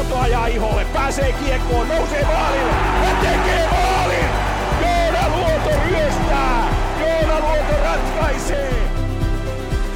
Luoto 0.00 0.18
ajaa 0.18 0.46
iholle, 0.46 0.84
pääsee 0.84 1.32
kiekkoon, 1.32 1.88
nousee 1.88 2.24
maalille 2.24 2.72
ja 3.04 3.14
tekee 3.20 3.68
maalin! 3.70 4.28
Joona 4.80 5.28
Luoto 5.28 5.80
ryöstää! 5.88 6.68
Joona 7.00 7.40
Luoto 7.40 7.82
ratkaisee! 7.82 8.88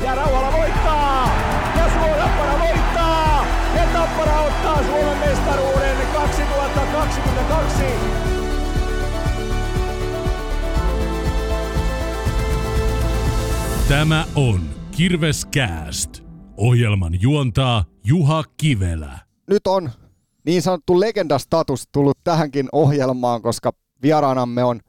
Ja 0.02 0.14
Rauhala 0.14 0.52
voittaa! 0.52 1.30
Ja 1.76 1.90
Suomi 1.92 2.14
Tappara 2.14 2.58
voittaa! 2.58 3.46
Ja 3.76 3.86
Tappara 3.92 4.40
ottaa 4.40 4.82
Suomen 4.82 5.18
mestaruuden 5.18 5.96
2022! 6.14 7.84
Tämä 13.88 14.24
on 14.34 14.60
Kirveskääst. 14.90 16.22
Ohjelman 16.56 17.22
juontaa 17.22 17.84
Juha 18.04 18.44
Kivelä. 18.56 19.23
Nyt 19.50 19.66
on 19.66 19.90
niin 20.44 20.62
sanottu 20.62 21.00
legendastatus 21.00 21.88
tullut 21.92 22.18
tähänkin 22.24 22.68
ohjelmaan, 22.72 23.42
koska 23.42 23.72
vieraanamme 24.02 24.64
on 24.64 24.80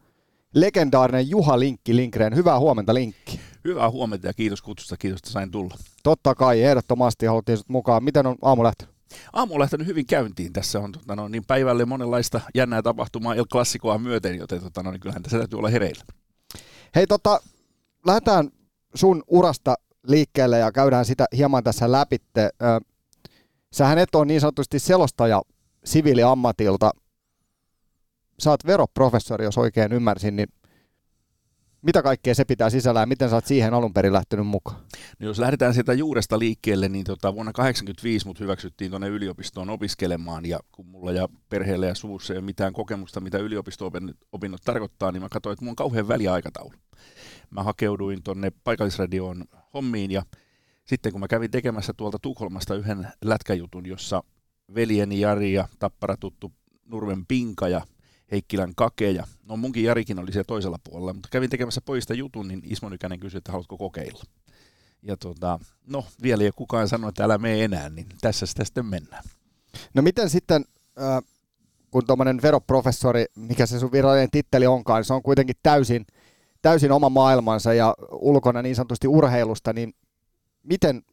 legendaarinen 0.55 1.29
Juha 1.29 1.59
Linkki 1.59 1.95
Linkreen. 1.95 2.35
Hyvää 2.35 2.59
huomenta 2.59 2.93
Linkki. 2.93 3.39
Hyvää 3.65 3.89
huomenta 3.89 4.27
ja 4.27 4.33
kiitos 4.33 4.61
kutsusta, 4.61 4.97
kiitos, 4.97 5.19
että 5.19 5.29
sain 5.29 5.51
tulla. 5.51 5.75
Totta 6.03 6.35
kai, 6.35 6.61
ehdottomasti 6.61 7.25
haluttiin 7.25 7.57
sut 7.57 7.69
mukaan. 7.69 8.03
Miten 8.03 8.25
on 8.25 8.35
aamu 8.41 8.63
lähtö? 8.63 8.85
Aamu 9.33 9.53
on 9.53 9.59
lähtenyt 9.59 9.87
hyvin 9.87 10.05
käyntiin. 10.05 10.53
Tässä 10.53 10.79
on 10.79 10.91
tota, 10.91 11.15
no, 11.15 11.27
niin 11.27 11.45
päivälle 11.45 11.85
monenlaista 11.85 12.41
jännää 12.55 12.81
tapahtumaa 12.81 13.35
El 13.35 13.45
Classicoa 13.45 13.97
myöten, 13.97 14.37
joten 14.37 14.61
tota, 14.61 14.83
no, 14.83 14.91
niin 14.91 14.99
kyllähän 14.99 15.23
tässä 15.23 15.37
täytyy 15.37 15.59
olla 15.59 15.69
hereillä. 15.69 16.03
Hei 16.95 17.07
tota, 17.07 17.39
lähdetään 18.05 18.49
sun 18.95 19.23
urasta 19.27 19.75
liikkeelle 20.07 20.59
ja 20.59 20.71
käydään 20.71 21.05
sitä 21.05 21.25
hieman 21.37 21.63
tässä 21.63 21.91
läpitte. 21.91 22.49
Sähän 23.75 23.97
et 23.97 24.15
ole 24.15 24.25
niin 24.25 24.41
sanotusti 24.41 24.79
selostaja 24.79 25.41
siviiliammatilta. 25.85 26.91
Sä 28.39 28.49
oot 28.49 28.65
veroprofessori, 28.65 29.45
jos 29.45 29.57
oikein 29.57 29.93
ymmärsin, 29.93 30.35
niin 30.35 30.47
mitä 31.81 32.03
kaikkea 32.03 32.35
se 32.35 32.45
pitää 32.45 32.69
sisällään 32.69 33.03
ja 33.03 33.07
miten 33.07 33.29
sä 33.29 33.35
oot 33.35 33.45
siihen 33.45 33.73
alun 33.73 33.93
perin 33.93 34.13
lähtenyt 34.13 34.47
mukaan? 34.47 34.81
No, 35.19 35.27
jos 35.27 35.39
lähdetään 35.39 35.73
sieltä 35.73 35.93
juuresta 35.93 36.39
liikkeelle, 36.39 36.89
niin 36.89 37.03
tota, 37.03 37.33
vuonna 37.33 37.53
1985 37.53 38.27
mut 38.27 38.39
hyväksyttiin 38.39 38.91
tuonne 38.91 39.07
yliopistoon 39.07 39.69
opiskelemaan 39.69 40.45
ja 40.45 40.59
kun 40.71 40.85
mulla 40.85 41.11
ja 41.11 41.29
perheellä 41.49 41.85
ja 41.85 41.95
suvussa 41.95 42.33
ei 42.33 42.37
ole 42.37 42.45
mitään 42.45 42.73
kokemusta, 42.73 43.19
mitä 43.19 43.37
yliopisto-opinnot 43.37 44.61
tarkoittaa, 44.65 45.11
niin 45.11 45.21
mä 45.21 45.29
katsoin, 45.29 45.53
että 45.53 45.65
mulla 45.65 45.71
on 45.71 45.75
kauhean 45.75 46.07
väliaikataulu. 46.07 46.73
Mä 47.49 47.63
hakeuduin 47.63 48.23
tuonne 48.23 48.51
paikallisradioon 48.63 49.45
hommiin 49.73 50.11
ja 50.11 50.23
sitten 50.85 51.11
kun 51.11 51.21
mä 51.21 51.27
kävin 51.27 51.51
tekemässä 51.51 51.93
tuolta 51.97 52.17
Tukholmasta 52.21 52.75
yhden 52.75 53.07
lätkäjutun, 53.25 53.85
jossa 53.85 54.23
veljeni 54.75 55.19
Jari 55.19 55.53
ja 55.53 55.67
Tappara 55.79 56.17
tuttu 56.17 56.51
Nurmen 56.85 57.25
Pinka 57.25 57.67
ja 57.67 57.81
Heikkilän 58.31 58.75
Kake 58.75 59.11
ja 59.11 59.27
no 59.43 59.57
munkin 59.57 59.83
Jarikin 59.83 60.19
oli 60.19 60.31
siellä 60.31 60.47
toisella 60.47 60.79
puolella, 60.83 61.13
mutta 61.13 61.29
kävin 61.31 61.49
tekemässä 61.49 61.81
pojista 61.81 62.13
jutun, 62.13 62.47
niin 62.47 62.61
Ismo 62.63 62.89
Nykänen 62.89 63.19
kysyi, 63.19 63.37
että 63.37 63.51
haluatko 63.51 63.77
kokeilla. 63.77 64.23
Ja 65.01 65.17
tota, 65.17 65.59
no 65.87 66.05
vielä 66.23 66.43
ei 66.43 66.51
kukaan 66.55 66.87
sanonut, 66.87 67.09
että 67.09 67.23
älä 67.23 67.37
mene 67.37 67.63
enää, 67.63 67.89
niin 67.89 68.07
tässä 68.21 68.45
sitä 68.45 68.65
sitten 68.65 68.85
mennään. 68.85 69.23
No 69.93 70.01
miten 70.01 70.29
sitten, 70.29 70.65
kun 71.91 72.05
tuommoinen 72.07 72.41
veroprofessori, 72.41 73.25
mikä 73.35 73.65
se 73.65 73.79
sun 73.79 73.91
virallinen 73.91 74.31
titteli 74.31 74.67
onkaan, 74.67 74.99
niin 74.99 75.05
se 75.05 75.13
on 75.13 75.23
kuitenkin 75.23 75.55
täysin, 75.63 76.05
täysin 76.61 76.91
oma 76.91 77.09
maailmansa 77.09 77.73
ja 77.73 77.95
ulkona 78.11 78.61
niin 78.61 78.75
sanotusti 78.75 79.07
urheilusta, 79.07 79.73
niin 79.73 79.93
miten 80.69 81.03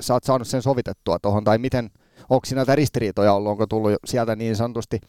sä 0.00 0.14
oot 0.14 0.24
saanut 0.24 0.48
sen 0.48 0.62
sovitettua 0.62 1.18
tuohon, 1.18 1.44
tai 1.44 1.58
miten, 1.58 1.90
onko 2.30 2.46
siinä 2.46 2.58
näitä 2.58 2.76
ristiriitoja 2.76 3.32
ollut, 3.32 3.50
onko 3.50 3.66
tullut 3.66 3.92
sieltä 4.04 4.36
niin 4.36 4.56
sanotusti 4.56 5.00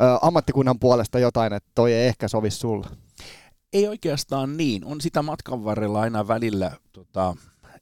ö, 0.00 0.04
ammattikunnan 0.22 0.78
puolesta 0.78 1.18
jotain, 1.18 1.52
että 1.52 1.70
toi 1.74 1.92
ei 1.92 2.06
ehkä 2.06 2.28
sovi 2.28 2.50
sulle? 2.50 2.86
Ei 3.72 3.88
oikeastaan 3.88 4.56
niin. 4.56 4.84
On 4.84 5.00
sitä 5.00 5.22
matkan 5.22 5.64
varrella 5.64 6.00
aina 6.00 6.28
välillä 6.28 6.72
tota, 6.92 7.36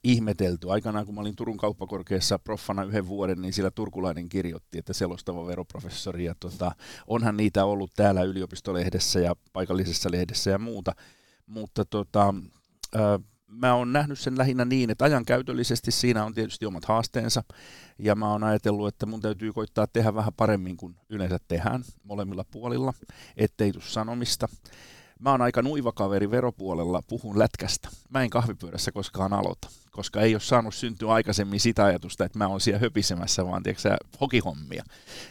ihmetelty. 0.04 0.70
Aikanaan, 0.70 1.06
kun 1.06 1.14
mä 1.14 1.20
olin 1.20 1.36
Turun 1.36 1.56
kauppakorkeassa 1.56 2.38
proffana 2.38 2.84
yhden 2.84 3.06
vuoden, 3.06 3.42
niin 3.42 3.52
sillä 3.52 3.70
turkulainen 3.70 4.28
kirjoitti, 4.28 4.78
että 4.78 4.92
selostava 4.92 5.46
veroprofessori. 5.46 6.24
Ja 6.24 6.34
tota, 6.40 6.72
onhan 7.06 7.36
niitä 7.36 7.64
ollut 7.64 7.90
täällä 7.96 8.22
yliopistolehdessä 8.22 9.20
ja 9.20 9.34
paikallisessa 9.52 10.10
lehdessä 10.10 10.50
ja 10.50 10.58
muuta. 10.58 10.92
Mutta 11.46 11.84
tota, 11.84 12.34
ö, 12.96 13.18
mä 13.52 13.74
oon 13.74 13.92
nähnyt 13.92 14.18
sen 14.18 14.38
lähinnä 14.38 14.64
niin, 14.64 14.90
että 14.90 15.04
ajankäytöllisesti 15.04 15.90
siinä 15.90 16.24
on 16.24 16.34
tietysti 16.34 16.66
omat 16.66 16.84
haasteensa, 16.84 17.44
ja 17.98 18.14
mä 18.14 18.30
oon 18.30 18.44
ajatellut, 18.44 18.88
että 18.88 19.06
mun 19.06 19.20
täytyy 19.20 19.52
koittaa 19.52 19.86
tehdä 19.86 20.14
vähän 20.14 20.32
paremmin 20.36 20.76
kuin 20.76 20.96
yleensä 21.08 21.38
tehdään 21.48 21.84
molemmilla 22.04 22.44
puolilla, 22.50 22.94
ettei 23.36 23.72
tule 23.72 23.84
sanomista. 23.86 24.48
Mä 25.18 25.30
oon 25.30 25.42
aika 25.42 25.62
nuiva 25.62 25.92
kaveri 25.92 26.30
veropuolella, 26.30 27.02
puhun 27.08 27.38
lätkästä. 27.38 27.88
Mä 28.10 28.22
en 28.22 28.30
kahvipyörässä 28.30 28.92
koskaan 28.92 29.32
aloita, 29.32 29.68
koska 29.90 30.20
ei 30.20 30.34
ole 30.34 30.40
saanut 30.40 30.74
syntyä 30.74 31.12
aikaisemmin 31.12 31.60
sitä 31.60 31.84
ajatusta, 31.84 32.24
että 32.24 32.38
mä 32.38 32.46
oon 32.46 32.60
siellä 32.60 32.80
höpisemässä, 32.80 33.46
vaan 33.46 33.62
tiedätkö, 33.62 33.96
hokihommia. 34.20 34.84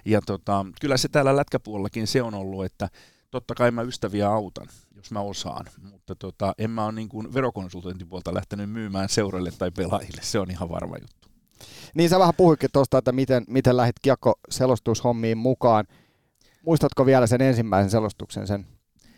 Ja 0.05 0.21
tota, 0.25 0.65
kyllä 0.81 0.97
se 0.97 1.07
täällä 1.09 1.35
lätkäpuolellakin 1.35 2.07
se 2.07 2.21
on 2.21 2.33
ollut, 2.33 2.65
että 2.65 2.89
totta 3.31 3.55
kai 3.55 3.71
mä 3.71 3.81
ystäviä 3.81 4.29
autan, 4.29 4.67
jos 4.95 5.11
mä 5.11 5.19
osaan, 5.19 5.65
mutta 5.91 6.15
tota, 6.15 6.53
en 6.57 6.69
mä 6.69 6.85
ole 6.85 6.91
niin 6.91 7.09
kuin 7.09 7.33
verokonsultointipuolta 7.33 8.33
lähtenyt 8.33 8.69
myymään 8.69 9.09
seuroille 9.09 9.51
tai 9.51 9.71
pelaajille, 9.71 10.21
se 10.21 10.39
on 10.39 10.51
ihan 10.51 10.69
varma 10.69 10.95
juttu. 10.97 11.27
Niin 11.95 12.09
sä 12.09 12.19
vähän 12.19 12.33
puhuitkin 12.37 12.69
tuosta, 12.73 12.97
että 12.97 13.11
miten, 13.11 13.43
miten 13.47 13.77
lähdit 13.77 13.95
kiekko-selostushommiin 14.01 15.37
mukaan. 15.37 15.85
Muistatko 16.65 17.05
vielä 17.05 17.27
sen 17.27 17.41
ensimmäisen 17.41 17.91
selostuksen, 17.91 18.47
sen, 18.47 18.65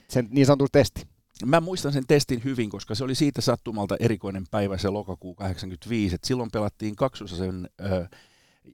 sen 0.09 0.27
niin 0.31 0.45
sanotun 0.45 0.67
testi? 0.71 1.07
Mä 1.45 1.61
muistan 1.61 1.93
sen 1.93 2.07
testin 2.07 2.43
hyvin, 2.43 2.69
koska 2.69 2.95
se 2.95 3.03
oli 3.03 3.15
siitä 3.15 3.41
sattumalta 3.41 3.95
erikoinen 3.99 4.43
päivä 4.51 4.77
se 4.77 4.89
lokakuu 4.89 5.35
85, 5.35 6.15
että 6.15 6.27
silloin 6.27 6.51
pelattiin 6.51 6.95
kaksosasen, 6.95 7.69
äh, 7.81 8.09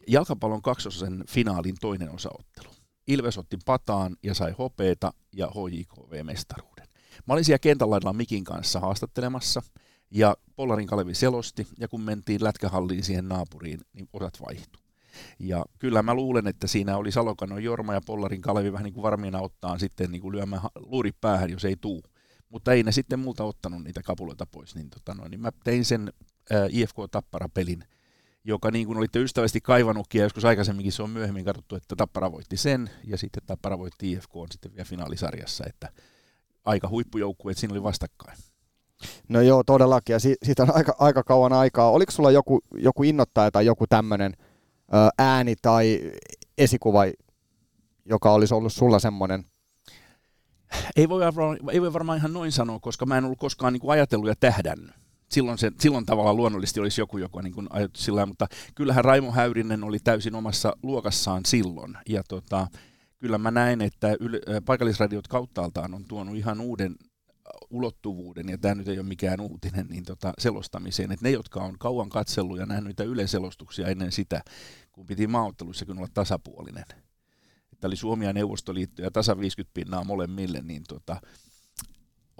jalkapallon 0.07 0.61
kaksosasen 0.61 1.23
finaalin 1.27 1.75
toinen 1.81 2.11
osaottelu. 2.11 2.78
Ilves 3.08 3.38
otti 3.38 3.58
pataan 3.66 4.16
ja 4.24 4.34
sai 4.34 4.52
hopeeta 4.52 5.14
ja 5.34 5.48
HJKV-mestaruuden. 5.48 6.88
Mä 7.28 7.34
olin 7.34 7.46
siellä 7.46 7.60
kentällä 7.60 8.14
Mikin 8.14 8.44
kanssa 8.44 8.80
haastattelemassa 8.80 9.62
ja 10.12 10.38
Pollarin 10.56 10.88
Kalevi 10.88 11.16
selosti 11.16 11.68
ja 11.80 11.88
kun 11.88 12.02
mentiin 12.02 12.44
lätkähalliin 12.44 13.04
siihen 13.04 13.30
naapuriin, 13.30 13.82
niin 13.94 14.10
osat 14.14 14.42
vaihtui. 14.46 14.82
Ja 15.40 15.66
kyllä 15.80 16.04
mä 16.04 16.14
luulen, 16.14 16.48
että 16.48 16.68
siinä 16.68 16.98
oli 16.98 17.12
Salokanon 17.12 17.64
Jorma 17.64 17.94
ja 17.94 18.02
Pollarin 18.06 18.42
Kalevi 18.42 18.74
vähän 18.74 18.84
niin 18.84 18.94
kuin 18.94 19.04
varmiina 19.04 19.42
ottaa 19.42 19.78
sitten 19.78 20.12
niin 20.12 20.22
kuin 20.22 20.36
lyömään 20.36 20.62
luuri 20.76 21.12
päähän, 21.12 21.50
jos 21.50 21.66
ei 21.66 21.76
tuu. 21.81 22.04
Mutta 22.50 22.74
ei 22.74 22.84
ne 22.84 22.92
sitten 22.92 23.20
multa 23.20 23.44
ottanut 23.44 23.84
niitä 23.84 24.04
kapuloita 24.04 24.46
pois, 24.46 24.76
niin, 24.76 24.90
tota 24.90 25.14
noin, 25.14 25.31
niin 25.31 25.42
mä 25.42 25.52
tein 25.64 25.86
sen 25.86 26.14
äh, 26.52 26.68
IFK 26.70 26.96
Tappara-pelin 27.12 27.84
joka 28.50 28.72
niin 28.72 28.88
kuin 28.88 28.98
olitte 28.98 29.20
ystävästi 29.20 29.62
kaivannutkin, 29.62 30.20
ja 30.20 30.26
joskus 30.26 30.46
aikaisemminkin 30.46 30.92
se 30.92 31.04
on 31.04 31.10
myöhemmin 31.10 31.46
katsottu, 31.46 31.76
että 31.76 31.96
Tappara 31.96 32.32
voitti 32.32 32.58
sen, 32.58 32.90
ja 33.04 33.18
sitten 33.18 33.44
Tappara 33.46 33.80
voitti 33.80 34.12
IFK 34.12 34.36
on 34.36 34.48
sitten 34.52 34.74
vielä 34.74 34.86
finaalisarjassa, 34.86 35.64
että 35.68 35.90
aika 36.66 36.88
huippujoukkue, 36.88 37.52
että 37.52 37.60
siinä 37.60 37.74
oli 37.74 37.84
vastakkain. 37.84 38.38
No 39.30 39.42
joo, 39.42 39.64
todellakin, 39.64 40.14
ja 40.14 40.20
si- 40.20 40.38
siitä 40.44 40.64
on 40.64 40.76
aika, 40.76 40.96
aika 41.00 41.24
kauan 41.24 41.54
aikaa. 41.54 41.92
Oliko 41.92 42.12
sulla 42.12 42.32
joku, 42.32 42.60
joku 42.74 43.04
innoittaja 43.04 43.52
tai 43.52 43.66
joku 43.66 43.88
tämmöinen 43.88 44.34
ääni 45.18 45.56
tai 45.62 46.12
esikuva, 46.58 47.02
joka 48.06 48.31
olisi 48.31 48.54
ollut 48.54 48.74
sulla 48.74 49.00
semmoinen? 49.00 49.46
Ei 50.96 51.10
voi, 51.10 51.20
varmaan, 51.20 51.58
ei 51.72 51.81
voi 51.81 51.94
varmaan 51.94 52.18
ihan 52.18 52.34
noin 52.34 52.52
sanoa, 52.52 52.80
koska 52.80 53.06
mä 53.06 53.18
en 53.18 53.26
ollut 53.26 53.40
koskaan 53.40 53.74
niin 53.74 53.81
kuin 53.81 53.92
ajatellut 53.92 54.28
ja 54.28 54.36
tähdännyt 54.40 54.99
silloin, 55.31 55.57
se, 55.57 55.72
silloin 55.79 56.06
tavallaan 56.06 56.38
luonnollisesti 56.38 56.79
olisi 56.79 57.01
joku, 57.01 57.17
joka 57.17 57.41
niin 57.41 57.67
ajatus 57.69 58.06
sillä 58.06 58.25
mutta 58.25 58.47
kyllähän 58.75 59.06
Raimo 59.06 59.31
Häyrinen 59.31 59.84
oli 59.84 60.00
täysin 60.00 60.36
omassa 60.36 60.74
luokassaan 60.83 61.45
silloin. 61.45 61.98
Ja 62.09 62.24
tota, 62.27 62.68
kyllä 63.19 63.38
mä 63.38 63.51
näen, 63.51 63.81
että 63.81 64.15
yle, 64.19 64.42
paikallisradiot 64.65 65.27
kauttaaltaan 65.27 65.94
on 65.94 66.06
tuonut 66.06 66.36
ihan 66.36 66.62
uuden 66.62 66.95
ulottuvuuden, 67.69 68.50
ja 68.50 68.57
tämä 68.57 68.75
nyt 68.75 68.88
ei 68.88 69.00
ole 69.00 69.07
mikään 69.07 69.42
uutinen, 69.42 69.88
niin 69.88 70.04
tota, 70.04 70.33
selostamiseen. 70.39 71.12
Että 71.12 71.25
ne, 71.25 71.31
jotka 71.31 71.59
on 71.59 71.75
kauan 71.80 72.09
katsellut 72.09 72.59
ja 72.59 72.65
nähnyt 72.65 72.88
niitä 72.88 73.04
yleiselostuksia 73.04 73.88
ennen 73.88 74.12
sitä, 74.12 74.42
kun 74.92 75.06
piti 75.06 75.27
maaotteluissakin 75.27 75.98
olla 75.98 76.07
tasapuolinen. 76.13 76.86
Että 77.74 77.88
oli 77.88 77.95
Suomi 77.95 78.25
ja 78.25 78.33
Neuvostoliitto 78.33 79.01
ja 79.01 79.12
tasa 79.12 79.39
50 79.39 79.74
pinnaa 79.74 80.04
molemmille, 80.04 80.62
niin 80.62 80.83
tota, 80.88 81.21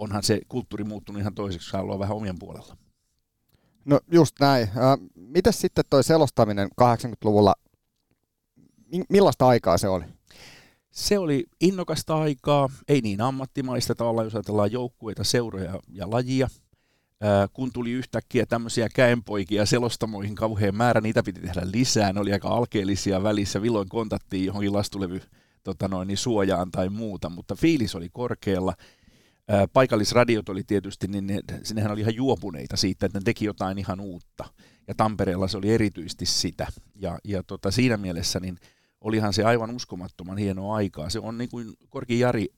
onhan 0.00 0.22
se 0.22 0.40
kulttuuri 0.48 0.84
muuttunut 0.84 1.20
ihan 1.20 1.34
toiseksi, 1.34 1.70
kun 1.70 1.78
haluaa 1.78 1.98
vähän 1.98 2.16
omien 2.16 2.38
puolella. 2.38 2.76
No 3.84 4.00
just 4.12 4.40
näin. 4.40 4.68
Äh, 4.68 5.10
mitäs 5.14 5.60
sitten 5.60 5.84
toi 5.90 6.04
selostaminen 6.04 6.68
80-luvulla, 6.80 7.54
millaista 9.08 9.48
aikaa 9.48 9.78
se 9.78 9.88
oli? 9.88 10.04
Se 10.90 11.18
oli 11.18 11.46
innokasta 11.60 12.16
aikaa, 12.16 12.68
ei 12.88 13.00
niin 13.00 13.20
ammattimaista 13.20 13.94
tavallaan, 13.94 14.26
jos 14.26 14.34
ajatellaan 14.34 14.72
joukkueita, 14.72 15.24
seuroja 15.24 15.80
ja 15.88 16.10
lajia. 16.10 16.48
kun 17.52 17.72
tuli 17.72 17.90
yhtäkkiä 17.90 18.46
tämmöisiä 18.46 18.88
käenpoikia 18.94 19.66
selostamoihin 19.66 20.34
kauhean 20.34 20.74
määrä, 20.74 21.00
niitä 21.00 21.22
piti 21.22 21.40
tehdä 21.40 21.60
lisää, 21.64 22.12
ne 22.12 22.20
oli 22.20 22.32
aika 22.32 22.48
alkeellisia 22.48 23.22
välissä, 23.22 23.62
villoin 23.62 23.88
kontattiin 23.88 24.46
johonkin 24.46 24.72
lastulevy 24.72 25.22
tota 25.64 25.88
noin, 25.88 26.08
niin 26.08 26.18
suojaan 26.18 26.70
tai 26.70 26.88
muuta, 26.88 27.30
mutta 27.30 27.54
fiilis 27.54 27.94
oli 27.94 28.08
korkealla. 28.12 28.74
Paikallisradiot 29.72 30.48
oli 30.48 30.64
tietysti, 30.64 31.08
niin 31.08 31.26
ne, 31.26 31.40
sinnehän 31.62 31.92
oli 31.92 32.00
ihan 32.00 32.14
juopuneita 32.14 32.76
siitä, 32.76 33.06
että 33.06 33.18
ne 33.18 33.22
teki 33.24 33.44
jotain 33.44 33.78
ihan 33.78 34.00
uutta. 34.00 34.44
Ja 34.88 34.94
Tampereella 34.94 35.48
se 35.48 35.58
oli 35.58 35.70
erityisesti 35.70 36.26
sitä. 36.26 36.66
Ja, 36.94 37.18
ja 37.24 37.42
tota, 37.42 37.70
siinä 37.70 37.96
mielessä 37.96 38.40
niin 38.40 38.58
olihan 39.00 39.32
se 39.32 39.44
aivan 39.44 39.70
uskomattoman 39.70 40.38
hienoa 40.38 40.76
aikaa. 40.76 41.10
Se 41.10 41.18
on 41.18 41.38
niin 41.38 41.50
kuin 41.50 41.72
Korki 41.88 42.18
Jari, 42.18 42.48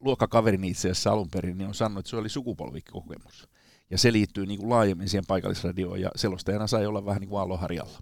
luokkakaverini 0.00 0.68
itse 0.68 0.90
asiassa 0.90 1.12
alun 1.12 1.28
perin, 1.32 1.58
niin 1.58 1.68
on 1.68 1.74
sanonut, 1.74 1.98
että 1.98 2.10
se 2.10 2.16
oli 2.16 2.28
sukupolvikokemus. 2.28 3.48
Ja 3.90 3.98
se 3.98 4.12
liittyy 4.12 4.46
niin 4.46 4.60
kuin 4.60 4.70
laajemmin 4.70 5.08
siihen 5.08 5.26
paikallisradioon, 5.28 6.00
ja 6.00 6.10
selostajana 6.16 6.66
sai 6.66 6.86
olla 6.86 7.04
vähän 7.04 7.20
niin 7.20 7.28
kuin 7.28 7.38
aaloharjalla. 7.38 7.98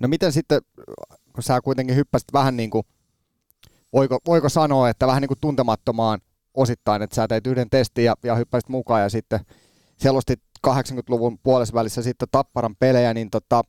No 0.00 0.08
miten 0.08 0.32
sitten, 0.32 0.60
kun 1.32 1.42
sä 1.42 1.60
kuitenkin 1.60 1.96
hyppäsit 1.96 2.32
vähän 2.32 2.56
niin 2.56 2.70
kuin, 2.70 2.86
voiko, 3.92 4.18
voiko 4.26 4.48
sanoa, 4.48 4.88
että 4.88 5.06
vähän 5.06 5.20
niin 5.20 5.28
kuin 5.28 5.40
tuntemattomaan 5.40 6.20
osittain, 6.56 7.02
että 7.02 7.16
sä 7.16 7.28
teit 7.28 7.46
yhden 7.46 7.70
testin 7.70 8.04
ja, 8.04 8.14
ja 8.22 8.34
hyppäsit 8.34 8.68
mukaan 8.68 9.02
ja 9.02 9.08
sitten 9.08 9.40
selostit 9.96 10.40
80-luvun 10.66 11.38
puolessa 11.38 12.02
sitten 12.02 12.28
Tapparan 12.30 12.76
pelejä, 12.76 13.14
niin 13.14 13.30
tota, 13.30 13.62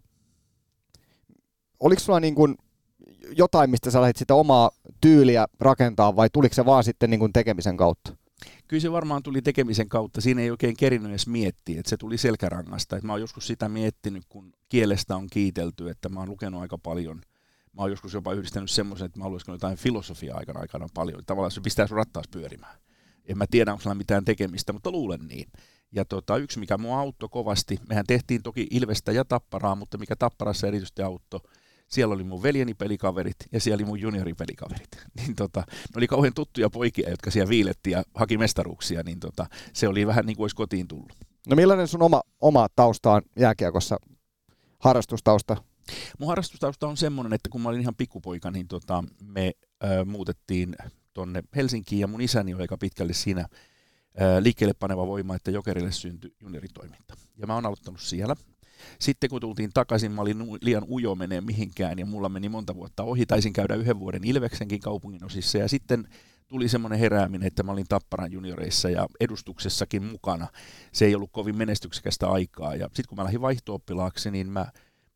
oliko 1.79 1.99
sulla 1.99 2.19
niin 2.19 2.35
kuin 2.35 2.55
jotain, 3.37 3.69
mistä 3.69 3.91
sä 3.91 4.01
lähdit 4.01 4.17
sitä 4.17 4.35
omaa 4.35 4.71
tyyliä 5.01 5.47
rakentaa 5.59 6.15
vai 6.15 6.29
tuliko 6.33 6.55
se 6.55 6.65
vaan 6.65 6.83
sitten 6.83 7.09
niin 7.09 7.19
kuin 7.19 7.33
tekemisen 7.33 7.77
kautta? 7.77 8.15
Kyllä 8.67 8.81
se 8.81 8.91
varmaan 8.91 9.23
tuli 9.23 9.41
tekemisen 9.41 9.89
kautta. 9.89 10.21
Siinä 10.21 10.41
ei 10.41 10.51
oikein 10.51 10.77
kerinyt 10.77 11.09
edes 11.09 11.27
miettiä, 11.27 11.79
että 11.79 11.89
se 11.89 11.97
tuli 11.97 12.17
selkärangasta. 12.17 12.95
Että 12.95 13.07
mä 13.07 13.13
oon 13.13 13.21
joskus 13.21 13.47
sitä 13.47 13.69
miettinyt, 13.69 14.23
kun 14.29 14.53
kielestä 14.69 15.15
on 15.15 15.27
kiitelty, 15.31 15.89
että 15.89 16.09
mä 16.09 16.19
oon 16.19 16.29
lukenut 16.29 16.61
aika 16.61 16.77
paljon. 16.77 17.21
Mä 17.77 17.81
oon 17.81 17.91
joskus 17.91 18.13
jopa 18.13 18.33
yhdistänyt 18.33 18.69
semmoisen, 18.69 19.06
että 19.06 19.19
mä 19.19 19.24
haluaisin 19.24 19.51
jotain 19.51 19.77
filosofiaa 19.77 20.38
aikana 20.38 20.59
aikana 20.59 20.88
paljon. 20.94 21.25
Tavallaan 21.25 21.51
se 21.51 21.62
pistää 21.62 21.88
sun 21.88 21.97
rattaas 21.97 22.27
pyörimään. 22.31 22.77
En 23.25 23.38
mä 23.38 23.45
tiedä, 23.51 23.71
onko 23.71 23.81
sillä 23.81 23.95
mitään 23.95 24.25
tekemistä, 24.25 24.74
mutta 24.74 24.91
luulen 24.91 25.27
niin. 25.27 25.50
Ja 25.91 26.06
tota, 26.06 26.38
yksi, 26.38 26.59
mikä 26.59 26.77
mua 26.77 27.00
auttoi 27.00 27.29
kovasti, 27.29 27.79
mehän 27.89 28.06
tehtiin 28.07 28.44
toki 28.44 28.68
Ilvestä 28.71 29.12
ja 29.12 29.25
Tapparaa, 29.25 29.75
mutta 29.75 29.97
mikä 29.97 30.15
Tapparassa 30.15 30.68
erityisesti 30.68 31.01
auttoi, 31.01 31.39
siellä 31.88 32.15
oli 32.15 32.24
mun 32.24 32.44
veljeni 32.44 32.74
pelikaverit 32.74 33.35
ja 33.51 33.59
siellä 33.59 33.75
oli 33.75 33.85
mun 33.85 34.00
junioripelikaverit. 34.00 34.89
Niin 35.18 35.35
tota, 35.35 35.63
ne 35.69 35.97
oli 35.97 36.07
kauhean 36.07 36.33
tuttuja 36.33 36.69
poikia, 36.69 37.09
jotka 37.09 37.31
siellä 37.31 37.50
viiletti 37.50 37.91
ja 37.91 38.03
haki 38.15 38.38
mestaruuksia, 38.38 39.03
niin 39.03 39.19
tota, 39.19 39.45
se 39.73 39.88
oli 39.88 40.07
vähän 40.07 40.25
niin 40.25 40.38
kuin 40.38 40.44
olisi 40.44 40.56
kotiin 40.56 40.88
tullut. 40.88 41.13
No 41.50 41.56
millainen 41.56 41.88
sun 41.88 42.01
oma, 42.01 42.21
oma 42.41 42.68
tausta 42.75 43.12
on 43.12 43.21
jääkiekossa, 43.39 43.97
harrastustausta? 44.80 45.57
Mun 46.19 46.27
harrastustausta 46.27 46.87
on 46.87 46.97
semmoinen, 46.97 47.33
että 47.33 47.49
kun 47.49 47.61
mä 47.61 47.69
olin 47.69 47.81
ihan 47.81 47.95
pikkupoika, 47.95 48.51
niin 48.51 48.67
tota, 48.67 49.03
me 49.21 49.51
ö, 49.83 50.05
muutettiin 50.05 50.75
tonne 51.13 51.43
Helsinkiin 51.55 51.99
ja 51.99 52.07
mun 52.07 52.21
isäni 52.21 52.53
oli 52.53 52.61
aika 52.61 52.77
pitkälle 52.77 53.13
siinä 53.13 53.47
ö, 54.21 54.43
liikkeelle 54.43 54.73
paneva 54.73 55.07
voima, 55.07 55.35
että 55.35 55.51
Jokerille 55.51 55.91
syntyi 55.91 56.35
junioritoiminta. 56.41 57.13
Ja 57.37 57.47
mä 57.47 57.53
oon 57.53 57.65
aloittanut 57.65 58.01
siellä 58.01 58.35
sitten 58.99 59.29
kun 59.29 59.41
tultiin 59.41 59.69
takaisin, 59.73 60.11
mä 60.11 60.21
olin 60.21 60.37
liian 60.61 60.85
ujo 60.89 61.15
menee 61.15 61.41
mihinkään 61.41 61.99
ja 61.99 62.05
mulla 62.05 62.29
meni 62.29 62.49
monta 62.49 62.75
vuotta 62.75 63.03
ohi. 63.03 63.25
Taisin 63.25 63.53
käydä 63.53 63.75
yhden 63.75 63.99
vuoden 63.99 64.23
Ilveksenkin 64.23 64.79
kaupungin 64.79 65.25
osissa 65.25 65.57
ja 65.57 65.67
sitten 65.67 66.07
tuli 66.47 66.69
semmoinen 66.69 66.99
herääminen, 66.99 67.47
että 67.47 67.63
mä 67.63 67.71
olin 67.71 67.85
Tapparan 67.89 68.31
junioreissa 68.31 68.89
ja 68.89 69.07
edustuksessakin 69.19 70.03
mukana. 70.03 70.47
Se 70.91 71.05
ei 71.05 71.15
ollut 71.15 71.31
kovin 71.31 71.57
menestyksekästä 71.57 72.29
aikaa 72.29 72.75
ja 72.75 72.85
sitten 72.85 73.05
kun 73.09 73.17
mä 73.17 73.23
lähdin 73.23 73.41
vaihto 73.41 73.81
niin 74.31 74.51
mä 74.51 74.65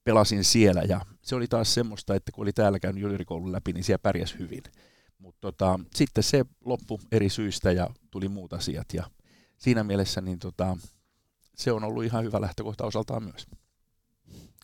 pelasin 0.03 0.43
siellä 0.43 0.81
ja 0.81 1.01
se 1.21 1.35
oli 1.35 1.47
taas 1.47 1.73
semmoista, 1.73 2.15
että 2.15 2.31
kun 2.31 2.41
oli 2.41 2.53
täällä 2.53 2.79
käynyt 2.79 3.01
juniorikoulun 3.01 3.51
läpi, 3.51 3.73
niin 3.73 3.83
siellä 3.83 4.01
pärjäs 4.01 4.35
hyvin. 4.39 4.63
Mutta 5.17 5.41
tota, 5.41 5.79
sitten 5.95 6.23
se 6.23 6.45
loppu 6.65 6.99
eri 7.11 7.29
syistä 7.29 7.71
ja 7.71 7.89
tuli 8.11 8.27
muut 8.27 8.53
asiat 8.53 8.93
ja 8.93 9.03
siinä 9.57 9.83
mielessä 9.83 10.21
niin 10.21 10.39
tota, 10.39 10.77
se 11.55 11.71
on 11.71 11.83
ollut 11.83 12.03
ihan 12.03 12.23
hyvä 12.23 12.41
lähtökohta 12.41 12.85
osaltaan 12.85 13.23
myös. 13.23 13.47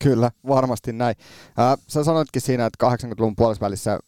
Kyllä, 0.02 0.32
varmasti 0.48 0.94
näin. 0.94 1.16
Ää, 1.58 1.78
sä 1.88 2.04
sanoitkin 2.04 2.42
siinä, 2.42 2.66
että 2.66 2.88
80-luvun 2.88 3.36
puolessa 3.36 4.00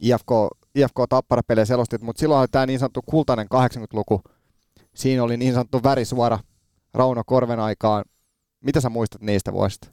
IFK, 0.00 0.30
IFK 0.74 0.96
Tappara-pelejä 1.08 1.64
selostit, 1.64 2.02
mutta 2.02 2.20
silloin 2.20 2.40
oli 2.40 2.48
tämä 2.48 2.66
niin 2.66 2.78
sanottu 2.78 3.02
kultainen 3.02 3.46
80-luku. 3.54 4.22
Siinä 4.94 5.22
oli 5.22 5.36
niin 5.36 5.52
sanottu 5.52 5.82
värisuora 5.82 6.38
Rauno 6.94 7.22
Korven 7.26 7.60
aikaan 7.60 8.04
mitä 8.66 8.80
sä 8.80 8.88
muistat 8.88 9.22
niistä 9.22 9.52
vuosista? 9.52 9.88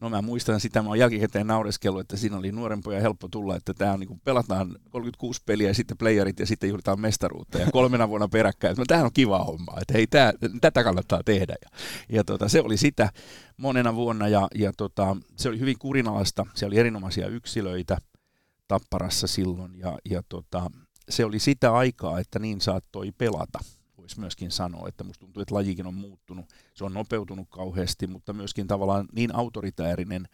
No 0.00 0.10
mä 0.10 0.22
muistan 0.22 0.60
sitä, 0.60 0.82
mä 0.82 0.88
oon 0.88 0.98
jälkikäteen 0.98 1.46
naureskellut, 1.46 2.00
että 2.00 2.16
siinä 2.16 2.36
oli 2.36 2.52
nuoren 2.52 2.82
pojan 2.82 3.02
helppo 3.02 3.28
tulla, 3.28 3.56
että 3.56 3.74
tämä 3.74 3.92
on 3.92 4.00
niin 4.00 4.08
kuin 4.08 4.20
pelataan 4.24 4.76
36 4.90 5.42
peliä 5.46 5.68
ja 5.68 5.74
sitten 5.74 5.96
playerit 5.96 6.40
ja 6.40 6.46
sitten 6.46 6.68
juhlitaan 6.68 7.00
mestaruutta 7.00 7.58
ja 7.58 7.70
kolmena 7.72 8.08
vuonna 8.08 8.28
peräkkäin. 8.28 8.72
Että 8.72 8.80
no, 8.80 8.84
tämähän 8.86 9.06
on 9.06 9.12
kiva 9.12 9.44
homma, 9.44 9.72
että 9.80 9.94
hei, 9.94 10.06
tää, 10.06 10.32
tätä 10.60 10.84
kannattaa 10.84 11.20
tehdä. 11.24 11.54
Ja, 11.62 11.78
ja 12.08 12.24
tota, 12.24 12.48
se 12.48 12.60
oli 12.60 12.76
sitä 12.76 13.10
monena 13.56 13.94
vuonna 13.94 14.28
ja, 14.28 14.48
ja 14.54 14.72
tota, 14.76 15.16
se 15.36 15.48
oli 15.48 15.60
hyvin 15.60 15.78
kurinalaista, 15.78 16.46
se 16.54 16.66
oli 16.66 16.78
erinomaisia 16.78 17.26
yksilöitä 17.26 17.98
Tapparassa 18.68 19.26
silloin 19.26 19.78
ja, 19.78 19.98
ja 20.10 20.22
tota, 20.28 20.70
se 21.08 21.24
oli 21.24 21.38
sitä 21.38 21.74
aikaa, 21.74 22.20
että 22.20 22.38
niin 22.38 22.60
saattoi 22.60 23.12
pelata 23.18 23.58
voisi 24.06 24.20
myöskin 24.20 24.50
sanoa, 24.50 24.88
että 24.88 25.04
musta 25.04 25.20
tuntuu, 25.20 25.42
että 25.42 25.54
lajikin 25.54 25.86
on 25.86 25.94
muuttunut. 25.94 26.46
Se 26.74 26.84
on 26.84 26.94
nopeutunut 26.94 27.48
kauheasti, 27.50 28.06
mutta 28.06 28.32
myöskin 28.32 28.66
tavallaan 28.66 29.08
niin 29.12 29.34
autoritäärinen 29.34 30.28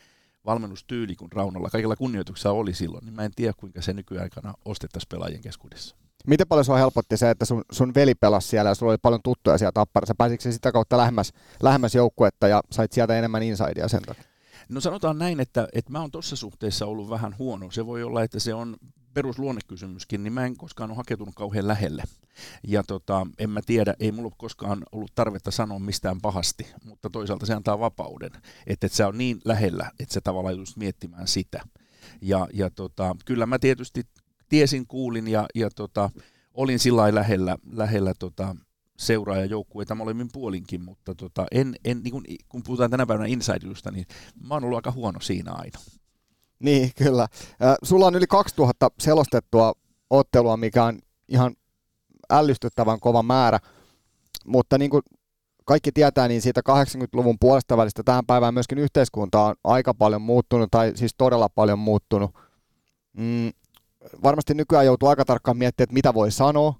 valmennustyyli 0.47 1.17
kuin 1.17 1.33
Raunolla 1.33 1.71
kaikilla 1.71 1.97
kunnioituksella 1.97 2.57
oli 2.57 2.75
silloin, 2.75 3.05
niin 3.05 3.15
mä 3.15 3.25
en 3.25 3.33
tiedä, 3.37 3.53
kuinka 3.57 3.83
se 3.83 3.93
nykyaikana 3.93 4.55
ostettaisiin 4.65 5.09
pelaajien 5.09 5.43
keskuudessa. 5.43 5.97
Miten 6.27 6.49
paljon 6.49 6.65
sua 6.65 6.77
helpotti 6.77 7.17
se, 7.17 7.31
että 7.31 7.45
sun, 7.45 7.65
sun 7.73 7.95
veli 7.95 8.15
pelasi 8.15 8.49
siellä 8.49 8.71
ja 8.71 8.75
sulla 8.75 8.93
oli 8.93 8.99
paljon 9.03 9.23
tuttuja 9.23 9.59
siellä 9.59 9.73
Tapparassa? 9.73 10.15
Pääsitkö 10.15 10.53
sitä 10.53 10.73
kautta 10.73 10.97
lähemmäs, 10.97 11.33
lähemmäs 11.63 11.95
joukkuetta 11.95 12.49
ja 12.49 12.63
sait 12.71 12.93
sieltä 12.93 13.19
enemmän 13.19 13.43
insidea 13.43 13.89
sen 13.89 14.03
takia? 14.03 14.25
No 14.69 14.81
sanotaan 14.81 15.19
näin, 15.19 15.41
että, 15.41 15.69
että 15.73 15.93
mä 15.93 16.01
oon 16.01 16.11
tuossa 16.11 16.37
suhteessa 16.37 16.87
ollut 16.87 17.11
vähän 17.11 17.39
huono. 17.39 17.71
Se 17.71 17.87
voi 17.87 18.03
olla, 18.03 18.23
että 18.23 18.39
se 18.39 18.55
on 18.55 18.77
perusluonnekysymyskin, 19.15 20.23
niin 20.23 20.33
mä 20.33 20.47
en 20.47 20.57
koskaan 20.57 20.91
ole 20.91 20.97
hakeutunut 20.97 21.35
kauhean 21.35 21.69
lähelle. 21.69 22.03
Ja 22.67 22.83
tota, 22.83 23.27
en 23.39 23.51
mä 23.51 23.61
tiedä, 23.67 23.95
ei 24.01 24.13
mulla 24.13 24.31
koskaan 24.39 24.83
ollut 24.93 25.15
tarvetta 25.15 25.51
sanoa 25.51 25.79
mistään 25.79 26.21
pahasti, 26.21 26.67
mutta 26.85 27.11
toisaalta 27.11 27.47
se 27.47 27.55
antaa 27.55 27.79
vapauden, 27.79 28.31
että 28.67 28.87
et 28.87 28.93
sä 28.93 29.09
on 29.09 29.19
niin 29.19 29.41
lähellä, 29.45 29.91
että 30.01 30.15
sä 30.15 30.21
tavallaan 30.21 30.57
just 30.57 30.77
miettimään 30.77 31.29
sitä. 31.29 31.65
Ja, 32.21 32.49
ja 32.53 32.71
tota, 32.71 33.17
kyllä 33.25 33.47
mä 33.47 33.59
tietysti 33.59 34.03
tiesin, 34.49 34.87
kuulin 34.87 35.29
ja, 35.29 35.47
ja 35.55 35.71
tota, 35.71 36.11
olin 36.55 36.79
sillä 36.79 37.15
lähellä, 37.15 37.57
lähellä 37.73 38.15
tota, 38.19 38.57
seuraajajoukkueita 38.99 39.95
molemmin 39.95 40.29
puolinkin, 40.33 40.83
mutta 40.83 41.15
tota, 41.15 41.47
en, 41.51 41.75
en, 41.85 42.01
niin 42.03 42.13
kun, 42.13 42.25
kun 42.49 42.63
puhutaan 42.63 42.91
tänä 42.91 43.07
päivänä 43.07 43.29
inside 43.29 43.91
niin 43.93 44.07
mä 44.49 44.55
oon 44.55 44.65
ollut 44.65 44.77
aika 44.77 44.93
huono 44.93 45.21
siinä 45.21 45.53
aina. 45.53 45.79
Niin, 46.63 46.91
kyllä. 46.97 47.29
Sulla 47.83 48.07
on 48.07 48.15
yli 48.15 48.27
2000 48.27 48.89
selostettua 48.99 49.73
ottelua, 50.11 50.57
mikä 50.57 50.85
on 50.85 50.99
ihan 51.29 51.55
ällistyttävän 52.31 53.01
kova 53.01 53.23
määrä, 53.23 53.59
mutta 54.47 54.79
niin 54.79 54.91
kuin 54.91 55.03
kaikki 55.65 55.93
tietää, 55.93 56.29
niin 56.29 56.43
siitä 56.43 56.61
80-luvun 56.69 57.37
puolesta 57.41 57.77
välistä 57.77 58.03
tähän 58.03 58.27
päivään 58.27 58.55
myöskin 58.55 58.79
yhteiskunta 58.79 59.41
on 59.41 59.55
aika 59.65 59.95
paljon 59.95 60.23
muuttunut, 60.23 60.71
tai 60.71 60.93
siis 60.95 61.15
todella 61.19 61.49
paljon 61.49 61.79
muuttunut. 61.79 62.31
Mm, 63.13 63.51
varmasti 64.23 64.55
nykyään 64.55 64.87
joutuu 64.87 65.09
aika 65.09 65.25
tarkkaan 65.25 65.57
miettimään, 65.57 65.85
että 65.85 65.95
mitä 65.95 66.15
voi 66.15 66.31
sanoa, 66.31 66.75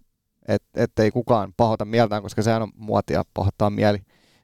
et, 0.49 0.63
ettei 0.75 1.11
kukaan 1.11 1.53
pahota 1.57 1.85
mieltään, 1.85 2.23
koska 2.23 2.43
sehän 2.43 2.63
on 2.63 2.73
muotia 2.75 3.23
pahoittaa 3.35 3.71
mieli 3.71 3.99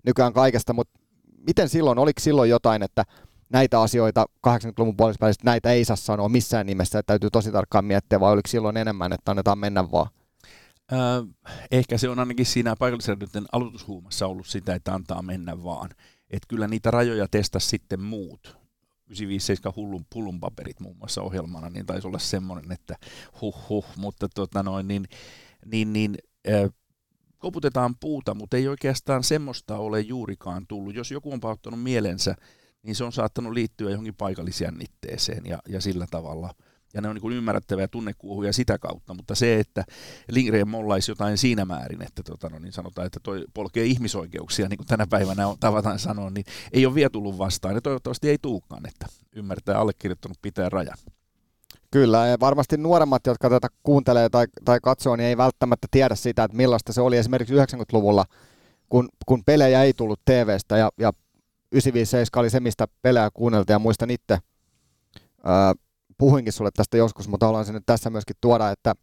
nykyään 0.06 0.32
kaikesta, 0.32 0.72
mutta 0.72 1.00
miten 1.46 1.68
silloin, 1.68 1.98
oliko 1.98 2.20
silloin 2.20 2.50
jotain, 2.50 2.82
että 2.82 3.04
näitä 3.50 3.80
asioita 3.80 4.26
80-luvun 4.46 4.96
puolesta 4.96 5.26
näitä 5.44 5.72
ei 5.72 5.84
saa 5.84 5.96
sanoa 5.96 6.28
missään 6.28 6.66
nimessä, 6.66 6.98
että 6.98 7.12
täytyy 7.12 7.30
tosi 7.30 7.52
tarkkaan 7.52 7.84
miettiä, 7.84 8.20
vai 8.20 8.32
oliko 8.32 8.48
silloin 8.48 8.76
enemmän, 8.76 9.12
että 9.12 9.30
annetaan 9.30 9.58
mennä 9.58 9.90
vaan? 9.90 10.10
Öö, 10.92 11.22
ehkä 11.70 11.98
se 11.98 12.08
on 12.08 12.18
ainakin 12.18 12.46
siinä 12.46 12.76
paikallisradioiden 12.78 13.46
aloitushuumassa 13.52 14.26
ollut 14.26 14.46
sitä, 14.46 14.74
että 14.74 14.94
antaa 14.94 15.22
mennä 15.22 15.64
vaan. 15.64 15.90
Että 16.30 16.48
kyllä 16.48 16.68
niitä 16.68 16.90
rajoja 16.90 17.26
testasi 17.30 17.68
sitten 17.68 18.00
muut. 18.00 18.58
957 19.06 19.72
hullun 19.76 20.06
pullun 20.10 20.40
paperit 20.40 20.80
muun 20.80 20.96
muassa 20.96 21.22
ohjelmana, 21.22 21.70
niin 21.70 21.86
taisi 21.86 22.06
olla 22.06 22.18
semmoinen, 22.18 22.72
että 22.72 22.96
huh 23.40 23.68
huh, 23.68 23.86
mutta 23.96 24.28
tota 24.28 24.62
noin, 24.62 24.88
niin, 24.88 25.04
niin, 25.66 25.92
niin 25.92 26.18
äh, 26.48 26.70
koputetaan 27.38 27.94
puuta, 28.00 28.34
mutta 28.34 28.56
ei 28.56 28.68
oikeastaan 28.68 29.24
semmoista 29.24 29.76
ole 29.76 30.00
juurikaan 30.00 30.66
tullut. 30.66 30.94
Jos 30.94 31.10
joku 31.10 31.32
on 31.32 31.40
pauttanut 31.40 31.82
mielensä 31.82 32.34
niin 32.82 32.96
se 32.96 33.04
on 33.04 33.12
saattanut 33.12 33.52
liittyä 33.52 33.90
johonkin 33.90 34.14
paikallisjännitteeseen 34.14 35.46
ja, 35.46 35.58
ja 35.68 35.80
sillä 35.80 36.06
tavalla. 36.10 36.54
ja 36.94 37.00
ne 37.00 37.08
on 37.08 37.16
niin 37.16 37.32
ymmärrettäviä 37.32 37.88
tunnekuohuja 37.88 38.52
sitä 38.52 38.78
kautta, 38.78 39.14
mutta 39.14 39.34
se, 39.34 39.60
että 39.60 39.84
Lindgren 40.30 40.68
mollaisi 40.68 41.10
jotain 41.10 41.38
siinä 41.38 41.64
määrin, 41.64 42.02
että 42.02 42.22
tota, 42.22 42.48
no, 42.48 42.58
niin 42.58 42.72
sanotaan, 42.72 43.06
että 43.06 43.20
toi 43.22 43.44
polkee 43.54 43.84
ihmisoikeuksia, 43.84 44.68
niin 44.68 44.76
kuin 44.76 44.86
tänä 44.86 45.06
päivänä 45.06 45.48
on, 45.48 45.56
tavataan 45.60 45.98
sanoa, 45.98 46.30
niin 46.30 46.44
ei 46.72 46.86
ole 46.86 46.94
vielä 46.94 47.10
tullut 47.10 47.38
vastaan, 47.38 47.74
ja 47.74 47.80
toivottavasti 47.80 48.30
ei 48.30 48.38
tuukaan, 48.42 48.88
että 48.88 49.06
ymmärtää 49.36 49.78
allekirjoittanut 49.78 50.38
pitää 50.42 50.68
raja. 50.68 50.94
Kyllä, 51.90 52.26
ja 52.26 52.40
varmasti 52.40 52.76
nuoremmat, 52.76 53.26
jotka 53.26 53.50
tätä 53.50 53.68
kuuntelee 53.82 54.28
tai, 54.28 54.46
tai 54.64 54.78
katsoo, 54.82 55.16
niin 55.16 55.26
ei 55.26 55.36
välttämättä 55.36 55.88
tiedä 55.90 56.14
sitä, 56.14 56.44
että 56.44 56.56
millaista 56.56 56.92
se 56.92 57.00
oli 57.00 57.16
esimerkiksi 57.16 57.54
90-luvulla, 57.54 58.24
kun, 58.88 59.08
kun 59.26 59.44
pelejä 59.44 59.82
ei 59.82 59.92
tullut 59.92 60.20
TVstä, 60.24 60.76
ja, 60.76 60.90
ja 60.98 61.12
957 61.72 62.40
oli 62.42 62.50
se, 62.50 62.60
mistä 62.60 62.86
pelejä 63.02 63.30
kuunneltiin, 63.34 63.74
ja 63.74 63.78
muistan 63.78 64.10
itse, 64.10 64.38
ää, 65.44 65.74
puhuinkin 66.18 66.52
sulle 66.52 66.70
tästä 66.74 66.96
joskus, 66.96 67.28
mutta 67.28 67.46
haluan 67.46 67.64
sen 67.64 67.74
nyt 67.74 67.86
tässä 67.86 68.10
myöskin 68.10 68.36
tuoda, 68.40 68.70
että 68.70 68.94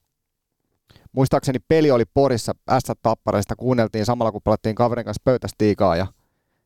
muistaakseni 1.11 1.59
peli 1.67 1.91
oli 1.91 2.03
Porissa 2.13 2.53
S-tappareista, 2.79 3.55
kuunneltiin 3.55 4.05
samalla 4.05 4.31
kun 4.31 4.41
pelattiin 4.43 4.75
kaverin 4.75 5.05
kanssa 5.05 5.21
pöytästiikaa 5.23 5.95
ja, 5.95 6.07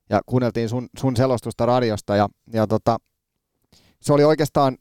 ja 0.10 0.22
kuunneltiin 0.26 0.70
sun, 0.70 0.90
sun 0.98 1.16
selostusta 1.16 1.66
radiosta 1.66 2.16
ja, 2.16 2.30
ja 2.54 2.68
tota, 2.68 2.98
se 4.02 4.14
oli 4.14 4.24
oikeastaan, 4.24 4.78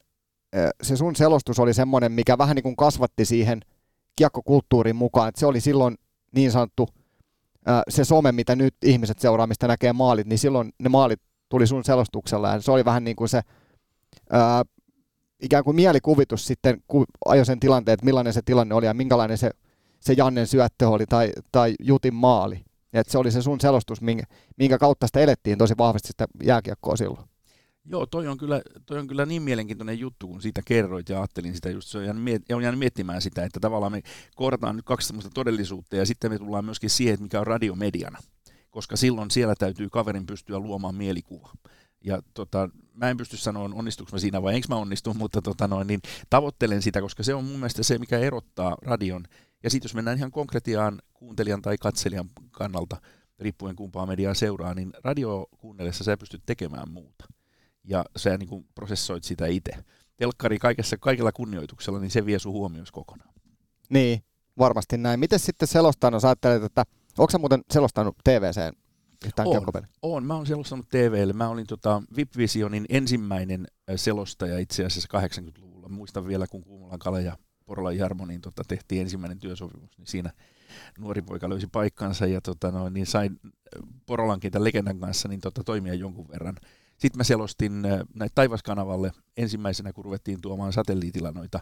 se 0.83 0.97
sun 0.97 1.17
selostus 1.17 1.59
oli 1.59 1.75
semmoinen, 1.75 2.13
mikä 2.13 2.39
vähän 2.39 2.55
niin 2.55 2.63
kuin 2.63 2.77
kasvatti 2.77 3.25
siihen 3.25 3.61
kiekkokulttuurin 4.17 4.97
mukaan, 4.97 5.29
että 5.29 5.41
se 5.41 5.47
oli 5.47 5.61
silloin 5.61 5.97
niin 6.35 6.53
sanottu 6.53 6.89
se 7.89 8.05
some, 8.05 8.33
mitä 8.33 8.57
nyt 8.57 8.75
ihmiset 8.85 9.19
seuraa, 9.19 9.47
mistä 9.47 9.69
näkee 9.69 9.93
maalit, 9.93 10.27
niin 10.27 10.39
silloin 10.39 10.73
ne 10.79 10.89
maalit 10.89 11.21
tuli 11.49 11.67
sun 11.67 11.85
selostuksella 11.85 12.49
ja 12.49 12.61
se 12.61 12.71
oli 12.71 12.85
vähän 12.85 13.05
niin 13.05 13.17
kuin 13.17 13.29
se 13.29 13.41
ää, 14.31 14.63
ikään 15.43 15.65
kuin 15.65 15.77
mielikuvitus 15.77 16.47
sitten, 16.47 16.83
kun 16.89 17.05
ajoi 17.27 17.47
sen 17.47 17.61
tilanteen, 17.61 17.95
että 17.95 18.05
millainen 18.05 18.33
se 18.33 18.43
tilanne 18.45 18.75
oli 18.75 18.87
ja 18.87 18.95
minkälainen 18.95 19.39
se, 19.39 19.51
se 20.01 20.13
Jannen 20.13 20.47
syöttö 20.47 20.89
oli 20.89 21.07
tai, 21.07 21.33
tai 21.53 21.75
Jutin 21.81 22.15
maali. 22.15 22.65
Että 22.93 23.11
se 23.13 23.19
oli 23.19 23.31
se 23.31 23.43
sun 23.43 23.61
selostus, 23.61 24.01
minkä, 24.01 24.25
minkä 24.57 24.79
kautta 24.79 25.07
sitä 25.07 25.21
elettiin 25.21 25.59
tosi 25.59 25.75
vahvasti 25.79 26.09
sitä 26.09 26.27
jääkiekkoa 26.43 26.97
silloin. 26.97 27.29
Joo, 27.91 28.07
toi 28.07 28.29
on, 28.29 28.39
kyllä, 28.39 28.63
toi 28.87 28.99
on 28.99 29.07
kyllä 29.07 29.27
niin 29.27 29.43
mielenkiintoinen 29.43 29.99
juttu, 29.99 30.29
kun 30.29 30.43
siitä 30.43 30.61
kerroit 30.65 31.09
ja 31.09 31.19
ajattelin 31.19 31.55
sitä 31.55 31.71
just, 31.71 31.89
se 31.89 31.99
on 31.99 32.05
jäänyt, 32.05 32.51
on 32.53 32.63
jäänyt 32.63 32.79
miettimään 32.79 33.23
sitä, 33.23 33.45
että 33.45 33.61
tavallaan 33.61 33.93
me 33.93 34.03
kohdataan 34.37 34.77
nyt 34.77 34.85
kaksi 34.85 35.07
sellaista 35.07 35.31
todellisuutta 35.35 35.97
ja 35.97 36.07
sitten 36.07 36.33
me 36.33 36.39
tullaan 36.39 36.65
myöskin 36.65 36.91
siihen, 36.91 37.23
mikä 37.23 37.41
on 37.41 37.47
radiomediana, 37.47 38.19
koska 38.71 38.97
silloin 38.97 39.31
siellä 39.31 39.55
täytyy 39.55 39.89
kaverin 39.89 40.27
pystyä 40.27 40.59
luomaan 40.59 40.95
mielikuva. 40.95 41.53
Ja 42.05 42.23
tota, 42.35 42.69
mä 42.95 43.11
en 43.11 43.17
pysty 43.17 43.37
sanoa, 43.37 43.71
onnistuuko 43.73 44.13
mä 44.13 44.19
siinä 44.19 44.43
vai 44.43 44.55
enkö 44.55 44.69
mä 44.69 44.77
onnistu, 44.77 45.15
mutta 45.19 45.43
tota 45.43 45.69
noin, 45.69 45.87
niin 45.87 46.01
tavoittelen 46.31 46.83
sitä, 46.83 47.01
koska 47.01 47.23
se 47.23 47.35
on 47.35 47.45
mun 47.45 47.59
mielestä 47.59 47.83
se, 47.83 47.99
mikä 47.99 48.19
erottaa 48.19 48.77
radion. 48.83 49.25
Ja 49.63 49.71
sitten 49.71 49.89
jos 49.89 49.95
mennään 49.95 50.19
ihan 50.19 50.31
konkretiaan 50.31 51.03
kuuntelijan 51.15 51.63
tai 51.63 51.79
katselijan 51.79 52.31
kannalta, 52.51 52.97
riippuen 53.39 53.77
kumpaa 53.77 54.07
mediaa 54.07 54.35
seuraa, 54.35 54.75
niin 54.75 54.93
radio 55.05 55.47
kuunnellessa 55.59 56.05
sä 56.05 56.17
pystyt 56.17 56.43
tekemään 56.47 56.91
muuta. 56.91 57.38
Ja 57.89 58.05
sä 58.17 58.37
niin 58.37 58.49
kuin 58.49 58.67
prosessoit 58.75 59.25
sitä 59.25 59.47
itse. 59.47 59.73
Telkkari 60.17 60.59
kaikessa, 60.59 60.97
kaikella 60.97 61.33
kunnioituksella, 61.33 61.99
niin 61.99 62.11
se 62.11 62.27
vie 62.27 62.39
sun 62.39 62.53
huomioon 62.53 62.87
kokonaan. 62.93 63.35
Niin, 63.91 64.23
varmasti 64.59 64.99
näin. 64.99 65.21
Miten 65.21 65.39
sitten 65.39 65.69
selostaa, 65.69 66.21
sä 66.21 66.29
ajattelet, 66.29 66.63
että 66.63 66.85
onko 67.19 67.31
sä 67.31 67.39
muuten 67.39 67.65
selostanut 67.71 68.17
TVCen 68.25 68.73
yhtään 69.27 69.49
on, 69.49 69.83
on, 70.03 70.25
mä 70.25 70.35
oon 70.35 70.47
selostanut 70.47 70.89
TVlle. 70.89 71.33
Mä 71.33 71.49
olin 71.49 71.67
tota 71.67 72.03
VIP-visionin 72.17 72.87
ensimmäinen 72.89 73.67
selostaja 73.97 74.59
itse 74.59 74.85
asiassa 74.85 75.19
80-luvulla. 75.19 75.89
Muistan 75.89 76.27
vielä, 76.27 76.47
kun 76.47 76.65
Kuumolan 76.65 76.99
Kale 76.99 77.23
ja 77.23 77.37
Porolan 77.65 77.97
Jarmo 77.97 78.27
niin 78.27 78.41
tota, 78.41 78.63
tehtiin 78.69 79.01
ensimmäinen 79.01 79.39
työsopimus, 79.39 79.99
niin 79.99 80.07
siinä 80.07 80.31
nuori 80.99 81.23
poika 81.23 81.49
löysi 81.49 81.67
paikkansa 81.67 82.27
ja 82.27 82.41
tota, 82.41 82.71
no, 82.71 82.89
niin 82.89 83.07
sain 83.07 83.41
Porolankin 84.07 84.53
tämän 84.53 84.65
legendan 84.65 84.99
kanssa 84.99 85.29
niin 85.29 85.41
tota, 85.41 85.65
toimia 85.65 85.95
jonkun 85.95 86.29
verran. 86.29 86.57
Sitten 86.99 87.19
mä 87.19 87.25
selostin 87.25 87.83
näitä 88.15 88.35
Taivaskanavalle 88.35 89.13
ensimmäisenä, 89.37 89.93
kun 89.93 90.05
ruvettiin 90.05 90.41
tuomaan 90.41 90.73
satelliitilla 90.73 91.31
noita 91.31 91.61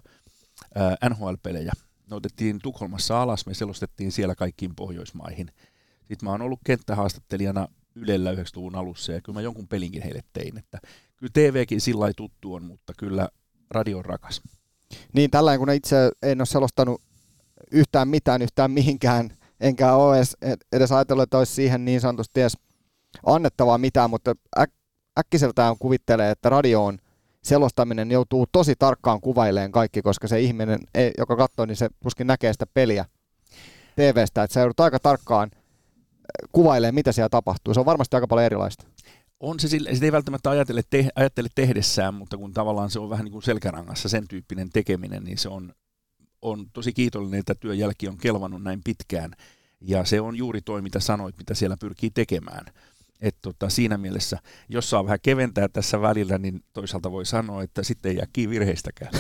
NHL-pelejä. 1.11 1.73
Ne 2.11 2.17
otettiin 2.17 2.59
Tukholmassa 2.63 3.23
alas, 3.23 3.47
me 3.47 3.55
selostettiin 3.55 4.13
siellä 4.13 4.35
kaikkiin 4.35 4.77
Pohjoismaihin– 4.77 5.51
sitten 6.09 6.27
mä 6.27 6.31
oon 6.31 6.43
ollut 6.43 6.61
kenttähaastattelijana 6.65 7.69
Ylellä 7.95 8.33
90-luvun 8.33 8.75
alussa 8.75 9.13
ja 9.13 9.21
kyllä 9.21 9.37
mä 9.37 9.41
jonkun 9.41 9.69
pelinkin 9.69 10.03
heille 10.03 10.21
tein. 10.33 10.59
Että 10.59 10.79
kyllä 11.17 11.31
TVkin 11.33 11.81
sillä 11.81 12.13
tuttu 12.17 12.55
on, 12.55 12.65
mutta 12.65 12.93
kyllä 12.99 13.29
radio 13.71 13.99
on 13.99 14.05
rakas. 14.05 14.43
Niin, 15.13 15.31
tällainen 15.31 15.59
kun 15.59 15.71
itse 15.71 15.97
en 16.23 16.41
ole 16.41 16.47
selostanut 16.47 17.03
yhtään 17.73 18.09
mitään 18.09 18.43
yhtään 18.43 18.71
mihinkään, 18.71 19.31
enkä 19.61 19.95
ole 19.95 20.17
edes, 20.17 20.37
edes 20.73 20.93
ajatellut, 20.93 21.23
että 21.23 21.39
olisi 21.39 21.55
siihen 21.55 21.85
niin 21.85 22.01
sanotusti 22.01 22.41
edes 22.41 22.59
annettavaa 23.27 23.79
mitään, 23.79 24.11
mutta 24.11 24.35
äk, 24.59 24.71
äkkiseltään 25.19 25.77
kuvittelee, 25.79 26.31
että 26.31 26.49
radio 26.49 26.85
on 26.85 26.99
selostaminen 27.43 28.11
joutuu 28.11 28.47
tosi 28.53 28.75
tarkkaan 28.79 29.21
kuvaileen 29.21 29.73
kaikki, 29.73 30.03
koska 30.03 30.29
se 30.29 30.41
ihminen, 30.41 30.79
joka 31.19 31.37
katsoo, 31.37 31.67
niin 31.67 31.77
se 31.77 31.89
puskin 32.03 32.27
näkee 32.27 32.53
sitä 32.53 32.67
peliä 32.75 33.05
TVstä, 33.97 34.43
että 34.43 34.55
se 34.55 34.61
joudut 34.61 34.81
aika 34.81 34.99
tarkkaan 34.99 35.51
kuvailee, 36.53 36.93
mitä 36.93 37.13
siellä 37.13 37.29
tapahtuu. 37.29 37.75
Se 37.75 37.81
on 37.81 37.87
varmasti 37.87 38.17
aika 38.17 38.27
paljon 38.27 38.47
erilaista. 38.47 38.87
On 39.41 39.61
se 39.61 39.69
sille, 39.69 39.95
sitä 39.95 40.07
ei 40.07 40.13
välttämättä 40.13 40.51
ajattele, 40.51 40.83
te, 40.91 41.09
ajattele 41.17 41.49
tehdessään, 41.55 42.15
mutta 42.15 42.37
kun 42.37 42.53
tavallaan 42.53 42.91
se 42.91 42.99
on 42.99 43.11
vähän 43.11 43.25
niin 43.25 43.33
kuin 43.33 43.43
selkärangassa 43.43 44.09
sen 44.09 44.29
tyyppinen 44.29 44.71
tekeminen, 44.71 45.25
niin 45.25 45.39
se 45.39 45.49
on, 45.49 45.73
on 46.43 46.67
tosi 46.73 46.93
kiitollinen, 46.93 47.41
että 47.41 47.55
työn 47.55 47.79
jälki 47.79 48.09
on 48.09 48.19
kelvannut 48.19 48.63
näin 48.63 48.81
pitkään. 48.85 49.33
Ja 49.81 50.05
se 50.05 50.21
on 50.21 50.37
juuri 50.37 50.61
toi, 50.63 50.83
mitä 50.83 51.01
sanoit, 51.01 51.39
mitä 51.39 51.55
siellä 51.55 51.77
pyrkii 51.81 52.11
tekemään. 52.11 52.65
Et 53.21 53.37
tota, 53.43 53.69
siinä 53.69 53.99
mielessä, 53.99 54.39
jos 54.69 54.91
saa 54.91 55.05
vähän 55.05 55.19
keventää 55.23 55.69
tässä 55.69 56.01
välillä, 56.01 56.39
niin 56.39 56.65
toisaalta 56.73 57.13
voi 57.13 57.27
sanoa, 57.27 57.63
että 57.63 57.83
sitten 57.83 58.11
ei 58.11 58.17
jää 58.17 58.27
kiinni 58.33 58.55
virheistäkään. 58.55 59.13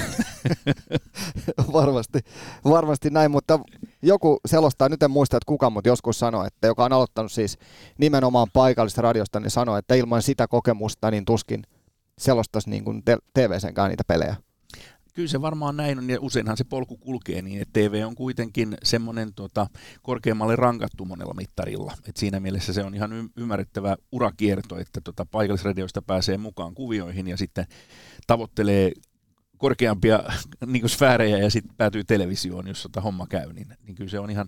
varmasti, 1.72 2.18
varmasti 2.64 3.10
näin, 3.10 3.30
mutta 3.30 3.60
joku 4.02 4.40
selostaa, 4.46 4.88
nyt 4.88 5.02
en 5.02 5.10
muista, 5.10 5.36
että 5.36 5.46
kuka, 5.46 5.70
mutta 5.70 5.88
joskus 5.88 6.18
sanoi, 6.18 6.46
että 6.46 6.66
joka 6.66 6.84
on 6.84 6.92
aloittanut 6.92 7.32
siis 7.32 7.58
nimenomaan 7.98 8.48
paikallista 8.52 9.02
radiosta, 9.02 9.40
niin 9.40 9.50
sanoi, 9.50 9.78
että 9.78 9.94
ilman 9.94 10.22
sitä 10.22 10.48
kokemusta 10.48 11.10
niin 11.10 11.24
tuskin 11.24 11.62
selostaisi 12.18 12.70
niin 12.70 12.84
kuin 12.84 13.02
TV-senkään 13.34 13.90
niitä 13.90 14.04
pelejä. 14.06 14.36
Kyllä 15.16 15.28
se 15.28 15.40
varmaan 15.40 15.76
näin 15.76 15.98
on, 15.98 16.10
ja 16.10 16.20
useinhan 16.20 16.56
se 16.56 16.64
polku 16.64 16.96
kulkee 16.96 17.42
niin, 17.42 17.62
että 17.62 17.80
TV 17.80 18.02
on 18.06 18.14
kuitenkin 18.14 18.76
semmoinen 18.82 19.34
tota, 19.34 19.66
korkeammalle 20.02 20.56
rankattu 20.56 21.04
monella 21.04 21.34
mittarilla. 21.34 21.92
Et 22.08 22.16
siinä 22.16 22.40
mielessä 22.40 22.72
se 22.72 22.84
on 22.84 22.94
ihan 22.94 23.12
y- 23.12 23.28
ymmärrettävä 23.36 23.96
urakierto, 24.12 24.78
että 24.78 25.00
tota, 25.00 25.26
paikallisradioista 25.26 26.02
pääsee 26.02 26.38
mukaan 26.38 26.74
kuvioihin 26.74 27.28
ja 27.28 27.36
sitten 27.36 27.66
tavoittelee 28.26 28.92
korkeampia 29.58 30.22
niin 30.66 30.88
sfäärejä 30.88 31.38
ja 31.38 31.50
sitten 31.50 31.76
päätyy 31.76 32.04
televisioon, 32.04 32.68
jos 32.68 32.82
tota 32.82 33.00
homma 33.00 33.26
käy, 33.26 33.52
niin, 33.52 33.68
niin 33.82 33.94
kyllä 33.94 34.10
se 34.10 34.18
on 34.18 34.30
ihan 34.30 34.46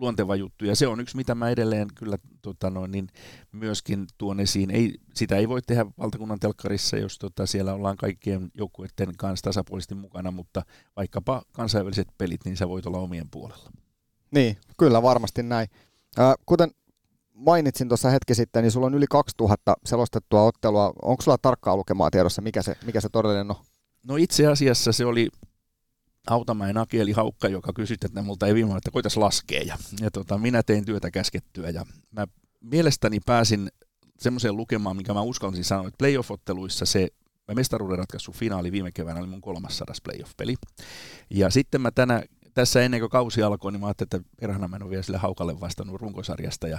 luonteva 0.00 0.36
juttu. 0.36 0.64
Ja 0.64 0.76
se 0.76 0.86
on 0.86 1.00
yksi, 1.00 1.16
mitä 1.16 1.34
mä 1.34 1.50
edelleen 1.50 1.88
kyllä 1.94 2.18
tota 2.42 2.70
noin, 2.70 2.90
niin 2.90 3.08
myöskin 3.52 4.06
tuon 4.18 4.40
esiin. 4.40 4.70
Ei, 4.70 4.94
sitä 5.14 5.36
ei 5.36 5.48
voi 5.48 5.62
tehdä 5.62 5.86
valtakunnan 5.98 6.40
telkkarissa, 6.40 6.96
jos 6.96 7.18
tota, 7.18 7.46
siellä 7.46 7.74
ollaan 7.74 7.96
kaikkien 7.96 8.50
joukkueiden 8.54 9.16
kanssa 9.16 9.44
tasapuolisesti 9.44 9.94
mukana, 9.94 10.30
mutta 10.30 10.62
vaikkapa 10.96 11.42
kansainväliset 11.52 12.08
pelit, 12.18 12.44
niin 12.44 12.56
sä 12.56 12.68
voit 12.68 12.86
olla 12.86 12.98
omien 12.98 13.30
puolella. 13.30 13.70
Niin, 14.30 14.56
kyllä 14.78 15.02
varmasti 15.02 15.42
näin. 15.42 15.68
Äh, 16.18 16.34
kuten 16.46 16.70
mainitsin 17.34 17.88
tuossa 17.88 18.10
hetki 18.10 18.34
sitten, 18.34 18.62
niin 18.62 18.72
sulla 18.72 18.86
on 18.86 18.94
yli 18.94 19.06
2000 19.10 19.74
selostettua 19.84 20.42
ottelua. 20.42 20.92
Onko 21.02 21.22
sulla 21.22 21.38
tarkkaa 21.38 21.76
lukemaa 21.76 22.10
tiedossa, 22.10 22.42
mikä 22.42 22.62
se, 22.62 22.76
mikä 22.84 23.00
se 23.00 23.08
todellinen 23.08 23.50
on? 23.50 23.56
No 24.06 24.16
itse 24.16 24.46
asiassa 24.46 24.92
se 24.92 25.04
oli 25.04 25.28
Hautamäen 26.30 26.76
Akieli 26.76 27.12
Haukka, 27.12 27.48
joka 27.48 27.72
kysyi, 27.72 27.96
että 28.04 28.22
multa 28.22 28.46
ei 28.46 28.54
viime 28.54 28.76
että 28.76 28.90
koitas 28.90 29.16
laskea. 29.16 29.62
Ja, 29.62 29.78
ja 30.00 30.10
tota, 30.10 30.38
minä 30.38 30.62
tein 30.62 30.84
työtä 30.84 31.10
käskettyä 31.10 31.70
ja 31.70 31.86
mä 32.10 32.26
mielestäni 32.60 33.20
pääsin 33.26 33.68
semmoiseen 34.18 34.56
lukemaan, 34.56 34.96
mikä 34.96 35.14
mä 35.14 35.20
uskallisin 35.20 35.64
sanoa, 35.64 35.88
että 35.88 35.98
playoff-otteluissa 35.98 36.86
se 36.86 37.08
mestaruuden 37.54 37.98
ratkaisu 37.98 38.32
finaali 38.32 38.72
viime 38.72 38.92
keväänä 38.92 39.20
oli 39.20 39.28
mun 39.28 39.40
300 39.40 39.94
playoff-peli. 40.02 40.54
Ja 41.30 41.50
sitten 41.50 41.80
mä 41.80 41.90
tänä, 41.90 42.22
tässä 42.54 42.82
ennen 42.82 43.00
kuin 43.00 43.10
kausi 43.10 43.42
alkoi, 43.42 43.72
niin 43.72 43.80
mä 43.80 43.86
ajattelin, 43.86 44.08
että 44.14 44.30
perhana 44.40 44.68
mä 44.68 44.76
en 44.76 44.82
ole 44.82 44.90
vielä 44.90 45.02
sille 45.02 45.18
Haukalle 45.18 45.60
vastannut 45.60 46.00
runkosarjasta. 46.00 46.68
Ja 46.68 46.78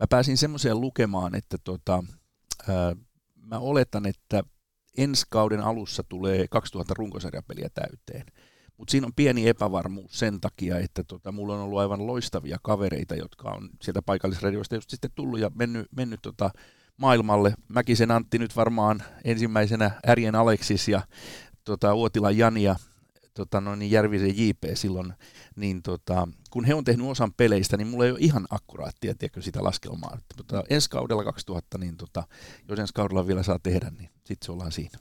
mä 0.00 0.06
pääsin 0.10 0.36
semmoiseen 0.36 0.80
lukemaan, 0.80 1.34
että 1.34 1.56
tota, 1.64 2.04
ää, 2.68 2.96
mä 3.34 3.58
oletan, 3.58 4.06
että 4.06 4.42
ensi 4.98 5.26
kauden 5.30 5.60
alussa 5.60 6.02
tulee 6.08 6.48
2000 6.48 6.94
runkosarjapeliä 6.94 7.68
täyteen. 7.74 8.26
Mutta 8.76 8.90
siinä 8.90 9.06
on 9.06 9.12
pieni 9.16 9.48
epävarmuus 9.48 10.18
sen 10.18 10.40
takia, 10.40 10.78
että 10.78 11.04
tota, 11.04 11.32
mulla 11.32 11.54
on 11.54 11.60
ollut 11.60 11.78
aivan 11.78 12.06
loistavia 12.06 12.58
kavereita, 12.62 13.14
jotka 13.14 13.50
on 13.50 13.70
sieltä 13.82 14.02
paikallisradioista 14.02 14.74
just 14.74 14.90
sitten 14.90 15.10
tullut 15.14 15.40
ja 15.40 15.50
mennyt, 15.54 15.86
mennyt 15.96 16.22
tota, 16.22 16.50
maailmalle. 16.96 17.54
Mäkisen 17.68 18.10
Antti 18.10 18.38
nyt 18.38 18.56
varmaan 18.56 19.02
ensimmäisenä 19.24 19.90
Ärjen 20.08 20.34
Aleksis 20.34 20.88
ja 20.88 21.02
tota, 21.64 21.94
Uotilan 21.94 22.38
Jani 22.38 22.62
ja 22.62 22.76
tota, 23.34 23.60
no, 23.60 23.74
niin 23.74 23.90
Järvisen 23.90 24.38
JP 24.38 24.64
silloin, 24.74 25.12
niin 25.56 25.82
tota, 25.82 26.28
kun 26.50 26.64
he 26.64 26.74
on 26.74 26.84
tehnyt 26.84 27.06
osan 27.06 27.32
peleistä, 27.32 27.76
niin 27.76 27.86
mulla 27.86 28.04
ei 28.04 28.10
ole 28.10 28.18
ihan 28.20 28.46
akkuraattia 28.50 29.14
tiedätkö, 29.14 29.42
sitä 29.42 29.64
laskelmaa. 29.64 30.18
Tota, 30.36 30.64
ensi 30.70 30.90
kaudella 30.90 31.24
2000, 31.24 31.78
niin 31.78 31.96
tota, 31.96 32.24
jos 32.68 32.78
ensi 32.78 32.94
kaudella 32.94 33.26
vielä 33.26 33.42
saa 33.42 33.58
tehdä, 33.58 33.90
niin 33.98 34.10
sitten 34.24 34.46
se 34.46 34.52
ollaan 34.52 34.72
siinä. 34.72 34.98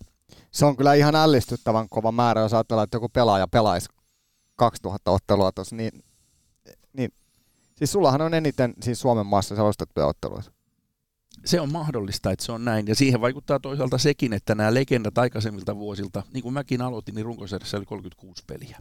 Se 0.51 0.65
on 0.65 0.77
kyllä 0.77 0.93
ihan 0.93 1.15
ällistyttävän 1.15 1.89
kova 1.89 2.11
määrä, 2.11 2.41
jos 2.41 2.53
ajatellaan, 2.53 2.83
että 2.83 2.95
joku 2.95 3.09
pelaaja 3.09 3.47
pelaisi 3.47 3.89
2000 4.55 5.11
ottelua 5.11 5.51
tuossa, 5.51 5.75
niin, 5.75 6.03
niin 6.93 7.11
siis 7.75 7.91
sullahan 7.91 8.21
on 8.21 8.33
eniten 8.33 8.73
siis 8.83 8.99
Suomen 8.99 9.25
maassa 9.25 9.55
selostettuja 9.55 10.07
otteluita. 10.07 10.51
Se 11.45 11.61
on 11.61 11.71
mahdollista, 11.71 12.31
että 12.31 12.45
se 12.45 12.51
on 12.51 12.65
näin. 12.65 12.87
Ja 12.87 12.95
siihen 12.95 13.21
vaikuttaa 13.21 13.59
toisaalta 13.59 13.97
sekin, 13.97 14.33
että 14.33 14.55
nämä 14.55 14.73
legendat 14.73 15.17
aikaisemmilta 15.17 15.75
vuosilta, 15.75 16.23
niin 16.33 16.43
kuin 16.43 16.53
mäkin 16.53 16.81
aloitin, 16.81 17.15
niin 17.15 17.25
runkosarjassa 17.25 17.77
oli 17.77 17.85
36 17.85 18.43
peliä. 18.47 18.79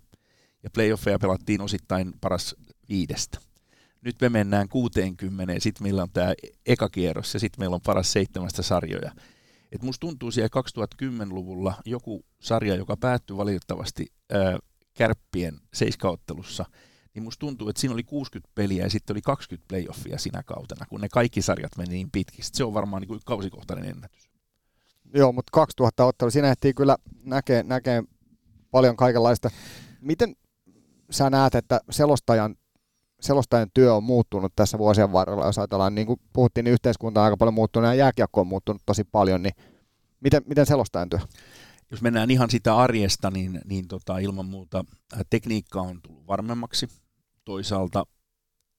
Ja 0.62 0.70
playoffeja 0.70 1.18
pelattiin 1.18 1.60
osittain 1.60 2.12
paras 2.20 2.56
viidestä. 2.88 3.38
Nyt 4.00 4.16
me 4.20 4.28
mennään 4.28 4.68
60, 4.68 5.54
sitten 5.58 5.82
meillä 5.82 6.02
on 6.02 6.10
tämä 6.12 6.34
eka 6.66 6.88
kierros 6.88 7.34
ja 7.34 7.40
sitten 7.40 7.62
meillä 7.62 7.74
on 7.74 7.80
paras 7.80 8.12
seitsemästä 8.12 8.62
sarjoja. 8.62 9.12
Et 9.74 9.82
musta 9.82 10.00
tuntuu 10.00 10.30
siellä 10.30 10.48
2010-luvulla 11.02 11.74
joku 11.86 12.24
sarja, 12.40 12.74
joka 12.74 12.96
päättyi 12.96 13.36
valitettavasti 13.36 14.06
ää, 14.32 14.58
kärppien 14.94 15.60
seiskauttelussa, 15.74 16.64
niin 17.14 17.22
musta 17.22 17.40
tuntuu, 17.40 17.68
että 17.68 17.80
siinä 17.80 17.94
oli 17.94 18.02
60 18.02 18.52
peliä 18.54 18.84
ja 18.84 18.90
sitten 18.90 19.14
oli 19.14 19.22
20 19.22 19.68
playoffia 19.68 20.18
sinä 20.18 20.42
kautena, 20.42 20.86
kun 20.86 21.00
ne 21.00 21.08
kaikki 21.08 21.42
sarjat 21.42 21.76
meni 21.78 21.90
niin 21.90 22.10
pitkistä. 22.10 22.56
Se 22.56 22.64
on 22.64 22.74
varmaan 22.74 23.00
niin 23.00 23.08
kuin 23.08 23.20
kausikohtainen 23.24 23.90
ennätys. 23.90 24.30
Joo, 25.14 25.32
mutta 25.32 25.50
2000 25.52 26.04
ottelu, 26.04 26.30
siinä 26.30 26.50
ehtii 26.50 26.74
kyllä 26.74 26.96
näkee, 27.24 27.62
näkee 27.62 28.02
paljon 28.70 28.96
kaikenlaista. 28.96 29.50
Miten 30.00 30.36
sä 31.10 31.30
näet, 31.30 31.54
että 31.54 31.80
selostajan, 31.90 32.56
selostajan 33.24 33.70
työ 33.74 33.94
on 33.94 34.04
muuttunut 34.04 34.52
tässä 34.56 34.78
vuosien 34.78 35.12
varrella, 35.12 35.46
jos 35.46 35.58
ajatellaan, 35.58 35.94
niin 35.94 36.06
kuin 36.06 36.20
puhuttiin, 36.32 36.64
niin 36.64 36.72
yhteiskunta 36.72 37.20
on 37.20 37.24
aika 37.24 37.36
paljon 37.36 37.54
muuttunut 37.54 37.88
ja 37.88 37.94
jääkiekko 37.94 38.40
on 38.40 38.46
muuttunut 38.46 38.82
tosi 38.86 39.04
paljon, 39.04 39.42
niin 39.42 39.54
miten, 40.20 40.42
miten 40.46 40.66
selostajan 40.66 41.10
työ? 41.10 41.18
Jos 41.90 42.02
mennään 42.02 42.30
ihan 42.30 42.50
sitä 42.50 42.76
arjesta, 42.76 43.30
niin, 43.30 43.60
niin 43.64 43.88
tota, 43.88 44.18
ilman 44.18 44.46
muuta 44.46 44.84
tekniikka 45.30 45.80
on 45.80 46.02
tullut 46.02 46.26
varmemmaksi. 46.26 46.88
Toisaalta 47.44 48.06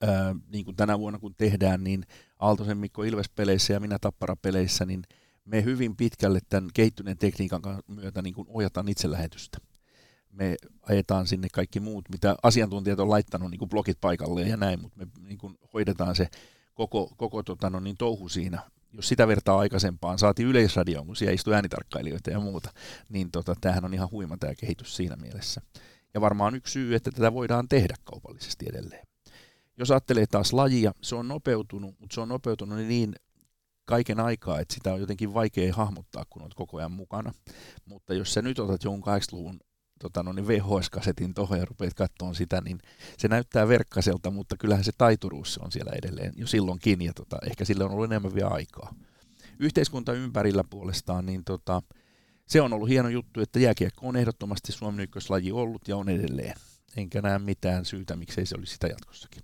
ää, 0.01 0.35
niin 0.47 0.65
kuin 0.65 0.75
tänä 0.75 0.99
vuonna 0.99 1.19
kun 1.19 1.35
tehdään, 1.37 1.83
niin 1.83 2.03
Aaltosen 2.39 2.77
Mikko 2.77 3.03
Ilves-peleissä 3.03 3.73
ja 3.73 3.79
minä 3.79 3.97
Tappara-peleissä, 4.01 4.85
niin 4.85 5.03
me 5.45 5.63
hyvin 5.63 5.95
pitkälle 5.95 6.39
tämän 6.49 6.69
kehittyneen 6.73 7.17
tekniikan 7.17 7.61
myötä 7.87 8.21
niin 8.21 8.33
kuin 8.33 8.47
ohjataan 8.49 8.87
itselähetystä 8.87 9.57
me 10.35 10.55
ajetaan 10.81 11.27
sinne 11.27 11.47
kaikki 11.53 11.79
muut, 11.79 12.09
mitä 12.09 12.35
asiantuntijat 12.43 12.99
on 12.99 13.09
laittanut 13.09 13.51
niin 13.51 13.59
kuin 13.59 13.69
blogit 13.69 14.01
paikalle 14.01 14.41
ja 14.41 14.57
näin, 14.57 14.81
mutta 14.81 14.99
me 14.99 15.07
niin 15.27 15.37
kuin 15.37 15.57
hoidetaan 15.73 16.15
se 16.15 16.27
koko, 16.73 17.13
koko 17.17 17.43
tota, 17.43 17.69
no, 17.69 17.79
niin 17.79 17.97
touhu 17.97 18.29
siinä. 18.29 18.61
Jos 18.93 19.07
sitä 19.07 19.27
vertaa 19.27 19.59
aikaisempaan, 19.59 20.19
saatiin 20.19 20.47
yleisradioon, 20.47 21.05
kun 21.05 21.15
siellä 21.15 21.33
istui 21.33 21.53
äänitarkkailijoita 21.53 22.31
ja 22.31 22.39
muuta, 22.39 22.73
niin 23.09 23.31
tota, 23.31 23.55
tämähän 23.61 23.85
on 23.85 23.93
ihan 23.93 24.11
huima 24.11 24.37
tämä 24.37 24.55
kehitys 24.55 24.95
siinä 24.95 25.15
mielessä. 25.15 25.61
Ja 26.13 26.21
varmaan 26.21 26.55
yksi 26.55 26.73
syy, 26.73 26.95
että 26.95 27.11
tätä 27.11 27.33
voidaan 27.33 27.67
tehdä 27.67 27.95
kaupallisesti 28.03 28.65
edelleen. 28.69 29.07
Jos 29.77 29.91
ajattelee 29.91 30.25
taas 30.25 30.53
lajia, 30.53 30.91
se 31.01 31.15
on 31.15 31.27
nopeutunut, 31.27 31.99
mutta 31.99 32.13
se 32.13 32.21
on 32.21 32.29
nopeutunut 32.29 32.79
niin 32.79 33.15
kaiken 33.85 34.19
aikaa, 34.19 34.59
että 34.59 34.73
sitä 34.73 34.93
on 34.93 34.99
jotenkin 34.99 35.33
vaikea 35.33 35.73
hahmottaa, 35.73 36.25
kun 36.29 36.41
olet 36.41 36.53
koko 36.53 36.77
ajan 36.77 36.91
mukana. 36.91 37.33
Mutta 37.85 38.13
jos 38.13 38.33
sä 38.33 38.41
nyt 38.41 38.59
otat 38.59 38.83
jonkun 38.83 39.13
80-luvun 39.13 39.59
tota, 39.99 40.23
no 40.23 40.33
niin 40.33 40.47
VHS-kasetin 40.47 41.33
tuohon 41.33 41.59
ja 41.59 41.65
rupeat 41.65 41.93
katsomaan 41.93 42.35
sitä, 42.35 42.61
niin 42.61 42.79
se 43.17 43.27
näyttää 43.27 43.67
verkkaselta, 43.67 44.31
mutta 44.31 44.57
kyllähän 44.57 44.83
se 44.83 44.91
taituruus 44.97 45.57
on 45.57 45.71
siellä 45.71 45.91
edelleen 45.95 46.33
jo 46.35 46.47
silloinkin, 46.47 47.01
ja 47.01 47.13
tota, 47.13 47.37
ehkä 47.45 47.65
sille 47.65 47.83
on 47.83 47.91
ollut 47.91 48.05
enemmän 48.05 48.35
vielä 48.35 48.49
aikaa. 48.49 48.95
Yhteiskunta 49.59 50.13
ympärillä 50.13 50.63
puolestaan, 50.69 51.25
niin 51.25 51.43
tota, 51.43 51.81
se 52.47 52.61
on 52.61 52.73
ollut 52.73 52.89
hieno 52.89 53.09
juttu, 53.09 53.41
että 53.41 53.59
jääkiekko 53.59 54.07
on 54.07 54.15
ehdottomasti 54.15 54.71
Suomen 54.71 55.03
ykköslaji 55.03 55.51
ollut 55.51 55.87
ja 55.87 55.97
on 55.97 56.09
edelleen. 56.09 56.53
Enkä 56.97 57.21
näe 57.21 57.39
mitään 57.39 57.85
syytä, 57.85 58.15
miksei 58.15 58.45
se 58.45 58.55
olisi 58.57 58.73
sitä 58.73 58.87
jatkossakin. 58.87 59.43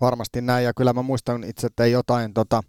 Varmasti 0.00 0.40
näin, 0.40 0.64
ja 0.64 0.74
kyllä 0.74 0.92
mä 0.92 1.02
muistan 1.02 1.44
itse, 1.44 1.66
että 1.66 1.86
jotain, 1.86 2.34
tota, 2.34 2.62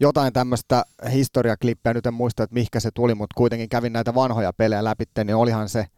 jotain 0.00 0.32
tämmöistä 0.32 0.84
historiaklippiä, 1.12 1.94
nyt 1.94 2.06
en 2.06 2.14
muista, 2.14 2.42
että 2.42 2.54
mihinkä 2.54 2.80
se 2.80 2.90
tuli, 2.94 3.14
mutta 3.14 3.34
kuitenkin 3.36 3.68
kävin 3.68 3.92
näitä 3.92 4.14
vanhoja 4.14 4.52
pelejä 4.52 4.84
läpi, 4.84 5.04
niin 5.24 5.34
olihan 5.34 5.68
se– 5.68 5.86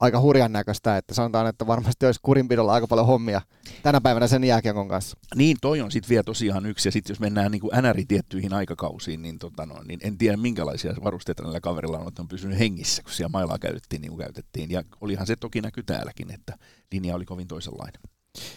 aika 0.00 0.20
hurjan 0.20 0.52
näköistä, 0.52 0.96
että 0.96 1.14
sanotaan, 1.14 1.46
että 1.46 1.66
varmasti 1.66 2.06
olisi 2.06 2.20
kurinpidolla 2.22 2.72
aika 2.72 2.86
paljon 2.86 3.06
hommia 3.06 3.40
tänä 3.82 4.00
päivänä 4.00 4.26
sen 4.26 4.44
jääkiekon 4.44 4.88
kanssa. 4.88 5.16
Niin, 5.34 5.56
toi 5.60 5.80
on 5.80 5.90
sitten 5.90 6.08
vielä 6.08 6.22
tosiaan 6.22 6.66
yksi, 6.66 6.88
ja 6.88 6.92
sitten 6.92 7.14
jos 7.14 7.20
mennään 7.20 7.50
niin 7.50 7.60
kuin 7.60 7.82
NRI 7.82 8.04
tiettyihin 8.04 8.52
aikakausiin, 8.52 9.22
niin, 9.22 9.38
tota 9.38 9.66
no, 9.66 9.82
niin 9.88 10.00
en 10.02 10.18
tiedä 10.18 10.36
minkälaisia 10.36 10.94
varusteita 11.04 11.42
näillä 11.42 11.60
kaverilla 11.60 11.98
on, 11.98 12.08
että 12.08 12.22
on 12.22 12.28
pysynyt 12.28 12.58
hengissä, 12.58 13.02
kun 13.02 13.12
siellä 13.12 13.32
mailaa 13.32 13.58
käytettiin 13.58 14.02
niin 14.02 14.10
kuin 14.10 14.20
käytettiin, 14.20 14.70
ja 14.70 14.82
olihan 15.00 15.26
se 15.26 15.36
toki 15.36 15.60
näky 15.60 15.82
täälläkin, 15.82 16.34
että 16.34 16.58
linja 16.92 17.14
oli 17.14 17.24
kovin 17.24 17.48
toisenlainen. 17.48 18.00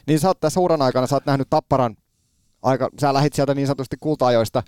Niin 0.07 0.19
sä 0.19 0.27
oot 0.27 0.39
tässä 0.39 0.59
uran 0.59 0.81
aikana, 0.81 1.07
sä 1.07 1.15
oot 1.15 1.25
nähnyt 1.25 1.49
Tapparan 1.49 1.95
aika, 2.61 2.89
sä 3.01 3.13
lähit 3.13 3.33
sieltä 3.33 3.53
niin 3.53 3.67
sanotusti 3.67 3.97
kulta-ajoista, 3.99 4.63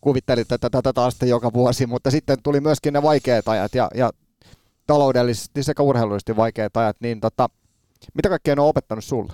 kuvittelit, 0.00 0.52
että 0.52 0.70
tätä 0.70 0.92
taas 0.92 1.16
joka 1.22 1.52
vuosi, 1.52 1.86
mutta 1.86 2.10
sitten 2.10 2.42
tuli 2.42 2.60
myöskin 2.60 2.92
ne 2.92 3.02
vaikeat 3.02 3.48
ajat, 3.48 3.74
ja, 3.74 3.90
ja 3.94 4.10
taloudellisesti 4.88 5.62
sekä 5.62 5.82
urheilullisesti 5.82 6.36
vaikeat 6.36 6.76
ajat, 6.76 6.96
niin 7.00 7.20
tota, 7.20 7.48
mitä 8.14 8.28
kaikkea 8.28 8.54
ne 8.54 8.62
on 8.62 8.68
opettanut 8.68 9.04
sulle? 9.04 9.32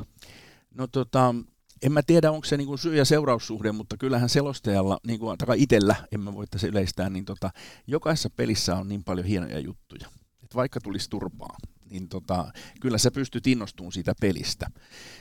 No 0.74 0.86
tota, 0.86 1.34
en 1.82 1.92
mä 1.92 2.02
tiedä, 2.02 2.30
onko 2.30 2.44
se 2.44 2.56
niinku 2.56 2.76
syy- 2.76 2.96
ja 2.96 3.04
seuraussuhde, 3.04 3.72
mutta 3.72 3.96
kyllähän 3.96 4.28
selostajalla, 4.28 4.98
niin 5.06 5.20
kuin, 5.20 5.36
itsellä, 5.56 5.96
en 6.12 6.20
mä 6.20 6.34
voi 6.34 6.46
tässä 6.46 6.66
yleistää, 6.66 7.10
niin 7.10 7.24
tota, 7.24 7.50
jokaisessa 7.86 8.30
pelissä 8.30 8.76
on 8.76 8.88
niin 8.88 9.04
paljon 9.04 9.26
hienoja 9.26 9.58
juttuja. 9.58 10.08
Et 10.44 10.54
vaikka 10.54 10.80
tulisi 10.80 11.10
turpaa, 11.10 11.56
niin 11.90 12.08
tota, 12.08 12.52
kyllä 12.80 12.98
sä 12.98 13.10
pystyt 13.10 13.46
innostumaan 13.46 13.92
siitä 13.92 14.14
pelistä. 14.20 14.66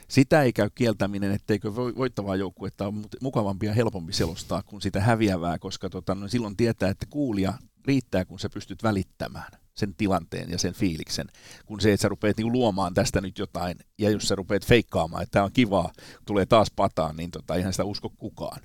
Sitä 0.08 0.42
ei 0.42 0.52
käy 0.52 0.70
kieltäminen, 0.74 1.32
etteikö 1.32 1.74
voittavaa 1.74 2.36
joukkuetta 2.36 2.86
on 2.86 3.04
mukavampi 3.20 3.66
ja 3.66 3.72
helpompi 3.72 4.12
selostaa 4.12 4.62
kuin 4.62 4.82
sitä 4.82 5.00
häviävää, 5.00 5.58
koska 5.58 5.90
tota, 5.90 6.14
no 6.14 6.28
silloin 6.28 6.56
tietää, 6.56 6.90
että 6.90 7.06
kuulija 7.10 7.52
riittää, 7.84 8.24
kun 8.24 8.38
sä 8.38 8.48
pystyt 8.48 8.82
välittämään 8.82 9.63
sen 9.74 9.94
tilanteen 9.94 10.50
ja 10.50 10.58
sen 10.58 10.74
fiiliksen, 10.74 11.26
kun 11.66 11.80
se, 11.80 11.92
että 11.92 12.02
sä 12.02 12.08
rupeat 12.08 12.36
niinku 12.36 12.52
luomaan 12.52 12.94
tästä 12.94 13.20
nyt 13.20 13.38
jotain, 13.38 13.76
ja 13.98 14.10
jos 14.10 14.28
sä 14.28 14.34
rupeat 14.34 14.66
feikkaamaan, 14.66 15.22
että 15.22 15.32
tämä 15.32 15.44
on 15.44 15.52
kivaa, 15.52 15.92
tulee 16.24 16.46
taas 16.46 16.70
pataan, 16.76 17.16
niin 17.16 17.30
tota, 17.30 17.54
eihän 17.54 17.72
sitä 17.72 17.84
usko 17.84 18.10
kukaan. 18.18 18.60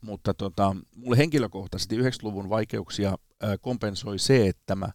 Mutta 0.00 0.34
tota, 0.34 0.76
mulle 0.96 1.18
henkilökohtaisesti 1.18 1.98
90-luvun 1.98 2.48
vaikeuksia 2.48 3.18
kompensoi 3.60 4.18
se, 4.18 4.46
että 4.46 4.74
mä 4.74 4.88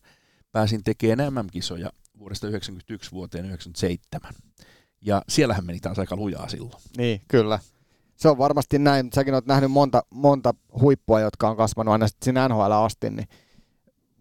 pääsin 0.51 0.84
tekemään 0.84 1.34
MM-kisoja 1.34 1.89
vuodesta 2.19 2.47
1991 2.47 3.12
vuoteen 3.12 3.45
1997. 3.45 4.34
Ja 5.01 5.21
siellähän 5.30 5.65
meni 5.65 5.80
taas 5.80 5.99
aika 5.99 6.15
lujaa 6.15 6.49
silloin. 6.49 6.82
Niin, 6.97 7.21
kyllä. 7.27 7.60
Se 8.15 8.30
on 8.30 8.38
varmasti 8.38 8.80
näin. 8.80 9.10
Säkin 9.15 9.34
olet 9.34 9.45
nähnyt 9.45 9.71
monta, 9.71 10.03
monta 10.10 10.53
huippua, 10.82 11.19
jotka 11.19 11.49
on 11.49 11.58
kasvanut 11.58 11.91
aina 11.91 12.08
sinne 12.23 12.47
NHL 12.47 12.71
asti, 12.71 13.10
niin 13.10 13.27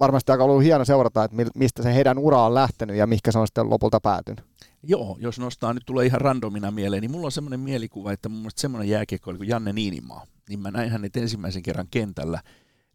varmasti 0.00 0.32
aika 0.32 0.44
ollut 0.44 0.62
hieno 0.62 0.85
seurata, 0.85 1.24
että 1.24 1.37
mistä 1.54 1.82
se 1.82 1.94
heidän 1.94 2.18
ura 2.18 2.42
on 2.42 2.54
lähtenyt 2.54 2.96
ja 2.96 3.06
mihinkä 3.06 3.32
se 3.32 3.38
on 3.38 3.46
sitten 3.46 3.70
lopulta 3.70 4.00
päätynyt. 4.00 4.44
Joo, 4.82 5.16
jos 5.20 5.38
nostaa, 5.38 5.74
nyt 5.74 5.82
tulee 5.87 6.06
ihan 6.06 6.20
randomina 6.20 6.70
mieleen, 6.70 7.00
niin 7.00 7.11
mulla 7.11 7.26
on 7.26 7.32
semmoinen 7.32 7.61
mielikuva, 7.61 8.12
että 8.12 8.28
mun 8.28 8.38
mielestä 8.38 8.61
semmoinen 8.61 8.88
jääkiekko 8.88 9.30
oli 9.30 9.38
kuin 9.38 9.48
Janne 9.48 9.72
Niinimaa, 9.72 10.24
niin 10.48 10.61
mä 10.61 10.70
näin 10.70 10.90
hänet 10.90 11.16
ensimmäisen 11.16 11.62
kerran 11.62 11.87
kentällä 11.90 12.40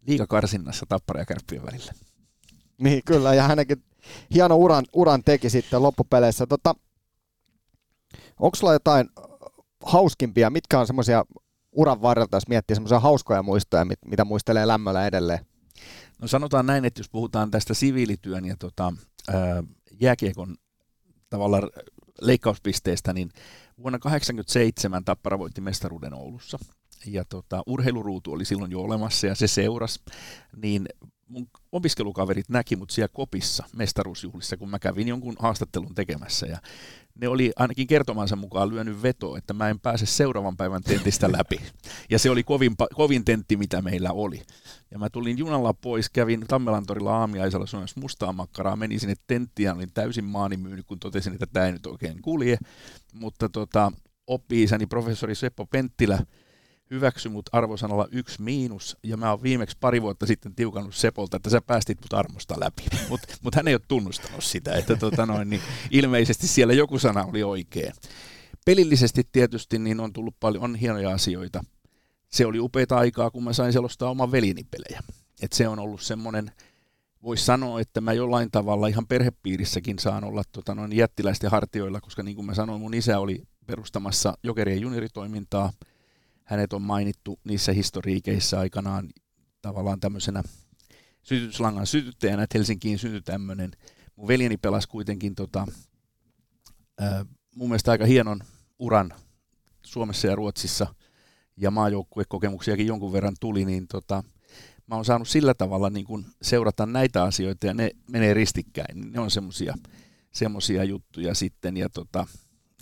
liikakarsinnassa 0.06 0.86
Tappara 0.88 1.20
ja 1.20 1.26
Kärppien 1.26 1.66
välillä. 1.66 1.92
Niin, 2.78 3.02
kyllä, 3.04 3.34
ja 3.34 3.42
hänenkin 3.42 3.82
hieno 4.34 4.56
uran, 4.56 4.84
uran 4.92 5.22
teki 5.24 5.50
sitten 5.50 5.82
loppupeleissä. 5.82 6.46
Tota, 6.46 6.74
onko 8.40 8.56
sulla 8.56 8.72
jotain 8.72 9.08
hauskimpia, 9.84 10.50
mitkä 10.50 10.80
on 10.80 10.86
semmoisia 10.86 11.24
uran 11.72 12.02
varrelta, 12.02 12.36
jos 12.36 12.48
miettii 12.48 12.76
semmoisia 12.76 13.00
hauskoja 13.00 13.42
muistoja, 13.42 13.84
mit, 13.84 13.98
mitä 14.04 14.24
muistelee 14.24 14.66
lämmöllä 14.66 15.06
edelleen? 15.06 15.46
No 16.22 16.28
sanotaan 16.28 16.66
näin, 16.66 16.84
että 16.84 17.00
jos 17.00 17.08
puhutaan 17.08 17.50
tästä 17.50 17.74
siviilityön 17.74 18.44
ja 18.44 18.56
tota, 18.58 18.92
ää, 19.28 19.62
jääkiekon 20.00 20.56
tavalla 21.30 21.60
leikkauspisteestä, 22.20 23.12
niin 23.12 23.30
vuonna 23.78 23.98
1987 23.98 25.04
Tappara 25.04 25.38
voitti 25.38 25.60
mestaruuden 25.60 26.14
Oulussa. 26.14 26.58
Ja 27.06 27.24
tota, 27.24 27.62
urheiluruutu 27.66 28.32
oli 28.32 28.44
silloin 28.44 28.72
jo 28.72 28.80
olemassa 28.80 29.26
ja 29.26 29.34
se 29.34 29.46
seurasi, 29.46 30.00
niin 30.56 30.88
mun 31.28 31.48
opiskelukaverit 31.72 32.48
näki 32.48 32.76
mut 32.76 32.90
siellä 32.90 33.12
kopissa 33.12 33.64
mestaruusjuhlissa, 33.76 34.56
kun 34.56 34.70
mä 34.70 34.78
kävin 34.78 35.08
jonkun 35.08 35.36
haastattelun 35.38 35.94
tekemässä. 35.94 36.46
Ja 36.46 36.58
ne 37.20 37.28
oli 37.28 37.52
ainakin 37.56 37.86
kertomansa 37.86 38.36
mukaan 38.36 38.70
lyönyt 38.70 39.02
veto, 39.02 39.36
että 39.36 39.54
mä 39.54 39.68
en 39.68 39.80
pääse 39.80 40.06
seuraavan 40.06 40.56
päivän 40.56 40.82
tentistä 40.82 41.32
läpi. 41.32 41.60
Ja 42.10 42.18
se 42.18 42.30
oli 42.30 42.42
kovin, 42.42 42.72
kovin 42.94 43.24
tentti, 43.24 43.56
mitä 43.56 43.82
meillä 43.82 44.12
oli. 44.12 44.42
Ja 44.90 44.98
mä 44.98 45.10
tulin 45.10 45.38
junalla 45.38 45.74
pois, 45.74 46.10
kävin 46.10 46.44
Tammelantorilla 46.48 47.16
aamiaisella 47.16 47.66
syömässä 47.66 48.00
mustaa 48.00 48.32
makkaraa, 48.32 48.76
menin 48.76 49.00
sinne 49.00 49.14
tenttiin 49.26 49.64
ja 49.64 49.74
olin 49.74 49.92
täysin 49.94 50.24
maanimyynyt, 50.24 50.86
kun 50.86 50.98
totesin, 50.98 51.32
että 51.32 51.46
tämä 51.46 51.66
ei 51.66 51.72
nyt 51.72 51.86
oikein 51.86 52.22
kulje. 52.22 52.58
Mutta 53.14 53.48
tota, 53.48 53.92
oppi-isäni 54.26 54.86
professori 54.86 55.34
Seppo 55.34 55.66
Penttilä 55.66 56.18
hyväksy 56.92 57.28
mut 57.28 57.50
arvosanalla 57.52 58.08
yksi 58.12 58.42
miinus, 58.42 58.96
ja 59.02 59.16
mä 59.16 59.30
oon 59.30 59.42
viimeksi 59.42 59.76
pari 59.80 60.02
vuotta 60.02 60.26
sitten 60.26 60.54
tiukannut 60.54 60.94
Sepolta, 60.94 61.36
että 61.36 61.50
sä 61.50 61.60
päästit 61.60 61.98
mut 62.02 62.12
armosta 62.12 62.54
läpi. 62.60 62.82
Mutta 63.10 63.34
mut 63.42 63.54
hän 63.54 63.68
ei 63.68 63.74
ole 63.74 63.82
tunnustanut 63.88 64.44
sitä, 64.44 64.74
että 64.74 64.96
tota 64.96 65.26
noin, 65.26 65.50
niin 65.50 65.62
ilmeisesti 65.90 66.46
siellä 66.46 66.74
joku 66.74 66.98
sana 66.98 67.24
oli 67.24 67.42
oikein. 67.42 67.92
Pelillisesti 68.64 69.28
tietysti 69.32 69.78
niin 69.78 70.00
on 70.00 70.12
tullut 70.12 70.34
paljon, 70.40 70.64
on 70.64 70.74
hienoja 70.74 71.10
asioita. 71.10 71.64
Se 72.28 72.46
oli 72.46 72.60
upeita 72.60 72.96
aikaa, 72.96 73.30
kun 73.30 73.44
mä 73.44 73.52
sain 73.52 73.72
selostaa 73.72 74.10
oman 74.10 74.32
veljeni 74.32 74.64
pelejä. 74.64 75.02
Et 75.42 75.52
se 75.52 75.68
on 75.68 75.78
ollut 75.78 76.00
semmoinen, 76.00 76.52
voisi 77.22 77.44
sanoa, 77.44 77.80
että 77.80 78.00
mä 78.00 78.12
jollain 78.12 78.50
tavalla 78.50 78.86
ihan 78.86 79.06
perhepiirissäkin 79.06 79.98
saan 79.98 80.24
olla 80.24 80.42
tota, 80.52 80.74
noin 80.74 80.96
jättiläisten 80.96 81.50
hartioilla, 81.50 82.00
koska 82.00 82.22
niin 82.22 82.36
kuin 82.36 82.46
mä 82.46 82.54
sanoin, 82.54 82.80
mun 82.80 82.94
isä 82.94 83.18
oli 83.18 83.42
perustamassa 83.66 84.38
jokerien 84.42 84.80
junioritoimintaa– 84.80 85.72
hänet 86.52 86.72
on 86.72 86.82
mainittu 86.82 87.40
niissä 87.44 87.72
historiikeissa 87.72 88.60
aikanaan 88.60 89.08
tavallaan 89.62 90.00
tämmöisenä 90.00 90.42
sytytyslangan 91.22 91.86
sytyttäjänä, 91.86 92.42
että 92.42 92.58
Helsinkiin 92.58 92.98
syntyi 92.98 93.22
tämmöinen. 93.22 93.70
Mun 94.16 94.28
veljeni 94.28 94.56
pelasi 94.56 94.88
kuitenkin 94.88 95.34
tota, 95.34 95.66
mun 97.56 97.68
mielestä 97.68 97.90
aika 97.90 98.06
hienon 98.06 98.40
uran 98.78 99.14
Suomessa 99.82 100.26
ja 100.26 100.36
Ruotsissa, 100.36 100.94
ja 101.56 101.70
maajoukkuekokemuksiakin 101.70 102.86
jonkun 102.86 103.12
verran 103.12 103.34
tuli, 103.40 103.64
niin 103.64 103.88
tota, 103.88 104.24
mä 104.86 104.94
oon 104.94 105.04
saanut 105.04 105.28
sillä 105.28 105.54
tavalla 105.54 105.90
niin 105.90 106.06
kun 106.06 106.26
seurata 106.42 106.86
näitä 106.86 107.22
asioita, 107.22 107.66
ja 107.66 107.74
ne 107.74 107.90
menee 108.08 108.34
ristikkäin. 108.34 109.12
Ne 109.12 109.20
on 109.20 109.30
semmosia, 109.30 109.74
semmosia 110.32 110.84
juttuja 110.84 111.34
sitten, 111.34 111.76
ja 111.76 111.88
tota, 111.88 112.26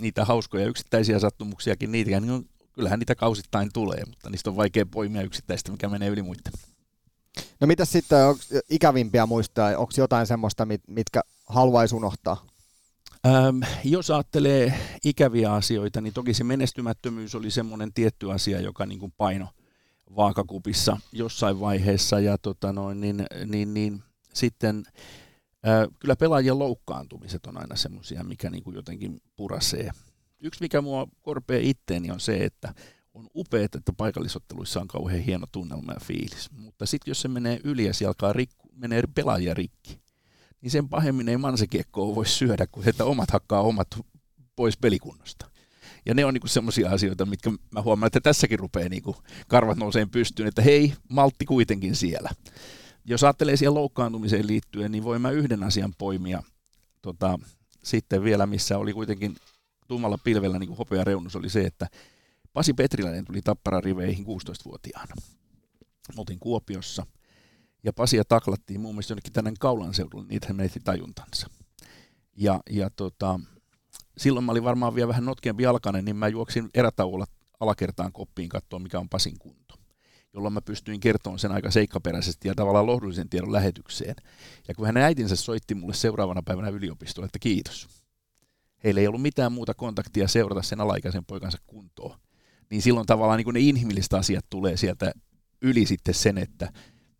niitä 0.01 0.25
hauskoja 0.25 0.67
yksittäisiä 0.67 1.19
sattumuksiakin, 1.19 1.93
niitä 1.93 2.21
niin 2.21 2.31
on 2.31 2.45
kyllähän 2.73 2.99
niitä 2.99 3.15
kausittain 3.15 3.71
tulee, 3.73 4.05
mutta 4.07 4.31
niistä 4.31 4.51
on 4.51 4.57
vaikea 4.57 4.87
poimia 4.87 5.23
yksittäistä, 5.23 5.73
mikä 5.73 5.89
menee 5.89 6.09
yli 6.09 6.23
muiden. 6.23 6.53
No 7.61 7.67
mitä 7.67 7.85
sitten, 7.85 8.27
onko 8.27 8.43
ikävimpiä 8.71 9.27
muistaa, 9.27 9.69
onko 9.69 9.93
jotain 9.97 10.27
semmoista, 10.27 10.67
mitkä 10.87 11.21
haluaisi 11.47 11.95
unohtaa? 11.95 12.47
Ähm, 13.27 13.63
jos 13.85 14.11
ajattelee 14.11 14.75
ikäviä 15.05 15.53
asioita, 15.53 16.01
niin 16.01 16.13
toki 16.13 16.35
se 16.35 16.45
menestymättömyys 16.45 17.35
oli 17.35 17.51
semmoinen 17.51 17.93
tietty 17.93 18.33
asia, 18.33 18.61
joka 18.61 18.87
niin 18.87 19.01
kuin 19.01 19.13
paino 19.17 19.49
vaakakupissa 20.17 20.97
jossain 21.13 21.61
vaiheessa. 21.61 22.21
Ja 22.21 22.39
tota 22.39 22.73
noin, 22.73 23.01
niin, 23.01 23.27
niin, 23.47 23.75
niin, 23.75 24.03
sitten 24.35 24.85
äh, 25.69 25.89
kyllä 25.99 26.17
pelaajien 26.17 26.59
loukkaantumiset 26.59 27.47
on 27.47 27.59
aina 27.59 27.77
semmoisia, 27.77 28.25
mikä 28.25 28.51
niin 28.51 28.65
kuin 28.65 28.77
jotenkin 28.77 29.23
purasee 29.37 29.91
yksi 30.41 30.63
mikä 30.63 30.81
mua 30.81 31.09
korpee 31.23 31.61
itteeni 31.61 32.11
on 32.11 32.21
se, 32.21 32.37
että 32.45 32.75
on 33.15 33.29
upeaa, 33.35 33.65
että 33.65 33.93
paikallisotteluissa 33.97 34.81
on 34.81 34.89
kauhean 34.89 35.23
hieno 35.23 35.47
tunnelma 35.53 35.93
ja 35.93 36.01
fiilis. 36.01 36.51
Mutta 36.51 36.87
sitten 36.87 37.11
jos 37.11 37.21
se 37.21 37.29
menee 37.29 37.61
yli 37.65 37.85
ja 37.85 37.95
siellä 37.95 38.11
alkaa 38.11 38.33
rikku, 38.33 38.69
menee 38.73 39.03
pelaajia 39.15 39.55
rikki, 39.55 40.01
niin 40.61 40.71
sen 40.71 40.89
pahemmin 40.89 41.29
ei 41.29 41.37
mansekiekkoa 41.37 42.15
voi 42.15 42.27
syödä, 42.27 42.67
kun 42.67 42.89
että 42.89 43.05
omat 43.05 43.31
hakkaa 43.31 43.61
omat 43.61 43.89
pois 44.57 44.77
pelikunnosta. 44.77 45.51
Ja 46.07 46.15
ne 46.15 46.25
on 46.25 46.35
niinku 46.35 46.49
semmoisia 46.49 46.91
asioita, 46.91 47.27
mitkä 47.27 47.51
mä 47.71 47.83
huomaan, 47.83 48.07
että 48.07 48.21
tässäkin 48.21 48.59
rupeaa 48.59 48.89
niinku 48.89 49.17
karvat 49.49 49.79
nouseen 49.79 50.11
pystyyn, 50.11 50.49
että 50.49 50.63
hei, 50.63 50.95
maltti 51.09 51.45
kuitenkin 51.45 51.97
siellä. 51.97 52.31
Jos 53.05 53.25
ajattelee 53.25 53.57
siihen 53.57 53.75
loukkaantumiseen 53.75 54.47
liittyen, 54.47 54.93
niin 54.93 55.05
voin 55.05 55.23
mä 55.23 55.31
yhden 55.31 55.63
asian 55.63 55.95
poimia 55.99 56.43
tota, 57.03 57.39
sitten 57.83 58.25
vielä, 58.25 58.47
missä 58.47 58.79
oli 58.79 58.93
kuitenkin 58.93 59.37
tummalla 59.91 60.19
pilvellä 60.19 60.59
niin 60.59 60.69
kuin 60.69 60.79
hopea 60.79 61.05
reunus 61.05 61.37
oli 61.37 61.51
se, 61.51 61.61
että 61.61 61.87
Pasi 62.53 62.75
Petriläinen 62.75 63.25
tuli 63.25 63.43
Tappara 63.43 63.81
riveihin 63.81 64.25
16-vuotiaana. 64.25 65.15
Me 66.09 66.15
oltiin 66.19 66.39
Kuopiossa 66.39 67.07
ja 67.83 67.93
Pasia 67.93 68.25
taklattiin 68.25 68.81
muun 68.81 68.95
muassa 68.95 69.13
jonnekin 69.13 69.33
tänne 69.33 69.53
Kaulan 69.61 69.95
seudulle, 69.95 70.27
niitä 70.29 70.47
hän 70.47 70.57
menetti 70.57 70.81
tajuntansa. 70.85 71.51
Ja, 72.37 72.61
ja 72.71 72.91
tota, 72.91 73.41
silloin 74.19 74.45
mä 74.45 74.53
olin 74.53 74.65
varmaan 74.65 74.95
vielä 74.95 75.09
vähän 75.09 75.25
notkeampi 75.25 75.63
jalkainen, 75.63 76.05
niin 76.05 76.17
mä 76.17 76.29
juoksin 76.29 76.71
erätauolla 76.75 77.27
alakertaan 77.61 78.13
koppiin 78.13 78.49
katsoa, 78.49 78.79
mikä 78.79 78.99
on 78.99 79.09
Pasin 79.09 79.39
kunto 79.39 79.75
jolloin 80.35 80.55
mä 80.55 80.61
pystyin 80.61 81.01
kertomaan 81.01 81.39
sen 81.39 81.53
aika 81.53 81.71
seikkaperäisesti 81.71 82.49
ja 82.49 82.55
tavallaan 82.55 82.87
lohdullisen 82.87 83.29
tiedon 83.29 83.53
lähetykseen. 83.53 84.15
Ja 84.69 84.75
kun 84.75 84.87
hänen 84.87 85.03
äitinsä 85.03 85.37
soitti 85.37 85.75
mulle 85.75 85.95
seuraavana 85.95 86.43
päivänä 86.43 86.69
yliopistolle, 86.69 87.27
että 87.27 87.39
kiitos, 87.39 88.00
heillä 88.85 89.01
ei 89.01 89.07
ollut 89.07 89.23
mitään 89.23 89.53
muuta 89.53 89.75
kontaktia 89.75 90.29
seurata 90.29 90.63
sen 90.63 90.81
alaikäisen 90.81 91.25
poikansa 91.25 91.59
kuntoon. 91.67 92.19
Niin 92.71 92.83
silloin 92.83 93.07
tavallaan 93.07 93.39
niin 93.39 93.55
ne 93.55 93.61
inhimilliset 93.61 94.13
asiat 94.13 94.45
tulee 94.51 94.77
sieltä 94.77 95.13
yli 95.63 95.87
sitten 95.87 96.15
sen, 96.15 96.39
että 96.39 96.73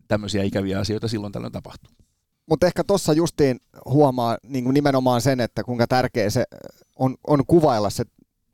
tämmöisiä 0.07 0.43
ikäviä 0.43 0.79
asioita 0.79 1.07
silloin 1.07 1.33
tällöin 1.33 1.53
tapahtuu. 1.53 1.93
Mutta 2.45 2.67
ehkä 2.67 2.83
tuossa 2.83 3.13
justiin 3.13 3.59
huomaa 3.85 4.37
niin 4.43 4.63
kuin 4.63 4.73
nimenomaan 4.73 5.21
sen, 5.21 5.39
että 5.39 5.63
kuinka 5.63 5.87
tärkeä 5.87 6.29
se 6.29 6.43
on, 6.95 7.15
on 7.27 7.45
kuvailla 7.47 7.89
se 7.89 8.03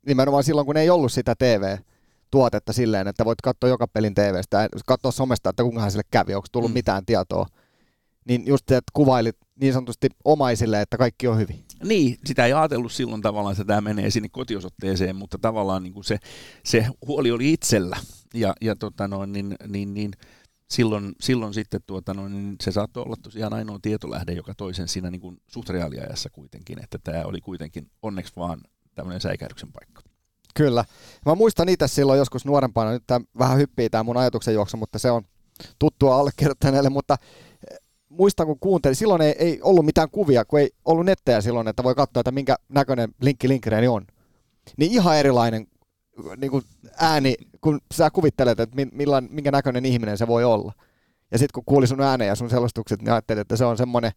nimenomaan 0.06 0.44
silloin, 0.44 0.66
kun 0.66 0.78
ei 0.78 0.90
ollut 0.90 1.12
sitä 1.12 1.36
TV-tuotetta 1.36 2.74
silleen, 2.74 3.08
että 3.08 3.26
voit 3.26 3.42
katsoa 3.42 3.70
joka 3.70 3.88
pelin 3.88 4.16
TVstä, 4.16 4.70
katsoa 4.86 5.12
somesta, 5.12 5.50
että 5.50 5.64
kuinka 5.64 5.90
sille 5.90 6.04
kävi, 6.12 6.36
onko 6.36 6.48
tullut 6.52 6.72
mm. 6.72 6.74
mitään 6.74 7.06
tietoa. 7.06 7.46
Niin 8.26 8.48
just 8.48 8.72
että 8.72 8.92
kuvailit 8.94 9.38
niin 9.56 9.74
sanotusti 9.74 10.10
omaisille, 10.26 10.82
että 10.82 10.98
kaikki 10.98 11.28
on 11.28 11.38
hyvin. 11.38 11.67
Niin, 11.84 12.18
sitä 12.26 12.46
ei 12.46 12.54
ajatellut 12.54 12.92
silloin 12.92 13.22
tavallaan, 13.22 13.54
että 13.54 13.66
tämä 13.66 13.82
menee 13.82 14.10
sinne 14.10 14.30
kotiosoitteeseen, 14.30 15.16
mutta 15.16 15.38
tavallaan 15.38 15.84
niin 15.84 15.94
kuin 15.94 16.04
se, 16.04 16.18
se 16.64 16.88
huoli 17.08 17.32
oli 17.32 17.54
itsellä. 17.54 17.98
Ja, 18.34 18.54
ja 18.62 18.76
tota 18.76 19.08
noin, 19.08 19.32
niin, 19.32 19.56
niin, 19.68 19.94
niin, 19.94 20.12
silloin, 20.70 21.16
silloin 21.20 21.54
sitten 21.54 21.82
tuota 21.88 22.14
noin, 22.14 22.34
niin 22.34 22.56
se 22.64 22.72
saattoi 22.72 23.04
olla 23.04 23.16
tosiaan 23.22 23.54
ainoa 23.54 23.80
tietolähde, 23.82 24.34
joka 24.34 24.54
toisen 24.54 24.88
siinä 24.88 25.12
niin 25.12 25.22
kuin 25.22 25.42
suht 25.48 25.70
reaaliajassa 25.70 26.30
kuitenkin, 26.30 26.84
että 26.84 26.98
tämä 27.04 27.24
oli 27.26 27.42
kuitenkin 27.42 27.92
onneksi 28.02 28.34
vaan 28.36 28.62
tämmöinen 28.96 29.22
säikähdyksen 29.22 29.72
paikka. 29.72 30.02
Kyllä. 30.56 30.86
Mä 31.26 31.36
muistan 31.36 31.70
itse 31.70 31.88
silloin 31.88 32.18
joskus 32.18 32.46
nuorempana, 32.46 32.92
nyt 32.92 33.04
vähän 33.40 33.58
hyppii 33.58 33.90
tämä 33.90 34.04
mun 34.04 34.18
ajatuksen 34.18 34.54
juoksu, 34.54 34.78
mutta 34.78 35.00
se 35.00 35.12
on 35.12 35.24
tuttua 35.80 36.20
allekirjoittaneelle, 36.20 36.90
mutta 36.90 37.18
muistan 38.10 38.48
kun 38.48 38.60
kuuntelin, 38.60 38.96
silloin 38.96 39.22
ei, 39.22 39.36
ei 39.40 39.60
ollut 39.62 39.86
mitään 39.86 40.10
kuvia, 40.10 40.46
kun 40.46 40.60
ei 40.60 40.70
ollut 40.86 41.06
nettejä 41.06 41.42
silloin, 41.42 41.68
että 41.68 41.84
voi 41.84 41.96
katsoa, 41.96 42.22
että 42.22 42.32
minkä 42.32 42.56
näköinen 42.70 43.10
linkki 43.22 43.50
linkkireeni 43.50 43.88
on. 43.88 44.08
Niin 44.78 44.92
ihan 44.92 45.18
erilainen 45.18 45.68
niin 46.38 46.52
kuin 46.52 46.64
ääni, 46.98 47.36
kun 47.62 47.80
sä 47.94 48.10
kuvittelet, 48.10 48.60
että 48.60 48.78
millan, 48.92 49.28
minkä 49.32 49.52
näköinen 49.52 49.86
ihminen 49.86 50.18
se 50.18 50.28
voi 50.28 50.44
olla. 50.44 50.74
Ja 51.32 51.38
sitten 51.38 51.54
kun 51.54 51.66
kuuli 51.66 51.88
sun 51.88 52.02
äänen 52.02 52.28
ja 52.28 52.36
sun 52.36 52.50
selostukset, 52.50 53.02
niin 53.02 53.12
ajattelin, 53.12 53.42
että 53.42 53.56
se 53.56 53.66
on 53.66 53.78
semmoinen 53.78 54.12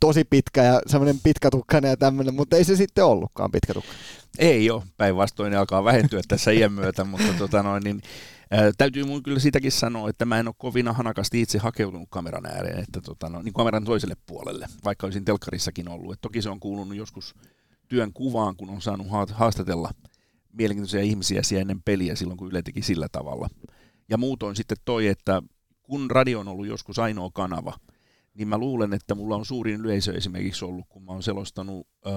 tosi 0.00 0.24
pitkä 0.24 0.62
ja 0.62 0.80
semmoinen 0.86 1.20
pitkätukkainen 1.22 1.88
ja 1.88 1.96
tämmöinen, 1.96 2.34
mutta 2.34 2.56
ei 2.56 2.64
se 2.64 2.76
sitten 2.76 3.04
ollutkaan 3.04 3.50
pitkätukkainen. 3.50 4.02
Ei 4.38 4.70
ole, 4.70 4.82
päinvastoin 4.96 5.50
ne 5.50 5.56
alkaa 5.56 5.84
vähentyä 5.84 6.20
tässä 6.28 6.50
iän 6.50 6.72
myötä, 6.72 7.04
mutta 7.04 7.32
tota 7.38 7.62
noin, 7.62 7.82
niin 7.82 8.00
Ää, 8.50 8.72
täytyy 8.78 9.04
mun 9.04 9.22
kyllä 9.22 9.38
sitäkin 9.38 9.72
sanoa, 9.72 10.10
että 10.10 10.24
mä 10.24 10.38
en 10.38 10.48
ole 10.48 10.54
kovin 10.58 10.88
hanakasti 10.88 11.40
itse 11.40 11.58
hakeutunut 11.58 12.08
kameran 12.10 12.46
ääreen, 12.46 12.78
että 12.78 13.00
tota, 13.00 13.28
no, 13.28 13.42
niin 13.42 13.54
kameran 13.54 13.84
toiselle 13.84 14.16
puolelle, 14.26 14.66
vaikka 14.84 15.06
olisin 15.06 15.24
telkkarissakin 15.24 15.88
ollut. 15.88 16.12
Et 16.12 16.20
toki 16.20 16.42
se 16.42 16.50
on 16.50 16.60
kuulunut 16.60 16.96
joskus 16.96 17.34
työn 17.88 18.12
kuvaan, 18.12 18.56
kun 18.56 18.70
on 18.70 18.82
saanut 18.82 19.06
haastatella 19.32 19.90
mielenkiintoisia 20.52 21.00
ihmisiä 21.00 21.42
siellä 21.42 21.60
ennen 21.60 21.82
peliä 21.82 22.14
silloin, 22.16 22.36
kun 22.36 22.48
Yle 22.48 22.62
teki 22.62 22.82
sillä 22.82 23.08
tavalla. 23.12 23.48
Ja 24.08 24.18
muutoin 24.18 24.56
sitten 24.56 24.76
toi, 24.84 25.06
että 25.06 25.42
kun 25.82 26.10
radio 26.10 26.40
on 26.40 26.48
ollut 26.48 26.66
joskus 26.66 26.98
ainoa 26.98 27.30
kanava, 27.34 27.74
niin 28.34 28.48
mä 28.48 28.58
luulen, 28.58 28.92
että 28.92 29.14
mulla 29.14 29.36
on 29.36 29.44
suurin 29.44 29.80
yleisö 29.80 30.12
esimerkiksi 30.12 30.64
ollut, 30.64 30.86
kun 30.88 31.02
mä 31.02 31.12
oon 31.12 31.22
selostanut 31.22 31.86
ö, 32.06 32.10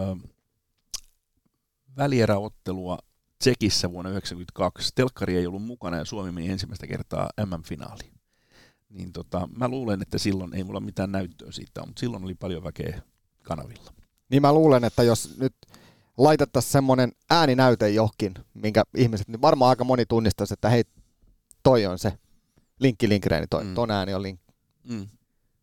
välieräottelua 1.98 3.00
Tsekissä 3.40 3.92
vuonna 3.92 4.10
1992. 4.10 4.92
Telkkari 4.96 5.38
ei 5.38 5.48
ollut 5.48 5.64
mukana 5.64 5.98
ja 5.98 6.06
Suomi 6.06 6.32
meni 6.32 6.50
ensimmäistä 6.50 6.88
kertaa 6.88 7.30
MM-finaaliin. 7.46 8.14
Niin 8.90 9.14
tota, 9.14 9.50
mä 9.56 9.68
luulen, 9.68 10.02
että 10.02 10.18
silloin 10.18 10.56
ei 10.56 10.64
mulla 10.64 10.80
mitään 10.80 11.12
näyttöä 11.12 11.52
siitä, 11.52 11.86
mutta 11.86 12.00
silloin 12.00 12.24
oli 12.24 12.36
paljon 12.36 12.64
väkeä 12.64 13.02
kanavilla. 13.44 13.94
Niin 14.30 14.42
mä 14.42 14.54
luulen, 14.54 14.84
että 14.84 15.04
jos 15.04 15.38
nyt 15.38 15.56
laitettaisiin 16.18 16.72
semmoinen 16.72 17.12
ääninäyte 17.30 17.90
johonkin, 17.90 18.34
minkä 18.54 18.84
ihmiset, 18.98 19.28
niin 19.28 19.42
varmaan 19.42 19.70
aika 19.70 19.84
moni 19.84 20.06
tunnistaisi, 20.06 20.54
että 20.54 20.70
hei, 20.70 20.84
toi 21.64 21.86
on 21.86 22.00
se 22.00 22.14
linkki 22.80 23.10
linkreeni, 23.10 23.48
toi, 23.50 23.64
mm. 23.64 23.76
ton 23.76 23.92
ääni 23.92 24.14
on 24.14 24.24
link. 24.24 24.42
Mm. 24.84 25.08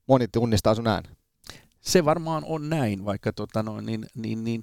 Moni 0.07 0.29
tunnistaa 0.29 0.75
sun 0.75 0.87
ääni. 0.87 1.09
Se 1.81 2.05
varmaan 2.05 2.45
on 2.47 2.69
näin, 2.69 3.05
vaikka 3.05 3.33
tota 3.33 3.63
noin, 3.63 3.87
niin, 3.87 4.07
niin, 4.15 4.45
niin, 4.45 4.63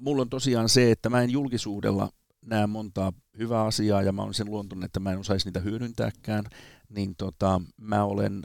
mulla 0.00 0.22
on 0.22 0.30
tosiaan 0.30 0.68
se, 0.68 0.90
että 0.90 1.10
mä 1.10 1.22
en 1.22 1.30
julkisuudella 1.30 2.10
näe 2.42 2.66
montaa 2.66 3.12
hyvää 3.38 3.64
asiaa 3.64 4.02
ja 4.02 4.12
mä 4.12 4.22
oon 4.22 4.34
sen 4.34 4.50
luontoinen, 4.50 4.84
että 4.86 5.00
mä 5.00 5.12
en 5.12 5.18
osaisi 5.18 5.48
niitä 5.48 5.60
hyödyntääkään, 5.60 6.44
niin 6.88 7.16
tota, 7.16 7.60
mä 7.76 8.04
olen 8.04 8.44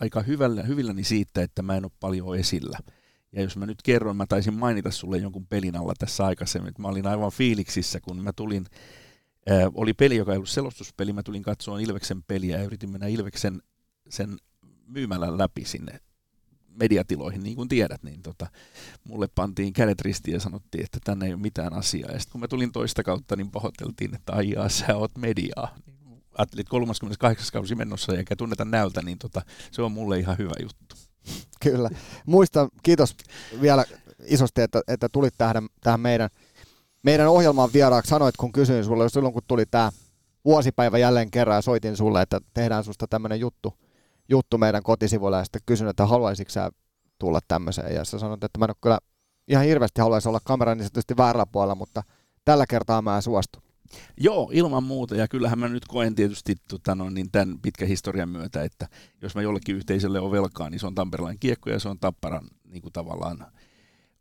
aika 0.00 0.22
hyvällä, 0.22 0.62
hyvilläni 0.62 1.04
siitä, 1.04 1.42
että 1.42 1.62
mä 1.62 1.76
en 1.76 1.84
ole 1.84 1.92
paljon 2.00 2.38
esillä. 2.38 2.78
Ja 3.32 3.42
jos 3.42 3.56
mä 3.56 3.66
nyt 3.66 3.82
kerron, 3.82 4.16
mä 4.16 4.26
taisin 4.28 4.54
mainita 4.54 4.90
sulle 4.90 5.18
jonkun 5.18 5.46
pelin 5.46 5.76
alla 5.76 5.94
tässä 5.98 6.26
aikaisemmin, 6.26 6.68
että 6.68 6.82
mä 6.82 6.88
olin 6.88 7.06
aivan 7.06 7.32
fiiliksissä, 7.32 8.00
kun 8.00 8.22
mä 8.22 8.32
tulin, 8.32 8.66
äh, 9.50 9.70
oli 9.74 9.94
peli, 9.94 10.16
joka 10.16 10.32
ei 10.32 10.36
ollut 10.36 10.48
selostuspeli, 10.48 11.12
mä 11.12 11.22
tulin 11.22 11.42
katsomaan 11.42 11.82
Ilveksen 11.82 12.22
peliä 12.22 12.58
ja 12.58 12.64
yritin 12.64 12.90
mennä 12.90 13.06
Ilveksen 13.06 13.62
sen 14.08 14.36
myymällä 14.86 15.38
läpi 15.38 15.64
sinne 15.64 16.00
mediatiloihin, 16.76 17.42
niin 17.42 17.56
kuin 17.56 17.68
tiedät, 17.68 18.02
niin 18.02 18.22
tota, 18.22 18.46
mulle 19.04 19.28
pantiin 19.34 19.72
kädet 19.72 20.00
ristiin 20.00 20.34
ja 20.34 20.40
sanottiin, 20.40 20.84
että 20.84 20.98
tänne 21.04 21.26
ei 21.26 21.32
ole 21.32 21.40
mitään 21.42 21.72
asiaa. 21.72 22.10
Ja 22.12 22.18
sitten 22.18 22.32
kun 22.32 22.40
mä 22.40 22.48
tulin 22.48 22.72
toista 22.72 23.02
kautta, 23.02 23.36
niin 23.36 23.50
pahoiteltiin, 23.50 24.14
että 24.14 24.32
aijaa, 24.32 24.68
sä 24.68 24.96
oot 24.96 25.18
mediaa. 25.18 25.74
Että 26.38 26.62
38. 26.68 27.46
kausi 27.52 27.74
mennossa 27.74 28.16
eikä 28.16 28.36
tunneta 28.36 28.64
näyltä, 28.64 29.02
niin 29.02 29.18
tota, 29.18 29.42
se 29.70 29.82
on 29.82 29.92
mulle 29.92 30.18
ihan 30.18 30.38
hyvä 30.38 30.54
juttu. 30.62 30.96
Kyllä. 31.60 31.90
Muista, 32.26 32.68
kiitos 32.82 33.16
vielä 33.60 33.84
isosti, 34.24 34.60
että, 34.60 34.80
että 34.88 35.08
tulit 35.08 35.34
tähän, 35.38 35.66
tähän 35.80 36.00
meidän, 36.00 36.30
meidän 37.02 37.28
ohjelmaan 37.28 37.72
vieraaksi. 37.72 38.10
Sanoit, 38.10 38.36
kun 38.36 38.52
kysyin 38.52 38.84
sulle, 38.84 39.08
silloin 39.08 39.34
kun 39.34 39.42
tuli 39.48 39.66
tämä 39.66 39.92
vuosipäivä 40.44 40.98
jälleen 40.98 41.30
kerran 41.30 41.56
ja 41.56 41.62
soitin 41.62 41.96
sulle, 41.96 42.22
että 42.22 42.40
tehdään 42.54 42.84
susta 42.84 43.06
tämmöinen 43.06 43.40
juttu, 43.40 43.74
juttu 44.28 44.58
meidän 44.58 44.82
kotisivuilla 44.82 45.38
ja 45.38 45.44
sitten 45.44 45.62
kysyn, 45.66 45.88
että 45.88 46.06
haluaisitko 46.06 46.52
sä 46.52 46.70
tulla 47.18 47.40
tämmöiseen 47.48 47.94
ja 47.94 48.04
sä 48.04 48.18
sanoit, 48.18 48.44
että 48.44 48.58
mä 48.58 48.64
en 48.64 48.70
ole 48.70 48.76
kyllä 48.82 48.98
ihan 49.48 49.64
hirveästi 49.64 50.00
haluaisi 50.00 50.28
olla 50.28 50.40
kameran 50.44 50.78
niin 50.78 50.92
tietysti 50.92 51.16
väärällä 51.16 51.46
puolella, 51.46 51.74
mutta 51.74 52.02
tällä 52.44 52.66
kertaa 52.66 53.02
mä 53.02 53.16
en 53.16 53.22
suostu. 53.22 53.58
Joo, 54.20 54.50
ilman 54.52 54.82
muuta. 54.82 55.16
Ja 55.16 55.28
kyllähän 55.28 55.58
mä 55.58 55.68
nyt 55.68 55.84
koen 55.88 56.14
tietysti 56.14 56.54
tota, 56.68 56.94
no, 56.94 57.10
niin 57.10 57.30
tämän 57.32 57.58
pitkän 57.62 57.88
historian 57.88 58.28
myötä, 58.28 58.62
että 58.62 58.88
jos 59.22 59.34
mä 59.34 59.42
jollekin 59.42 59.76
yhteisölle 59.76 60.20
on 60.20 60.30
velkaa, 60.30 60.70
niin 60.70 60.80
se 60.80 60.86
on 60.86 60.94
Tamperelainen 60.94 61.38
kiekko 61.38 61.70
ja 61.70 61.80
se 61.80 61.88
on 61.88 61.98
Tapparan 61.98 62.48
niin 62.64 62.82
kuin 62.82 62.92
tavallaan 62.92 63.46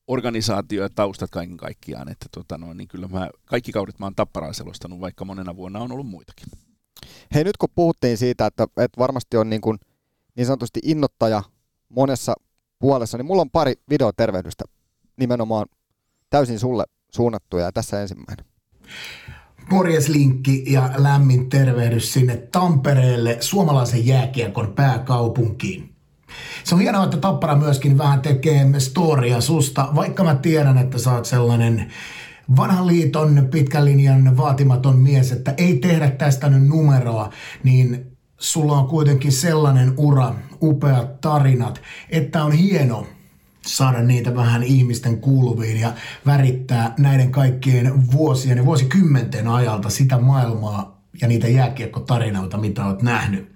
organisaatio 0.07 0.83
ja 0.83 0.89
taustat 0.89 1.29
kaiken 1.29 1.57
kaikkiaan. 1.57 2.09
Että 2.09 2.25
tota, 2.31 2.57
no, 2.57 2.73
niin 2.73 2.87
kyllä 2.87 3.07
mä, 3.07 3.29
kaikki 3.45 3.71
kaudet 3.71 3.99
mä 3.99 4.05
oon 4.05 4.15
Tapparaa 4.15 4.53
selostanut, 4.53 4.99
vaikka 4.99 5.25
monena 5.25 5.55
vuonna 5.55 5.79
on 5.79 5.91
ollut 5.91 6.07
muitakin. 6.07 6.47
Hei, 7.33 7.43
nyt 7.43 7.57
kun 7.57 7.69
puhuttiin 7.75 8.17
siitä, 8.17 8.45
että, 8.45 8.63
että 8.63 8.99
varmasti 8.99 9.37
on 9.37 9.49
niin, 9.49 9.61
kuin, 9.61 9.77
niin 10.35 10.45
sanotusti 10.45 10.79
innottaja 10.83 11.43
monessa 11.89 12.33
puolessa, 12.79 13.17
niin 13.17 13.25
mulla 13.25 13.41
on 13.41 13.51
pari 13.51 13.73
videotervehdystä 13.89 14.63
nimenomaan 15.17 15.65
täysin 16.29 16.59
sulle 16.59 16.83
suunnattuja 17.11 17.65
ja 17.65 17.71
tässä 17.71 18.01
ensimmäinen. 18.01 18.45
Morjeslinkki 19.71 20.63
ja 20.67 20.89
lämmin 20.97 21.49
tervehdys 21.49 22.13
sinne 22.13 22.37
Tampereelle, 22.37 23.37
suomalaisen 23.39 24.07
jääkiekon 24.07 24.73
pääkaupunkiin. 24.73 25.95
Se 26.63 26.75
on 26.75 26.81
hienoa, 26.81 27.03
että 27.03 27.17
Tappara 27.17 27.55
myöskin 27.55 27.97
vähän 27.97 28.21
tekee 28.21 28.79
storia 28.79 29.41
susta, 29.41 29.87
vaikka 29.95 30.23
mä 30.23 30.35
tiedän, 30.35 30.77
että 30.77 30.97
sä 30.97 31.13
oot 31.13 31.25
sellainen 31.25 31.91
vanhan 32.57 32.87
liiton 32.87 33.47
pitkän 33.51 33.85
linjan 33.85 34.37
vaatimaton 34.37 34.97
mies, 34.99 35.31
että 35.31 35.53
ei 35.57 35.77
tehdä 35.77 36.11
tästä 36.11 36.49
nyt 36.49 36.67
numeroa, 36.67 37.29
niin 37.63 38.14
sulla 38.45 38.73
on 38.73 38.87
kuitenkin 38.87 39.31
sellainen 39.31 39.93
ura, 39.97 40.35
upeat 40.61 41.21
tarinat, 41.21 41.81
että 42.09 42.43
on 42.43 42.51
hieno 42.51 43.07
saada 43.65 44.01
niitä 44.01 44.35
vähän 44.35 44.63
ihmisten 44.63 45.21
kuuluviin 45.21 45.79
ja 45.79 45.93
värittää 46.25 46.93
näiden 46.99 47.31
kaikkien 47.31 48.11
vuosien 48.11 48.57
ja 48.57 48.65
vuosikymmenten 48.65 49.47
ajalta 49.47 49.89
sitä 49.89 50.17
maailmaa 50.17 51.01
ja 51.21 51.27
niitä 51.27 51.47
jääkiekkotarinoita, 51.47 52.57
mitä 52.57 52.85
olet 52.85 53.01
nähnyt. 53.01 53.55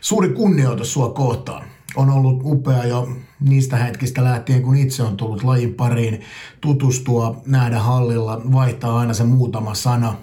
Suuri 0.00 0.28
kunnioitus 0.28 0.92
sua 0.92 1.10
kohtaan. 1.10 1.64
On 1.96 2.10
ollut 2.10 2.40
upea 2.44 2.84
jo 2.84 3.08
niistä 3.40 3.76
hetkistä 3.76 4.24
lähtien, 4.24 4.62
kun 4.62 4.76
itse 4.76 5.02
on 5.02 5.16
tullut 5.16 5.42
lajin 5.42 5.74
pariin 5.74 6.20
tutustua, 6.60 7.42
nähdä 7.46 7.78
hallilla, 7.78 8.40
vaihtaa 8.52 8.98
aina 8.98 9.14
se 9.14 9.24
muutama 9.24 9.74
sana. 9.74 10.16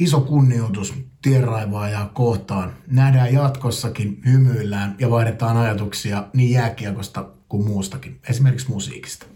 Iso 0.00 0.20
kunnioitus 0.20 0.94
tienraivaajaa 1.22 2.06
kohtaan. 2.06 2.76
Nähdään 2.86 3.32
jatkossakin, 3.32 4.22
hymyillään 4.24 4.96
ja 4.98 5.10
vaihdetaan 5.10 5.56
ajatuksia 5.56 6.28
niin 6.34 6.50
jääkiekosta 6.50 7.30
kuin 7.48 7.66
muustakin, 7.66 8.20
esimerkiksi 8.28 8.68
musiikista. 8.68 9.26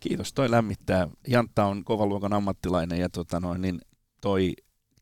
Kiitos, 0.00 0.32
toi 0.32 0.50
lämmittää. 0.50 1.08
Jantta 1.28 1.64
on 1.64 1.84
kovan 1.84 2.08
luokan 2.08 2.32
ammattilainen 2.32 3.00
ja 3.00 3.08
tota 3.08 3.40
noin, 3.40 3.60
niin 3.60 3.80
toi 4.20 4.52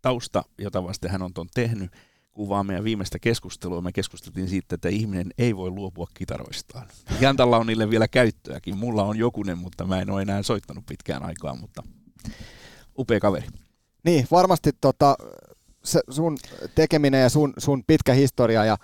tausta, 0.03 0.43
jota 0.59 0.85
vasten 0.85 1.11
hän 1.11 1.23
on 1.23 1.35
ton 1.35 1.49
tehnyt, 1.55 1.91
kuvaa 2.33 2.65
meidän 2.65 2.85
viimeistä 2.85 3.19
keskustelua. 3.19 3.81
Me 3.81 3.93
keskusteltiin 3.93 4.49
siitä, 4.49 4.75
että 4.75 4.89
ihminen 4.89 5.31
ei 5.39 5.57
voi 5.57 5.71
luopua 5.71 6.07
kitaroistaan. 6.15 6.87
Jantalla 7.21 7.59
on 7.59 7.67
niille 7.67 7.91
vielä 7.91 8.09
käyttöäkin. 8.09 8.77
Mulla 8.77 9.05
on 9.05 9.17
jokunen, 9.17 9.59
mutta 9.59 9.87
mä 9.87 10.01
en 10.01 10.11
ole 10.11 10.23
enää 10.23 10.43
soittanut 10.43 10.87
pitkään 10.87 11.23
aikaa, 11.23 11.55
mutta 11.55 11.83
upea 12.99 13.21
kaveri. 13.21 13.47
Niin, 14.05 14.27
varmasti 14.31 14.71
tota, 14.81 15.17
se 15.85 16.01
sun 16.11 16.39
tekeminen 16.75 17.23
ja 17.23 17.29
sun, 17.29 17.53
sun 17.59 17.85
pitkä 17.87 18.13
historia 18.13 18.65
ja 18.65 18.79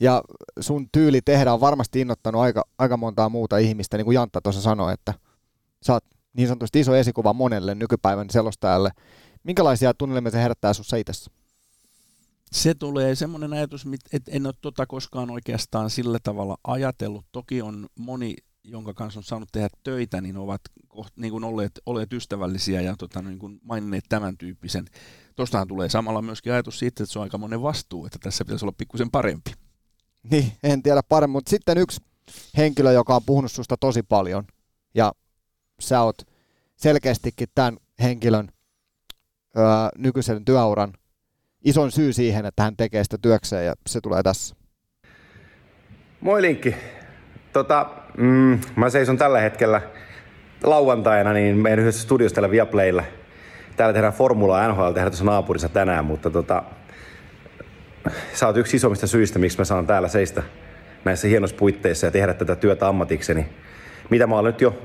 ja 0.00 0.22
sun 0.60 0.88
tyyli 0.92 1.20
tehdä 1.22 1.52
on 1.52 1.60
varmasti 1.60 2.00
innottanut 2.00 2.42
aika, 2.42 2.64
aika 2.78 2.96
montaa 2.96 3.28
muuta 3.28 3.58
ihmistä, 3.58 3.96
niin 3.96 4.04
kuin 4.04 4.14
Jantta 4.14 4.40
tuossa 4.40 4.62
sanoi, 4.62 4.92
että 4.92 5.14
sä 5.82 5.92
oot 5.92 6.04
niin 6.32 6.48
sanotusti 6.48 6.80
iso 6.80 6.94
esikuva 6.94 7.32
monelle 7.32 7.74
nykypäivän 7.74 8.30
selostajalle. 8.30 8.90
Minkälaisia 9.44 9.94
tunnelmia 9.94 10.30
se 10.30 10.42
herättää 10.42 10.72
sinussa 10.72 10.96
itsessä? 10.96 11.30
Se 12.52 12.74
tulee 12.74 13.14
semmoinen 13.14 13.52
ajatus, 13.52 13.86
että 14.12 14.30
en 14.34 14.46
ole 14.46 14.54
tota 14.60 14.86
koskaan 14.86 15.30
oikeastaan 15.30 15.90
sillä 15.90 16.18
tavalla 16.22 16.56
ajatellut. 16.64 17.26
Toki 17.32 17.62
on 17.62 17.86
moni, 17.98 18.36
jonka 18.64 18.94
kanssa 18.94 19.20
on 19.20 19.24
saanut 19.24 19.48
tehdä 19.52 19.68
töitä, 19.82 20.20
niin 20.20 20.36
ovat 20.36 20.60
koht, 20.88 21.16
niin 21.16 21.30
kuin 21.30 21.44
olleet, 21.44 21.80
olleet 21.86 22.12
ystävällisiä 22.12 22.80
ja 22.80 22.94
tota, 22.98 23.22
niin 23.22 23.38
kuin 23.38 23.60
maininneet 23.62 24.04
tämän 24.08 24.38
tyyppisen. 24.38 24.84
Tuostahan 25.36 25.68
tulee 25.68 25.88
samalla 25.88 26.22
myöskin 26.22 26.52
ajatus 26.52 26.78
siitä, 26.78 27.02
että 27.02 27.12
se 27.12 27.18
on 27.18 27.22
aika 27.22 27.38
monen 27.38 27.62
vastuu, 27.62 28.06
että 28.06 28.18
tässä 28.22 28.44
pitäisi 28.44 28.64
olla 28.64 28.74
pikkusen 28.78 29.10
parempi. 29.10 29.52
Niin, 30.30 30.52
en 30.62 30.82
tiedä 30.82 31.02
paremmin, 31.08 31.32
mutta 31.32 31.50
sitten 31.50 31.78
yksi 31.78 32.00
henkilö, 32.56 32.92
joka 32.92 33.16
on 33.16 33.22
puhunut 33.26 33.52
susta 33.52 33.76
tosi 33.76 34.02
paljon, 34.02 34.44
ja 34.94 35.12
sä 35.80 36.02
oot 36.02 36.22
selkeästikin 36.76 37.48
tämän 37.54 37.76
henkilön 38.02 38.48
öö, 39.56 39.64
nykyisen 39.98 40.44
työuran 40.44 40.92
ison 41.64 41.92
syy 41.92 42.12
siihen, 42.12 42.46
että 42.46 42.62
hän 42.62 42.76
tekee 42.76 43.04
sitä 43.04 43.18
työkseen, 43.18 43.66
ja 43.66 43.74
se 43.86 44.00
tulee 44.00 44.22
tässä. 44.22 44.56
Moi 46.20 46.42
Linkki. 46.42 46.74
Tota, 47.54 47.86
mm, 48.16 48.58
mä 48.76 48.90
seison 48.90 49.18
tällä 49.18 49.40
hetkellä 49.40 49.80
lauantaina 50.64 51.32
niin 51.32 51.56
meidän 51.56 51.78
yhdessä 51.78 52.02
studiossa 52.02 52.34
täällä 52.34 52.50
Viaplaylla. 52.50 53.04
Täällä 53.76 53.92
tehdään 53.92 54.12
Formulaa 54.12 54.68
NHL 54.68 54.86
tehdään 54.86 55.10
tuossa 55.10 55.24
naapurissa 55.24 55.68
tänään, 55.68 56.04
mutta 56.04 56.30
tota, 56.30 56.62
sä 58.32 58.46
oot 58.46 58.56
yksi 58.56 58.76
isommista 58.76 59.06
syistä, 59.06 59.38
miksi 59.38 59.58
mä 59.58 59.64
saan 59.64 59.86
täällä 59.86 60.08
seistä 60.08 60.42
näissä 61.04 61.28
hienoissa 61.28 61.56
puitteissa 61.56 62.06
ja 62.06 62.10
tehdä 62.10 62.34
tätä 62.34 62.56
työtä 62.56 62.88
ammatikseni. 62.88 63.46
Mitä 64.10 64.26
mä 64.26 64.38
olen 64.38 64.52
nyt 64.52 64.60
jo 64.60 64.78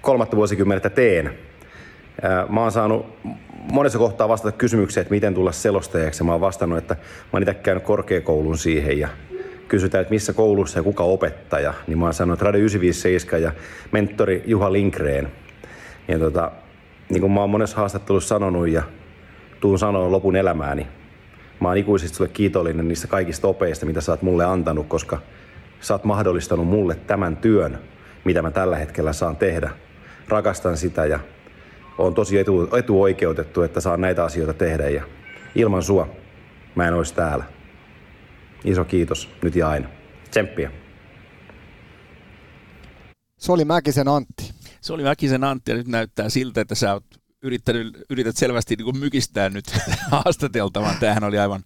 kolmatta 0.00 0.36
vuosikymmenettä 0.36 0.90
teen. 0.90 1.38
Mä 2.48 2.60
oon 2.60 2.72
saanut 2.72 3.06
monessa 3.72 3.98
kohtaa 3.98 4.28
vastata 4.28 4.56
kysymykseen, 4.56 5.02
että 5.02 5.14
miten 5.14 5.34
tulla 5.34 5.52
selostajaksi. 5.52 6.24
Mä 6.24 6.32
oon 6.32 6.40
vastannut, 6.40 6.78
että 6.78 6.94
mä 6.94 7.00
oon 7.32 7.42
itse 7.42 7.54
käynyt 7.54 7.84
korkeakoulun 7.84 8.58
siihen 8.58 8.98
ja 8.98 9.08
kysytään, 9.68 10.02
että 10.02 10.14
missä 10.14 10.32
koulussa 10.32 10.78
ja 10.78 10.82
kuka 10.82 11.04
opettaja. 11.04 11.74
Niin 11.86 11.98
mä 11.98 12.04
oon 12.04 12.14
sanonut, 12.14 12.34
että 12.34 12.44
Radio 12.44 12.60
957 12.60 13.42
ja 13.42 13.52
mentori 13.92 14.42
Juha 14.46 14.72
Linkreen. 14.72 15.32
Ja 16.08 16.18
tota, 16.18 16.52
niin 17.08 17.20
kuin 17.20 17.32
mä 17.32 17.40
oon 17.40 17.50
monessa 17.50 17.76
haastattelussa 17.76 18.28
sanonut 18.28 18.68
ja 18.68 18.82
tuun 19.60 19.78
sanoa 19.78 20.10
lopun 20.10 20.36
elämääni, 20.36 20.86
Mä 21.60 21.68
oon 21.68 21.76
ikuisesti 21.76 22.16
sulle 22.16 22.30
kiitollinen 22.30 22.88
niistä 22.88 23.06
kaikista 23.06 23.48
opeista, 23.48 23.86
mitä 23.86 24.00
sä 24.00 24.12
oot 24.12 24.22
mulle 24.22 24.44
antanut, 24.44 24.86
koska 24.86 25.18
sä 25.80 25.94
oot 25.94 26.04
mahdollistanut 26.04 26.66
mulle 26.66 26.94
tämän 26.94 27.36
työn, 27.36 27.78
mitä 28.24 28.42
mä 28.42 28.50
tällä 28.50 28.76
hetkellä 28.76 29.12
saan 29.12 29.36
tehdä. 29.36 29.70
Rakastan 30.28 30.76
sitä 30.76 31.06
ja 31.06 31.20
on 31.98 32.14
tosi 32.14 32.38
etu, 32.38 32.76
etuoikeutettu, 32.76 33.62
että 33.62 33.80
saan 33.80 34.00
näitä 34.00 34.24
asioita 34.24 34.54
tehdä 34.54 34.88
ja 34.88 35.02
ilman 35.54 35.82
sua 35.82 36.08
mä 36.74 36.88
en 36.88 36.94
olisi 36.94 37.14
täällä. 37.14 37.44
Iso 38.66 38.84
kiitos 38.84 39.28
nyt 39.42 39.56
ja 39.56 39.68
aina. 39.68 39.88
Tsemppiä. 40.30 40.70
Se 43.38 43.52
oli 43.52 43.64
Mäkisen 43.64 44.08
Antti. 44.08 44.52
Se 44.80 44.92
oli 44.92 45.02
Mäkisen 45.02 45.44
Antti 45.44 45.70
ja 45.70 45.76
nyt 45.76 45.88
näyttää 45.88 46.28
siltä, 46.28 46.60
että 46.60 46.74
sä 46.74 46.92
oot 46.92 47.04
yrittänyt, 47.42 47.96
yrität 48.10 48.36
selvästi 48.36 48.76
niin 48.76 48.84
kuin 48.84 48.98
mykistää 48.98 49.48
nyt 49.48 49.64
haastateltavan. 50.10 50.96
Tämähän 51.00 51.24
oli 51.24 51.38
aivan, 51.38 51.62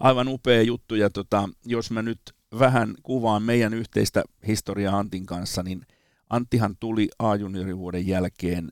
aivan 0.00 0.28
upea 0.28 0.62
juttu 0.62 0.94
ja 0.94 1.10
tota, 1.10 1.48
jos 1.66 1.90
mä 1.90 2.02
nyt 2.02 2.20
vähän 2.58 2.94
kuvaan 3.02 3.42
meidän 3.42 3.74
yhteistä 3.74 4.22
historiaa 4.46 4.98
Antin 4.98 5.26
kanssa, 5.26 5.62
niin 5.62 5.82
Anttihan 6.30 6.76
tuli 6.80 7.08
A-juniorivuoden 7.18 8.06
jälkeen, 8.06 8.68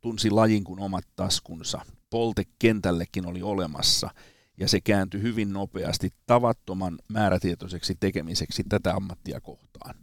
tunsi 0.00 0.30
lajin 0.30 0.64
kuin 0.64 0.80
omat 0.80 1.04
taskunsa. 1.16 1.80
Polte 2.10 2.42
kentällekin 2.58 3.26
oli 3.26 3.42
olemassa 3.42 4.10
ja 4.58 4.68
se 4.68 4.80
kääntyi 4.80 5.22
hyvin 5.22 5.52
nopeasti 5.52 6.10
tavattoman 6.26 6.98
määrätietoiseksi 7.08 7.94
tekemiseksi 8.00 8.64
tätä 8.68 8.94
ammattia 8.94 9.40
kohtaan. 9.40 9.94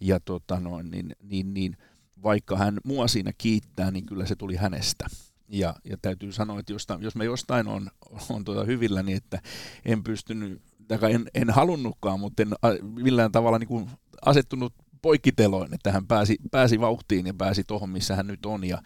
Ja 0.00 0.20
tota 0.20 0.60
noin, 0.60 0.90
niin, 0.90 1.16
niin, 1.22 1.54
niin, 1.54 1.76
vaikka 2.22 2.56
hän 2.56 2.80
mua 2.84 3.08
siinä 3.08 3.32
kiittää, 3.38 3.90
niin 3.90 4.06
kyllä 4.06 4.26
se 4.26 4.36
tuli 4.36 4.56
hänestä. 4.56 5.06
Ja, 5.48 5.74
ja 5.84 5.96
täytyy 6.02 6.32
sanoa, 6.32 6.60
että 6.60 6.72
jostain, 6.72 7.02
jos 7.02 7.16
mä 7.16 7.24
jostain 7.24 7.68
on, 7.68 7.90
on 8.30 8.44
tuota 8.44 8.64
hyvillä, 8.64 9.02
niin 9.02 9.16
että 9.16 9.42
en 9.84 10.04
pystynyt, 10.04 10.62
en, 11.10 11.30
en 11.34 11.50
halunnutkaan, 11.50 12.20
mutta 12.20 12.42
en 12.42 12.48
millään 12.82 13.32
tavalla 13.32 13.58
niin 13.58 13.68
kuin 13.68 13.90
asettunut 14.22 14.74
poikkiteloin, 15.02 15.74
että 15.74 15.92
hän 15.92 16.06
pääsi, 16.06 16.36
pääsi 16.50 16.80
vauhtiin 16.80 17.26
ja 17.26 17.34
pääsi 17.34 17.64
tuohon, 17.64 17.90
missä 17.90 18.16
hän 18.16 18.26
nyt 18.26 18.46
on. 18.46 18.64
Ja 18.64 18.82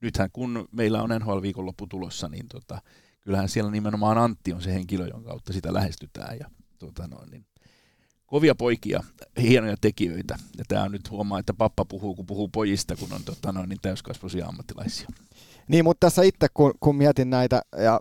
nythän 0.00 0.30
kun 0.32 0.68
meillä 0.72 1.02
on 1.02 1.10
NHL-viikonloppu 1.10 1.86
tulossa, 1.86 2.28
niin 2.28 2.48
tota, 2.48 2.82
kyllähän 3.22 3.48
siellä 3.48 3.70
nimenomaan 3.70 4.18
Antti 4.18 4.52
on 4.52 4.62
se 4.62 4.74
henkilö, 4.74 5.06
jonka 5.06 5.28
kautta 5.28 5.52
sitä 5.52 5.74
lähestytään. 5.74 6.38
Ja, 6.40 6.50
tota 6.78 7.06
noin, 7.06 7.30
niin 7.30 7.46
kovia 8.26 8.54
poikia, 8.54 9.02
hienoja 9.40 9.76
tekijöitä. 9.80 10.38
Ja 10.58 10.64
tämä 10.68 10.88
nyt 10.88 11.10
huomaa, 11.10 11.38
että 11.38 11.54
pappa 11.54 11.84
puhuu, 11.84 12.14
kun 12.14 12.26
puhuu 12.26 12.48
pojista, 12.48 12.96
kun 12.96 13.12
on 13.12 13.24
tota 13.24 13.52
noin, 13.52 13.68
niin 13.68 13.78
täyskasvuisia 13.82 14.46
ammattilaisia. 14.46 15.08
Niin, 15.68 15.84
mutta 15.84 16.06
tässä 16.06 16.22
itse, 16.22 16.46
kun, 16.54 16.74
kun 16.80 16.96
mietin 16.96 17.30
näitä 17.30 17.62
ja 17.76 18.00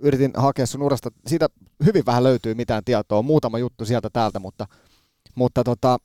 yritin 0.00 0.30
hakea 0.36 0.66
sun 0.66 0.82
urasta, 0.82 1.10
siitä 1.26 1.48
hyvin 1.84 2.06
vähän 2.06 2.24
löytyy 2.24 2.54
mitään 2.54 2.84
tietoa, 2.84 3.22
muutama 3.22 3.58
juttu 3.58 3.84
sieltä 3.84 4.10
täältä, 4.12 4.38
mutta, 4.38 4.66
mutta 5.34 5.64
tota, 5.64 5.98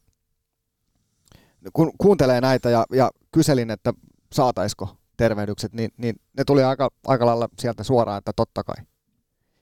kun 1.73 1.91
kuuntelee 1.97 2.41
näitä 2.41 2.69
ja, 2.69 2.85
ja 2.93 3.11
kyselin, 3.31 3.71
että 3.71 3.93
saataisiko 4.33 4.97
tervehdykset, 5.19 5.73
niin, 5.73 5.91
niin 5.97 6.15
ne 6.37 6.43
tuli 6.43 6.63
aika, 6.63 6.89
aika 7.07 7.25
lailla 7.25 7.49
sieltä 7.59 7.83
suoraan, 7.83 8.17
että 8.17 8.33
totta 8.35 8.63
kai. 8.63 8.75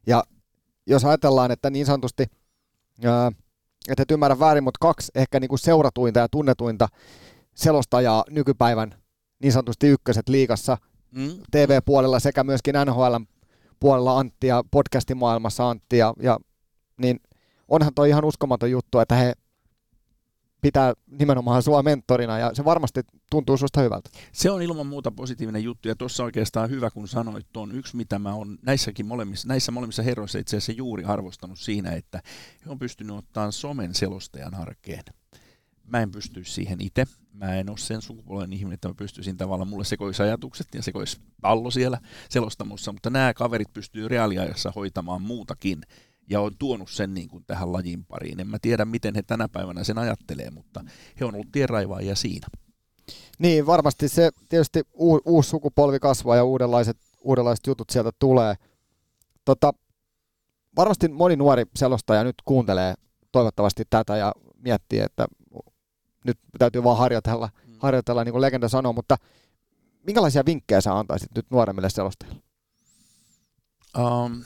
Ja 0.07 0.23
jos 0.87 1.05
ajatellaan, 1.05 1.51
että 1.51 1.69
niin 1.69 1.85
sanotusti, 1.85 2.25
ää, 3.05 3.31
että 3.89 4.03
et 4.03 4.11
ymmärrä 4.11 4.39
väärin, 4.39 4.63
mutta 4.63 4.77
kaksi 4.81 5.11
ehkä 5.15 5.39
niin 5.39 5.49
kuin 5.49 5.59
seuratuinta 5.59 6.19
ja 6.19 6.29
tunnetuinta 6.29 6.87
selostajaa 7.55 8.23
nykypäivän 8.29 8.95
niin 9.39 9.53
sanotusti 9.53 9.87
ykköset 9.87 10.29
liikassa 10.29 10.77
mm. 11.11 11.31
TV-puolella 11.51 12.19
sekä 12.19 12.43
myöskin 12.43 12.75
NHL 12.85 13.15
puolella 13.79 14.19
Antti 14.19 14.47
ja 14.47 14.63
podcastimaailmassa 14.71 15.69
Antti 15.69 15.97
ja, 15.97 16.13
ja 16.21 16.37
niin 17.01 17.19
onhan 17.67 17.93
toi 17.93 18.09
ihan 18.09 18.25
uskomaton 18.25 18.71
juttu, 18.71 18.99
että 18.99 19.15
he 19.15 19.33
pitää 20.61 20.93
nimenomaan 21.07 21.63
sua 21.63 21.83
mentorina 21.83 22.39
ja 22.39 22.51
se 22.53 22.65
varmasti 22.65 23.01
tuntuu 23.31 23.57
susta 23.57 23.81
hyvältä. 23.81 24.09
Se 24.31 24.51
on 24.51 24.61
ilman 24.61 24.87
muuta 24.87 25.11
positiivinen 25.11 25.63
juttu 25.63 25.87
ja 25.87 25.95
tuossa 25.95 26.23
oikeastaan 26.23 26.69
hyvä 26.69 26.91
kun 26.91 27.07
sanoit 27.07 27.47
tuon 27.53 27.71
yksi 27.71 27.95
mitä 27.95 28.19
mä 28.19 28.33
oon 28.33 28.57
näissäkin 28.61 29.05
molemmissa, 29.05 29.47
näissä 29.47 29.71
molemmissa 29.71 30.03
herroissa 30.03 30.39
itse 30.39 30.57
asiassa 30.57 30.71
juuri 30.71 31.03
arvostanut 31.03 31.59
siinä, 31.59 31.91
että 31.91 32.21
he 32.65 32.71
on 32.71 32.79
pystynyt 32.79 33.15
ottamaan 33.15 33.53
somen 33.53 33.95
selostajan 33.95 34.55
arkeen. 34.55 35.03
Mä 35.83 36.01
en 36.01 36.11
pysty 36.11 36.43
siihen 36.43 36.81
itse. 36.81 37.05
Mä 37.33 37.55
en 37.55 37.69
ole 37.69 37.77
sen 37.77 38.01
sukupolven 38.01 38.53
ihminen, 38.53 38.73
että 38.73 38.87
mä 38.87 38.93
pystyisin 38.93 39.37
tavallaan, 39.37 39.67
mulle 39.67 39.85
sekoisi 39.85 40.23
ajatukset 40.23 40.67
ja 40.75 40.83
sekoisi 40.83 41.19
pallo 41.41 41.71
siellä 41.71 41.99
selostamossa, 42.29 42.91
mutta 42.91 43.09
nämä 43.09 43.33
kaverit 43.33 43.73
pystyy 43.73 44.07
reaaliajassa 44.07 44.71
hoitamaan 44.75 45.21
muutakin 45.21 45.81
ja 46.29 46.41
on 46.41 46.51
tuonut 46.59 46.89
sen 46.89 47.13
niin 47.13 47.29
kuin 47.29 47.43
tähän 47.47 47.73
lajin 47.73 48.05
pariin. 48.05 48.39
En 48.39 48.47
mä 48.47 48.57
tiedä, 48.61 48.85
miten 48.85 49.15
he 49.15 49.21
tänä 49.21 49.47
päivänä 49.49 49.83
sen 49.83 49.97
ajattelee, 49.97 50.51
mutta 50.51 50.83
he 51.19 51.25
on 51.25 51.33
ollut 51.33 51.51
tienraivaajia 51.51 52.15
siinä. 52.15 52.47
Niin, 53.39 53.65
varmasti 53.65 54.09
se 54.09 54.29
tietysti 54.49 54.83
u- 54.99 55.21
uusi 55.25 55.49
sukupolvi 55.49 55.99
kasvaa 55.99 56.35
ja 56.35 56.43
uudenlaiset, 56.43 56.97
uudenlaiset 57.21 57.67
jutut 57.67 57.89
sieltä 57.89 58.11
tulee. 58.19 58.55
Tota, 59.45 59.73
varmasti 60.75 61.07
moni 61.07 61.35
nuori 61.35 61.63
selostaja 61.75 62.23
nyt 62.23 62.35
kuuntelee 62.45 62.93
toivottavasti 63.31 63.83
tätä 63.89 64.17
ja 64.17 64.33
miettii, 64.55 64.99
että 64.99 65.27
nyt 66.25 66.39
täytyy 66.59 66.83
vaan 66.83 66.97
harjoitella, 66.97 67.49
mm. 67.67 67.73
harjoitella 67.79 68.23
niin 68.23 68.31
kuin 68.31 68.41
legenda 68.41 68.69
sanoo, 68.69 68.93
mutta 68.93 69.17
minkälaisia 70.03 70.45
vinkkejä 70.45 70.81
sä 70.81 70.99
antaisit 70.99 71.29
nyt 71.35 71.45
nuoremmille 71.49 71.89
selostajille? 71.89 72.41
Um, 73.97 74.43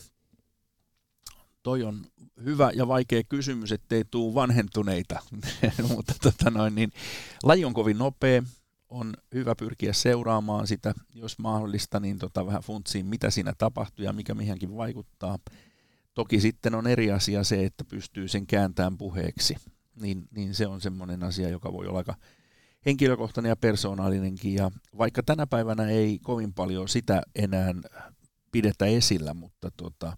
toi 1.63 1.83
on 1.83 2.05
hyvä 2.43 2.71
ja 2.75 2.87
vaikea 2.87 3.23
kysymys, 3.23 3.71
ettei 3.71 4.03
tuu 4.11 4.33
vanhentuneita, 4.33 5.19
mutta 5.95 6.13
tota 6.23 6.49
noin, 6.49 6.75
niin, 6.75 6.91
laji 7.43 7.65
on 7.65 7.73
kovin 7.73 7.97
nopea, 7.97 8.43
on 8.89 9.13
hyvä 9.33 9.55
pyrkiä 9.55 9.93
seuraamaan 9.93 10.67
sitä, 10.67 10.93
jos 11.13 11.39
mahdollista, 11.39 11.99
niin 11.99 12.19
tota, 12.19 12.45
vähän 12.45 12.61
funtsiin, 12.61 13.05
mitä 13.05 13.29
siinä 13.29 13.53
tapahtuu 13.57 14.05
ja 14.05 14.13
mikä 14.13 14.33
mihinkin 14.33 14.77
vaikuttaa. 14.77 15.39
Toki 16.13 16.41
sitten 16.41 16.75
on 16.75 16.87
eri 16.87 17.11
asia 17.11 17.43
se, 17.43 17.65
että 17.65 17.83
pystyy 17.83 18.27
sen 18.27 18.47
kääntämään 18.47 18.97
puheeksi, 18.97 19.55
niin, 19.95 20.27
niin 20.31 20.55
se 20.55 20.67
on 20.67 20.81
semmoinen 20.81 21.23
asia, 21.23 21.49
joka 21.49 21.73
voi 21.73 21.87
olla 21.87 21.97
aika 21.97 22.15
henkilökohtainen 22.85 23.49
ja 23.49 23.55
persoonallinenkin. 23.55 24.53
Ja 24.53 24.71
vaikka 24.97 25.23
tänä 25.23 25.47
päivänä 25.47 25.87
ei 25.87 26.19
kovin 26.19 26.53
paljon 26.53 26.87
sitä 26.89 27.21
enää 27.35 27.73
pidetä 28.51 28.85
esillä, 28.85 29.33
mutta 29.33 29.71
tota, 29.77 30.17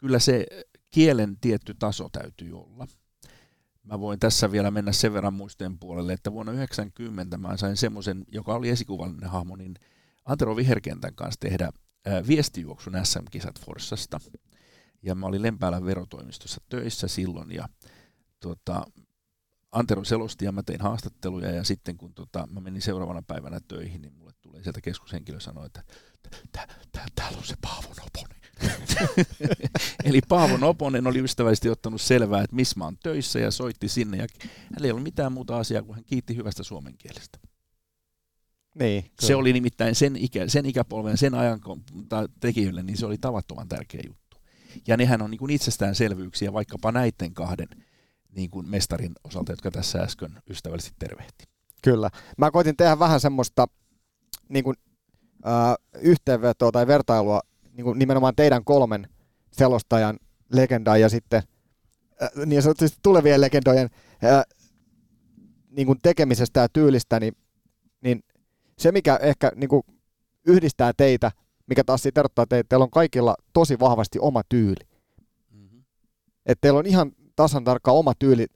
kyllä 0.00 0.18
se 0.18 0.46
kielen 0.90 1.36
tietty 1.40 1.74
taso 1.74 2.08
täytyy 2.12 2.58
olla. 2.58 2.86
Mä 3.82 4.00
voin 4.00 4.18
tässä 4.18 4.52
vielä 4.52 4.70
mennä 4.70 4.92
sen 4.92 5.12
verran 5.12 5.34
muisteen 5.34 5.78
puolelle, 5.78 6.12
että 6.12 6.32
vuonna 6.32 6.52
1990 6.52 7.38
mä 7.38 7.56
sain 7.56 7.76
semmoisen, 7.76 8.24
joka 8.32 8.54
oli 8.54 8.68
esikuvallinen 8.68 9.30
hahmo, 9.30 9.56
niin 9.56 9.74
Antero 10.24 10.56
Viherkentän 10.56 11.14
kanssa 11.14 11.40
tehdä 11.40 11.70
viestijuoksun 12.26 12.94
SM-kisat 13.04 13.60
Forssasta. 13.60 14.20
Ja 15.02 15.14
mä 15.14 15.26
olin 15.26 15.42
Lempäälän 15.42 15.84
verotoimistossa 15.84 16.60
töissä 16.68 17.08
silloin 17.08 17.52
ja 17.52 17.68
tota, 18.40 18.84
Antero 19.72 20.04
selosti 20.04 20.44
ja 20.44 20.52
mä 20.52 20.62
tein 20.62 20.80
haastatteluja 20.80 21.50
ja 21.50 21.64
sitten 21.64 21.96
kun 21.96 22.14
tota, 22.14 22.48
mä 22.50 22.60
menin 22.60 22.82
seuraavana 22.82 23.22
päivänä 23.22 23.60
töihin, 23.68 24.02
niin 24.02 24.14
mulle 24.14 24.32
tulee 24.40 24.62
sieltä 24.62 24.80
keskushenkilö 24.80 25.40
sanoi, 25.40 25.66
että 25.66 25.82
täällä 27.14 27.38
on 27.38 27.44
se 27.44 27.54
Paavo 27.60 27.88
Noponen. 27.88 28.40
Eli 30.04 30.20
Paavo 30.28 30.56
Noponen 30.56 31.06
oli 31.06 31.18
ystävällisesti 31.24 31.70
ottanut 31.70 32.00
selvää, 32.00 32.42
että 32.42 32.56
missä 32.56 32.78
mä 32.78 32.84
oon 32.84 32.96
töissä 33.02 33.38
ja 33.38 33.50
soitti 33.50 33.88
sinne. 33.88 34.16
Ja 34.16 34.26
hänellä 34.42 34.86
ei 34.86 34.90
ollut 34.90 35.02
mitään 35.02 35.32
muuta 35.32 35.58
asiaa, 35.58 35.82
kuin 35.82 35.94
hän 35.94 36.04
kiitti 36.04 36.36
hyvästä 36.36 36.62
suomen 36.62 36.94
kielestä. 36.98 37.38
Niin, 38.74 39.02
kyllä. 39.02 39.26
se 39.26 39.34
oli 39.34 39.52
nimittäin 39.52 39.94
sen, 39.94 40.16
ikä, 40.16 40.48
sen 40.48 40.66
ikäpolven, 40.66 41.18
sen 41.18 41.34
ajan 41.34 41.60
tekijöille, 42.40 42.82
niin 42.82 42.96
se 42.96 43.06
oli 43.06 43.18
tavattoman 43.18 43.68
tärkeä 43.68 44.02
juttu. 44.06 44.36
Ja 44.86 44.96
nehän 44.96 45.22
on 45.22 45.30
niin 45.30 45.38
kuin 45.38 45.50
itsestäänselvyyksiä 45.50 46.52
vaikkapa 46.52 46.92
näiden 46.92 47.34
kahden 47.34 47.68
niin 48.36 48.50
kuin 48.50 48.68
mestarin 48.68 49.12
osalta, 49.24 49.52
jotka 49.52 49.70
tässä 49.70 49.98
äsken 49.98 50.42
ystävällisesti 50.50 50.96
tervehti. 50.98 51.44
Kyllä. 51.82 52.10
Mä 52.38 52.50
koitin 52.50 52.76
tehdä 52.76 52.98
vähän 52.98 53.20
semmoista 53.20 53.68
niin 54.48 54.64
kuin, 54.64 54.76
äh, 55.46 55.74
yhteenvetoa 56.00 56.72
tai 56.72 56.86
vertailua 56.86 57.40
niin 57.72 57.84
kuin 57.84 57.98
nimenomaan 57.98 58.36
teidän 58.36 58.64
kolmen 58.64 59.08
selostajan 59.52 60.18
legendaa 60.52 60.96
ja 60.96 61.08
sitten 61.08 61.42
äh, 62.22 62.46
niin 62.46 62.62
sanotusti 62.62 62.98
tulevien 63.02 63.40
legendojen 63.40 63.90
äh, 64.24 64.44
niin 65.70 65.86
kuin 65.86 65.98
tekemisestä 66.02 66.60
ja 66.60 66.68
tyylistä, 66.68 67.20
niin, 67.20 67.36
niin 68.00 68.22
se 68.78 68.92
mikä 68.92 69.18
ehkä 69.22 69.52
niin 69.54 69.68
kuin 69.68 69.82
yhdistää 70.46 70.92
teitä, 70.96 71.32
mikä 71.66 71.84
taas 71.84 72.02
sitten 72.02 72.20
erottaa 72.20 72.46
teitä, 72.46 72.68
teillä 72.68 72.82
on 72.82 72.90
kaikilla 72.90 73.36
tosi 73.52 73.80
vahvasti 73.80 74.18
oma 74.18 74.42
tyyli. 74.48 74.88
Mm-hmm. 75.50 75.84
Että 76.46 76.60
teillä 76.60 76.78
on 76.78 76.86
ihan 76.86 77.12
tasan 77.36 77.64
tarkka 77.64 77.92
oma 77.92 78.12
tyyli. 78.18 78.46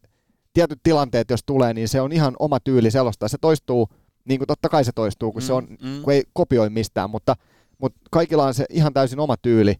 Tietyt 0.52 0.80
tilanteet, 0.82 1.30
jos 1.30 1.40
tulee, 1.46 1.74
niin 1.74 1.88
se 1.88 2.00
on 2.00 2.12
ihan 2.12 2.36
oma 2.38 2.60
tyyli 2.60 2.90
selostaa. 2.90 3.28
Se 3.28 3.38
toistuu, 3.40 3.88
niin 4.24 4.38
kuin 4.38 4.46
totta 4.46 4.68
kai 4.68 4.84
se 4.84 4.92
toistuu, 4.94 5.32
kun, 5.32 5.42
mm, 5.42 5.46
se 5.46 5.52
on, 5.52 5.66
mm. 5.82 6.02
kun 6.02 6.12
ei 6.12 6.22
kopioi 6.32 6.70
mistään, 6.70 7.10
mutta, 7.10 7.36
mutta 7.78 8.00
kaikilla 8.10 8.44
on 8.44 8.54
se 8.54 8.64
ihan 8.70 8.94
täysin 8.94 9.20
oma 9.20 9.36
tyyli. 9.36 9.74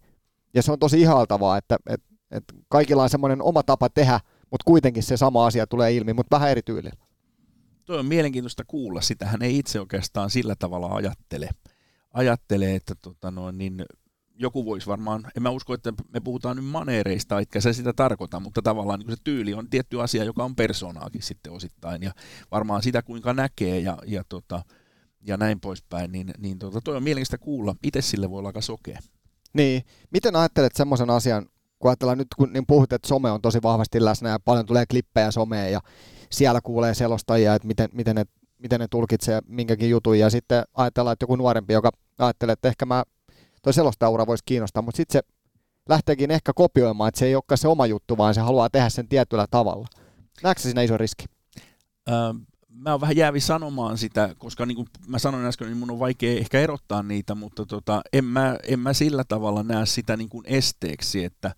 Ja 0.54 0.62
se 0.62 0.72
on 0.72 0.78
tosi 0.78 1.00
ihaltavaa, 1.00 1.56
että, 1.56 1.76
että, 1.88 2.14
että 2.30 2.54
kaikilla 2.68 3.02
on 3.02 3.10
semmoinen 3.10 3.42
oma 3.42 3.62
tapa 3.62 3.88
tehdä, 3.88 4.20
mutta 4.50 4.64
kuitenkin 4.64 5.02
se 5.02 5.16
sama 5.16 5.46
asia 5.46 5.66
tulee 5.66 5.92
ilmi, 5.92 6.12
mutta 6.12 6.36
vähän 6.36 6.50
eri 6.50 6.62
tyylillä. 6.62 7.04
Tuo 7.84 7.98
on 7.98 8.06
mielenkiintoista 8.06 8.64
kuulla. 8.66 9.00
Sitähän 9.00 9.42
ei 9.42 9.58
itse 9.58 9.80
oikeastaan 9.80 10.30
sillä 10.30 10.54
tavalla 10.58 10.86
ajattele. 10.86 11.48
Ajattele, 12.12 12.74
että 12.74 12.94
tota 12.94 13.30
noin, 13.30 13.58
niin 13.58 13.84
joku 14.34 14.64
voisi 14.64 14.86
varmaan, 14.86 15.30
en 15.36 15.42
mä 15.42 15.50
usko, 15.50 15.74
että 15.74 15.92
me 16.12 16.20
puhutaan 16.20 16.56
nyt 16.56 16.64
maneereista, 16.64 17.40
etkä 17.40 17.60
se 17.60 17.72
sitä 17.72 17.92
tarkoita, 17.92 18.40
mutta 18.40 18.62
tavallaan 18.62 19.00
niin 19.00 19.10
se 19.10 19.16
tyyli 19.24 19.54
on 19.54 19.70
tietty 19.70 20.02
asia, 20.02 20.24
joka 20.24 20.44
on 20.44 20.56
persoonaakin 20.56 21.22
sitten 21.22 21.52
osittain, 21.52 22.02
ja 22.02 22.12
varmaan 22.50 22.82
sitä 22.82 23.02
kuinka 23.02 23.32
näkee 23.32 23.78
ja, 23.78 23.98
ja, 24.06 24.24
tota, 24.28 24.62
ja 25.20 25.36
näin 25.36 25.60
poispäin, 25.60 26.12
niin, 26.12 26.30
niin 26.38 26.58
tota, 26.58 26.80
toi 26.80 26.96
on 26.96 27.02
mielenkiintoista 27.02 27.44
kuulla. 27.44 27.76
Itse 27.82 28.00
sille 28.00 28.30
voi 28.30 28.38
olla 28.38 28.48
aika 28.48 28.60
sokea. 28.60 28.98
Niin, 29.52 29.82
miten 30.10 30.36
ajattelet 30.36 30.76
semmoisen 30.76 31.10
asian, 31.10 31.46
kun 31.78 31.90
ajatellaan 31.90 32.18
nyt, 32.18 32.28
kun 32.36 32.52
niin 32.52 32.66
puhut, 32.66 32.92
että 32.92 33.08
some 33.08 33.30
on 33.30 33.42
tosi 33.42 33.62
vahvasti 33.62 34.04
läsnä 34.04 34.28
ja 34.28 34.38
paljon 34.40 34.66
tulee 34.66 34.86
klippejä 34.86 35.30
someen 35.30 35.72
ja 35.72 35.80
siellä 36.30 36.60
kuulee 36.60 36.94
selostajia, 36.94 37.54
että 37.54 37.68
miten, 37.68 37.88
miten, 37.92 38.16
ne, 38.16 38.24
miten 38.58 38.80
ne 38.80 38.88
tulkitsee 38.90 39.40
minkäkin 39.46 39.90
jutun, 39.90 40.18
ja 40.18 40.30
sitten 40.30 40.64
ajatellaan, 40.74 41.12
että 41.12 41.22
joku 41.22 41.36
nuorempi, 41.36 41.72
joka 41.72 41.90
ajattelee, 42.18 42.52
että 42.52 42.68
ehkä 42.68 42.86
mä, 42.86 43.04
toi 43.64 43.72
selostajaura 43.72 44.26
voisi 44.26 44.44
kiinnostaa, 44.46 44.82
mutta 44.82 44.96
sitten 44.96 45.22
se 45.22 45.34
lähteekin 45.88 46.30
ehkä 46.30 46.52
kopioimaan, 46.52 47.08
että 47.08 47.18
se 47.18 47.26
ei 47.26 47.34
olekaan 47.34 47.58
se 47.58 47.68
oma 47.68 47.86
juttu, 47.86 48.16
vaan 48.16 48.34
se 48.34 48.40
haluaa 48.40 48.70
tehdä 48.70 48.88
sen 48.88 49.08
tietyllä 49.08 49.46
tavalla. 49.50 49.86
Näetkö 50.42 50.62
siinä 50.62 50.82
iso 50.82 50.96
riski? 50.96 51.24
Ähm, 52.08 52.36
mä 52.68 52.90
oon 52.90 53.00
vähän 53.00 53.16
jäävi 53.16 53.40
sanomaan 53.40 53.98
sitä, 53.98 54.34
koska 54.38 54.66
niin 54.66 54.76
kuin 54.76 54.88
mä 55.08 55.18
sanoin 55.18 55.44
äsken, 55.44 55.68
niin 55.68 55.76
mun 55.76 55.90
on 55.90 55.98
vaikea 55.98 56.38
ehkä 56.38 56.60
erottaa 56.60 57.02
niitä, 57.02 57.34
mutta 57.34 57.66
tota, 57.66 58.02
en, 58.12 58.24
mä, 58.24 58.58
en 58.62 58.80
mä 58.80 58.92
sillä 58.92 59.24
tavalla 59.24 59.62
näe 59.62 59.86
sitä 59.86 60.16
niin 60.16 60.28
kuin 60.28 60.44
esteeksi, 60.46 61.24
että 61.24 61.54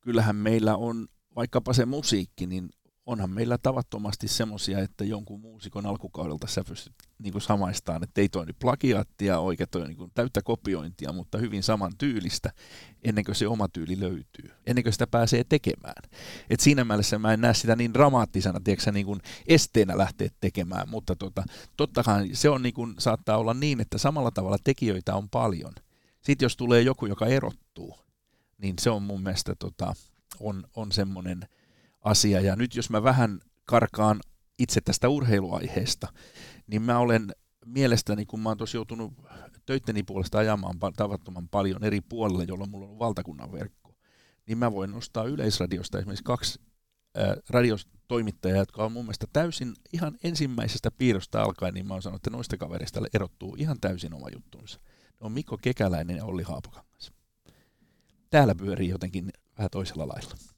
kyllähän 0.00 0.36
meillä 0.36 0.76
on 0.76 1.08
vaikkapa 1.36 1.72
se 1.72 1.86
musiikki, 1.86 2.46
niin 2.46 2.70
onhan 3.06 3.30
meillä 3.30 3.58
tavattomasti 3.58 4.28
semmoisia, 4.28 4.78
että 4.78 5.04
jonkun 5.04 5.40
muusikon 5.40 5.86
alkukaudelta 5.86 6.46
sä 6.46 6.64
pystyt 6.68 6.94
niin 7.18 7.40
samaistaan, 7.40 8.02
että 8.02 8.20
ei 8.20 8.28
toi 8.28 8.46
nyt 8.46 8.58
plagiaattia 8.58 9.38
oikein, 9.38 9.68
toi 9.70 9.88
niin 9.88 10.10
täyttä 10.14 10.42
kopiointia, 10.42 11.12
mutta 11.12 11.38
hyvin 11.38 11.62
saman 11.62 11.92
tyylistä, 11.98 12.52
ennen 13.02 13.24
kuin 13.24 13.34
se 13.34 13.48
oma 13.48 13.68
tyyli 13.68 14.00
löytyy, 14.00 14.50
ennen 14.66 14.84
kuin 14.84 14.92
sitä 14.92 15.06
pääsee 15.06 15.44
tekemään. 15.44 16.10
Et 16.50 16.60
siinä 16.60 16.84
mielessä 16.84 17.18
mä 17.18 17.32
en 17.32 17.40
näe 17.40 17.54
sitä 17.54 17.76
niin 17.76 17.94
dramaattisena, 17.94 18.60
tiedätkö, 18.60 18.92
niin 18.92 19.06
kuin 19.06 19.20
esteenä 19.46 19.98
lähteä 19.98 20.28
tekemään, 20.40 20.88
mutta 20.88 21.16
tota, 21.16 21.44
tottahan 21.76 22.28
se 22.32 22.48
on 22.48 22.62
niin 22.62 22.74
kuin, 22.74 22.94
saattaa 22.98 23.38
olla 23.38 23.54
niin, 23.54 23.80
että 23.80 23.98
samalla 23.98 24.30
tavalla 24.30 24.58
tekijöitä 24.64 25.14
on 25.14 25.28
paljon. 25.28 25.72
Sitten 26.22 26.44
jos 26.44 26.56
tulee 26.56 26.80
joku, 26.80 27.06
joka 27.06 27.26
erottuu, 27.26 27.98
niin 28.58 28.74
se 28.80 28.90
on 28.90 29.02
mun 29.02 29.22
mielestä 29.22 29.54
tota, 29.58 29.94
on, 30.40 30.64
on 30.76 30.92
semmoinen 30.92 31.48
asia. 32.04 32.40
Ja 32.40 32.56
nyt 32.56 32.76
jos 32.76 32.90
mä 32.90 33.02
vähän 33.02 33.40
karkaan 33.64 34.20
itse 34.58 34.80
tästä 34.80 35.08
urheiluaiheesta, 35.08 36.12
niin 36.66 36.82
mä 36.82 36.98
olen 36.98 37.34
mielestäni, 37.66 38.26
kun 38.26 38.40
mä 38.40 38.48
oon 38.48 38.58
tuossa 38.58 38.76
joutunut 38.76 39.12
töitteni 39.66 40.02
puolesta 40.02 40.38
ajamaan 40.38 40.76
tavattoman 40.96 41.48
paljon 41.48 41.84
eri 41.84 42.00
puolilla, 42.00 42.44
jolloin 42.44 42.70
mulla 42.70 42.86
on 42.86 42.98
valtakunnan 42.98 43.52
verkko, 43.52 43.94
niin 44.46 44.58
mä 44.58 44.72
voin 44.72 44.90
nostaa 44.90 45.24
Yleisradiosta 45.24 45.98
esimerkiksi 45.98 46.24
kaksi 46.24 46.60
radiotoimittajaa, 47.50 48.58
jotka 48.58 48.84
on 48.84 48.92
mun 48.92 49.04
mielestä 49.04 49.26
täysin 49.32 49.74
ihan 49.92 50.16
ensimmäisestä 50.24 50.90
piirrosta 50.90 51.42
alkaen, 51.42 51.74
niin 51.74 51.86
mä 51.86 51.94
oon 51.94 52.02
sanonut, 52.02 52.18
että 52.18 52.30
noista 52.30 52.56
kaverista 52.56 53.00
erottuu 53.14 53.56
ihan 53.58 53.80
täysin 53.80 54.14
oma 54.14 54.28
juttunsa. 54.34 54.80
Ne 55.20 55.26
on 55.26 55.32
Mikko 55.32 55.58
Kekäläinen 55.62 56.16
ja 56.16 56.24
Olli 56.24 56.42
Haapakangas. 56.42 57.12
Täällä 58.30 58.54
pyörii 58.54 58.88
jotenkin 58.88 59.32
vähän 59.58 59.70
toisella 59.70 60.08
lailla. 60.08 60.53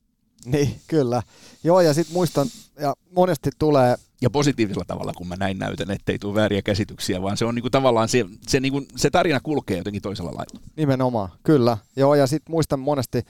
Niin, 0.47 0.81
kyllä. 0.87 1.23
Joo, 1.65 1.81
ja 1.81 1.95
sitten 1.95 2.15
muistan, 2.15 2.47
ja 2.81 2.95
monesti 3.11 3.51
tulee... 3.59 3.97
Ja 4.23 4.31
positiivisella 4.31 4.85
tavalla, 4.87 5.13
kun 5.13 5.29
mä 5.29 5.37
näin 5.37 5.59
näytän, 5.59 5.91
ettei 5.91 6.19
tule 6.19 6.35
vääriä 6.35 6.63
käsityksiä, 6.63 7.23
vaan 7.23 7.37
se 7.37 7.45
on 7.45 7.55
niinku 7.55 7.71
tavallaan 7.71 8.09
se, 8.09 8.25
se, 8.47 8.61
niinku, 8.61 8.83
se 8.97 9.11
tarina 9.11 9.41
kulkee 9.41 9.79
jotenkin 9.79 10.03
toisella 10.03 10.35
lailla. 10.35 10.61
Nimenomaan, 10.77 11.29
kyllä. 11.43 11.79
Joo, 11.97 12.15
ja 12.15 12.27
sitten 12.27 12.53
muistan 12.53 12.81
monesti 12.81 13.23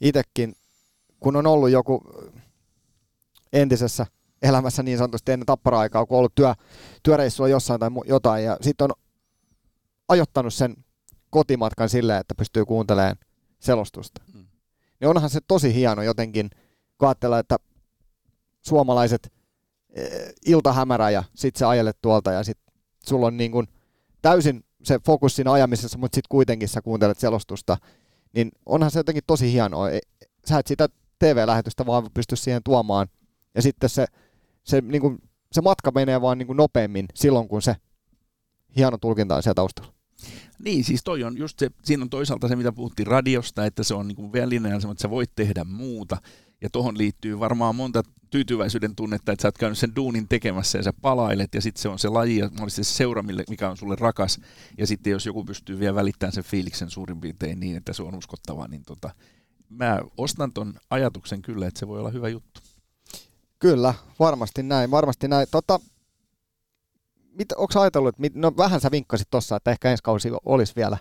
itsekin, 0.00 0.54
kun 1.20 1.36
on 1.36 1.46
ollut 1.46 1.70
joku 1.70 2.02
entisessä 3.52 4.06
elämässä 4.42 4.82
niin 4.82 4.98
sanotusti 4.98 5.32
ennen 5.32 5.46
tappara-aikaa, 5.46 6.06
kun 6.06 6.16
on 6.16 6.18
ollut 6.18 6.34
työ, 6.34 6.54
työreissua 7.02 7.48
jossain 7.48 7.80
tai 7.80 7.90
jotain, 8.06 8.44
ja 8.44 8.56
sitten 8.60 8.84
on 8.84 8.90
ajottanut 10.08 10.54
sen 10.54 10.76
kotimatkan 11.30 11.88
silleen, 11.88 12.20
että 12.20 12.34
pystyy 12.34 12.64
kuuntelemaan 12.64 13.16
selostusta. 13.58 14.22
Mm 14.34 14.49
niin 15.00 15.08
onhan 15.08 15.30
se 15.30 15.40
tosi 15.48 15.74
hieno 15.74 16.02
jotenkin, 16.02 16.50
kun 16.98 17.08
ajatellaan, 17.08 17.40
että 17.40 17.56
suomalaiset 18.60 19.32
e, 19.90 20.02
iltahämärä 20.46 21.10
ja 21.10 21.24
sit 21.34 21.56
sä 21.56 21.68
ajelet 21.68 21.98
tuolta 22.02 22.32
ja 22.32 22.44
sit 22.44 22.58
sulla 23.06 23.26
on 23.26 23.36
niin 23.36 23.52
kuin 23.52 23.66
täysin 24.22 24.64
se 24.82 25.00
fokus 25.06 25.36
siinä 25.36 25.52
ajamisessa, 25.52 25.98
mutta 25.98 26.16
sitten 26.16 26.28
kuitenkin 26.28 26.68
sä 26.68 26.82
kuuntelet 26.82 27.18
selostusta, 27.18 27.76
niin 28.32 28.50
onhan 28.66 28.90
se 28.90 28.98
jotenkin 28.98 29.24
tosi 29.26 29.52
hienoa. 29.52 29.90
E, 29.90 29.98
sä 30.48 30.58
et 30.58 30.66
sitä 30.66 30.88
TV-lähetystä 31.18 31.86
vaan 31.86 32.10
pysty 32.14 32.36
siihen 32.36 32.62
tuomaan. 32.62 33.08
Ja 33.54 33.62
sitten 33.62 33.90
se, 33.90 34.06
se, 34.64 34.80
niin 34.80 35.02
kuin, 35.02 35.18
se 35.52 35.60
matka 35.60 35.90
menee 35.90 36.20
vaan 36.20 36.38
niin 36.38 36.46
kuin 36.46 36.56
nopeammin 36.56 37.06
silloin, 37.14 37.48
kun 37.48 37.62
se 37.62 37.76
hieno 38.76 38.98
tulkinta 38.98 39.36
on 39.36 39.42
siellä 39.42 39.54
taustalla. 39.54 39.99
Niin, 40.58 40.84
siis 40.84 41.04
toi 41.04 41.24
on 41.24 41.38
just 41.38 41.58
se, 41.58 41.70
siinä 41.84 42.02
on 42.02 42.10
toisaalta 42.10 42.48
se, 42.48 42.56
mitä 42.56 42.72
puhuttiin 42.72 43.06
radiosta, 43.06 43.66
että 43.66 43.82
se 43.84 43.94
on 43.94 44.08
niin 44.08 44.16
kuin 44.16 44.32
välineenä 44.32 44.76
että 44.76 45.02
sä 45.02 45.10
voit 45.10 45.30
tehdä 45.36 45.64
muuta. 45.64 46.16
Ja 46.62 46.70
tuohon 46.70 46.98
liittyy 46.98 47.38
varmaan 47.38 47.76
monta 47.76 48.02
tyytyväisyyden 48.30 48.96
tunnetta, 48.96 49.32
että 49.32 49.42
sä 49.42 49.48
oot 49.48 49.58
käynyt 49.58 49.78
sen 49.78 49.96
duunin 49.96 50.28
tekemässä 50.28 50.78
ja 50.78 50.82
sä 50.82 50.92
palailet 50.92 51.54
ja 51.54 51.60
sitten 51.60 51.82
se 51.82 51.88
on 51.88 51.98
se 51.98 52.08
laji 52.08 52.38
ja 52.38 52.50
se 52.68 52.84
seura, 52.84 53.24
mikä 53.48 53.70
on 53.70 53.76
sulle 53.76 53.96
rakas. 54.00 54.40
Ja 54.78 54.86
sitten 54.86 55.10
jos 55.10 55.26
joku 55.26 55.44
pystyy 55.44 55.78
vielä 55.78 55.94
välittämään 55.94 56.32
sen 56.32 56.44
fiiliksen 56.44 56.90
suurin 56.90 57.20
piirtein 57.20 57.60
niin, 57.60 57.76
että 57.76 57.92
se 57.92 58.02
on 58.02 58.14
uskottava, 58.14 58.68
niin 58.68 58.84
tota, 58.84 59.10
mä 59.68 60.00
ostan 60.16 60.52
ton 60.52 60.74
ajatuksen 60.90 61.42
kyllä, 61.42 61.66
että 61.66 61.80
se 61.80 61.88
voi 61.88 61.98
olla 61.98 62.10
hyvä 62.10 62.28
juttu. 62.28 62.60
Kyllä, 63.58 63.94
varmasti 64.18 64.62
näin, 64.62 64.90
varmasti 64.90 65.28
näin. 65.28 65.46
Tota, 65.50 65.80
mit, 67.40 67.52
onko 67.52 67.80
ajatellut, 67.80 68.08
että 68.08 68.20
mit, 68.20 68.34
no 68.34 68.52
vähän 68.56 68.80
sä 68.80 68.90
vinkkasit 68.90 69.30
tuossa, 69.30 69.56
että 69.56 69.70
ehkä 69.70 69.90
ensi 69.90 70.02
kausi 70.02 70.28
olisi 70.44 70.72
vielä 70.76 70.98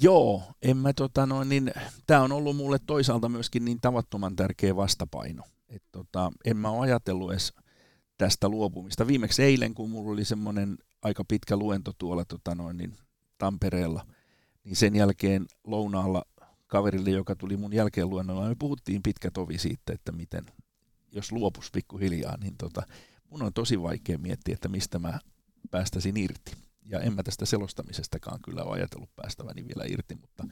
Joo, 0.00 0.42
en 0.62 0.76
mä 0.76 0.92
tota 0.92 1.26
noin, 1.26 1.48
niin, 1.48 1.72
tää 2.06 2.22
on 2.22 2.32
ollut 2.32 2.56
mulle 2.56 2.78
toisaalta 2.86 3.28
myöskin 3.28 3.64
niin 3.64 3.80
tavattoman 3.80 4.36
tärkeä 4.36 4.76
vastapaino. 4.76 5.42
Et 5.68 5.82
tota, 5.92 6.32
en 6.44 6.56
mä 6.56 6.70
ole 6.70 6.80
ajatellut 6.80 7.30
edes 7.30 7.52
tästä 8.18 8.48
luopumista. 8.48 9.06
Viimeksi 9.06 9.42
eilen, 9.42 9.74
kun 9.74 9.90
mulla 9.90 10.12
oli 10.12 10.24
semmoinen 10.24 10.78
aika 11.02 11.24
pitkä 11.24 11.56
luento 11.56 11.92
tuolla 11.98 12.24
tota 12.24 12.54
noin, 12.54 12.76
niin 12.76 12.96
Tampereella, 13.38 14.06
niin 14.64 14.76
sen 14.76 14.96
jälkeen 14.96 15.46
lounaalla 15.64 16.24
kaverille, 16.66 17.10
joka 17.10 17.36
tuli 17.36 17.56
mun 17.56 17.72
jälkeen 17.72 18.10
luennolla, 18.10 18.48
me 18.48 18.56
puhuttiin 18.58 19.02
pitkä 19.02 19.30
tovi 19.30 19.58
siitä, 19.58 19.92
että 19.92 20.12
miten, 20.12 20.46
jos 21.12 21.32
luopus 21.32 21.70
pikkuhiljaa, 21.70 22.36
niin 22.36 22.56
tota, 22.58 22.82
mun 23.30 23.42
on 23.42 23.52
tosi 23.52 23.82
vaikea 23.82 24.18
miettiä, 24.18 24.54
että 24.54 24.68
mistä 24.68 24.98
mä 24.98 25.18
päästäisin 25.70 26.16
irti. 26.16 26.52
Ja 26.84 27.00
en 27.00 27.14
mä 27.14 27.22
tästä 27.22 27.46
selostamisestakaan 27.46 28.40
kyllä 28.42 28.62
ole 28.62 28.74
ajatellut 28.74 29.16
päästäväni 29.16 29.66
vielä 29.66 29.84
irti, 29.88 30.14
mutta 30.14 30.44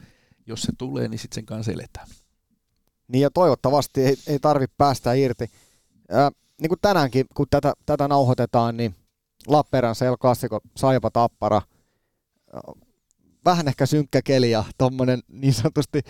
jos 0.45 0.61
se 0.61 0.71
tulee, 0.77 1.07
niin 1.07 1.19
sitten 1.19 1.35
sen 1.35 1.45
kanssa 1.45 1.71
eletään. 1.71 2.07
Niin 3.07 3.21
ja 3.21 3.29
toivottavasti 3.31 4.03
ei, 4.03 4.15
ei 4.27 4.39
tarvitse 4.39 4.75
päästä 4.77 5.13
irti. 5.13 5.51
Ää, 6.09 6.31
niin 6.61 6.69
kuin 6.69 6.79
tänäänkin, 6.81 7.25
kun 7.35 7.47
tätä, 7.49 7.73
tätä 7.85 8.07
nauhoitetaan, 8.07 8.77
niin 8.77 8.95
Lappeenrannassa 9.47 10.05
El 10.05 10.17
Clasico, 10.17 10.59
Saipa 10.77 11.11
Tappara, 11.11 11.61
vähän 13.45 13.67
ehkä 13.67 13.85
synkkä 13.85 14.21
keli 14.21 14.51
ja 14.51 14.63
tommonen 14.77 15.19
niin 15.27 15.53
sanotusti 15.53 16.01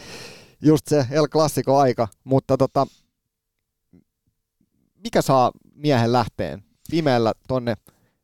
just 0.62 0.88
se 0.88 1.06
El 1.12 1.28
Clasico 1.28 1.78
aika, 1.78 2.08
mutta 2.24 2.58
tota, 2.58 2.88
mikä 4.96 5.22
saa 5.22 5.52
miehen 5.78 6.12
lähteen 6.12 6.64
pimeällä 6.92 7.34
tonne 7.48 7.76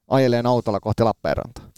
ajeleen 0.08 0.46
autolla 0.46 0.80
kohti 0.80 1.04
Lappeenrantaa? 1.04 1.70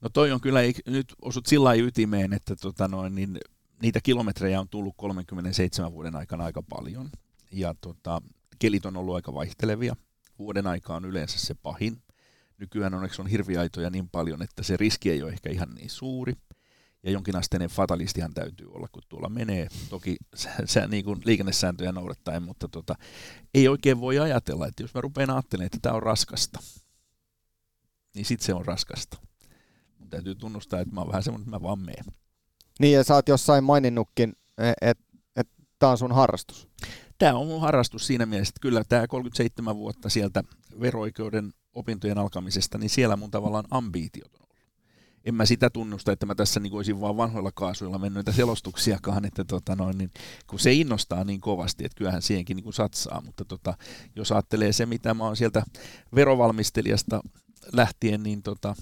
No 0.00 0.08
toi 0.08 0.32
on 0.32 0.40
kyllä, 0.40 0.60
nyt 0.86 1.14
osut 1.22 1.46
sillä 1.46 1.74
ytimeen, 1.74 2.32
että 2.32 2.56
tota 2.56 2.88
noin, 2.88 3.14
niin 3.14 3.38
niitä 3.82 4.00
kilometrejä 4.02 4.60
on 4.60 4.68
tullut 4.68 4.94
37 4.96 5.92
vuoden 5.92 6.16
aikana 6.16 6.44
aika 6.44 6.62
paljon. 6.62 7.10
Ja 7.52 7.74
tota, 7.80 8.22
kelit 8.58 8.86
on 8.86 8.96
ollut 8.96 9.14
aika 9.14 9.34
vaihtelevia. 9.34 9.96
Vuoden 10.38 10.66
aika 10.66 10.94
on 10.94 11.04
yleensä 11.04 11.38
se 11.38 11.54
pahin. 11.54 12.02
Nykyään 12.58 12.94
onneksi 12.94 13.22
on 13.22 13.28
hirviaitoja 13.28 13.90
niin 13.90 14.08
paljon, 14.08 14.42
että 14.42 14.62
se 14.62 14.76
riski 14.76 15.10
ei 15.10 15.22
ole 15.22 15.32
ehkä 15.32 15.50
ihan 15.50 15.74
niin 15.74 15.90
suuri 15.90 16.32
ja 17.02 17.10
jonkinasteinen 17.10 17.70
fatalistihan 17.70 18.34
täytyy 18.34 18.66
olla, 18.70 18.88
kun 18.92 19.02
tuolla 19.08 19.28
menee. 19.28 19.68
Toki 19.90 20.16
se, 20.34 20.50
se 20.64 20.86
niin 20.86 21.04
kuin 21.04 21.20
liikennesääntöjä 21.24 21.92
noudattaen, 21.92 22.42
mutta 22.42 22.68
tota, 22.68 22.94
ei 23.54 23.68
oikein 23.68 24.00
voi 24.00 24.18
ajatella, 24.18 24.66
että 24.66 24.82
jos 24.82 24.94
mä 24.94 25.00
rupean 25.00 25.30
ajattelemaan, 25.30 25.66
että 25.66 25.78
tämä 25.82 25.94
on 25.94 26.02
raskasta, 26.02 26.60
niin 28.14 28.24
sitten 28.24 28.46
se 28.46 28.54
on 28.54 28.66
raskasta. 28.66 29.16
Mun 29.98 30.08
täytyy 30.08 30.34
tunnustaa, 30.34 30.80
että 30.80 30.94
mä 30.94 31.00
oon 31.00 31.08
vähän 31.08 31.22
semmoinen, 31.22 31.42
että 31.48 31.56
mä 31.56 31.62
vaan 31.62 31.78
meen. 31.78 32.04
Niin, 32.80 32.94
ja 32.94 33.04
sä 33.04 33.14
oot 33.14 33.28
jossain 33.28 33.64
maininnutkin, 33.64 34.32
että 34.80 35.04
et, 35.36 35.48
tämä 35.78 35.92
on 35.92 35.98
sun 35.98 36.12
harrastus. 36.12 36.68
Tämä 37.18 37.34
on 37.34 37.46
mun 37.46 37.60
harrastus 37.60 38.06
siinä 38.06 38.26
mielessä, 38.26 38.50
että 38.50 38.60
kyllä 38.60 38.84
tämä 38.84 39.06
37 39.06 39.76
vuotta 39.76 40.08
sieltä 40.08 40.44
veroikeuden 40.80 41.52
opintojen 41.72 42.18
alkamisesta, 42.18 42.78
niin 42.78 42.90
siellä 42.90 43.16
mun 43.16 43.30
tavallaan 43.30 43.64
ambiitiot 43.70 44.41
en 45.24 45.34
mä 45.34 45.46
sitä 45.46 45.70
tunnusta, 45.70 46.12
että 46.12 46.26
mä 46.26 46.34
tässä 46.34 46.60
niin 46.60 46.74
olisin 46.74 47.00
vaan 47.00 47.16
vanhoilla 47.16 47.52
kaasuilla 47.54 47.98
mennyt 47.98 48.26
selostuksiakaan, 48.30 49.24
että 49.24 49.44
tota 49.44 49.76
noin, 49.76 49.98
niin, 49.98 50.10
kun 50.46 50.58
se 50.58 50.72
innostaa 50.72 51.24
niin 51.24 51.40
kovasti, 51.40 51.84
että 51.84 51.96
kyllähän 51.96 52.22
siihenkin 52.22 52.56
niin 52.56 52.72
satsaa, 52.72 53.20
mutta 53.20 53.44
tota, 53.44 53.74
jos 54.16 54.32
ajattelee 54.32 54.72
se, 54.72 54.86
mitä 54.86 55.14
mä 55.14 55.24
oon 55.24 55.36
sieltä 55.36 55.62
verovalmistelijasta 56.14 57.20
lähtien, 57.72 58.22
niin 58.22 58.42
tota, 58.42 58.74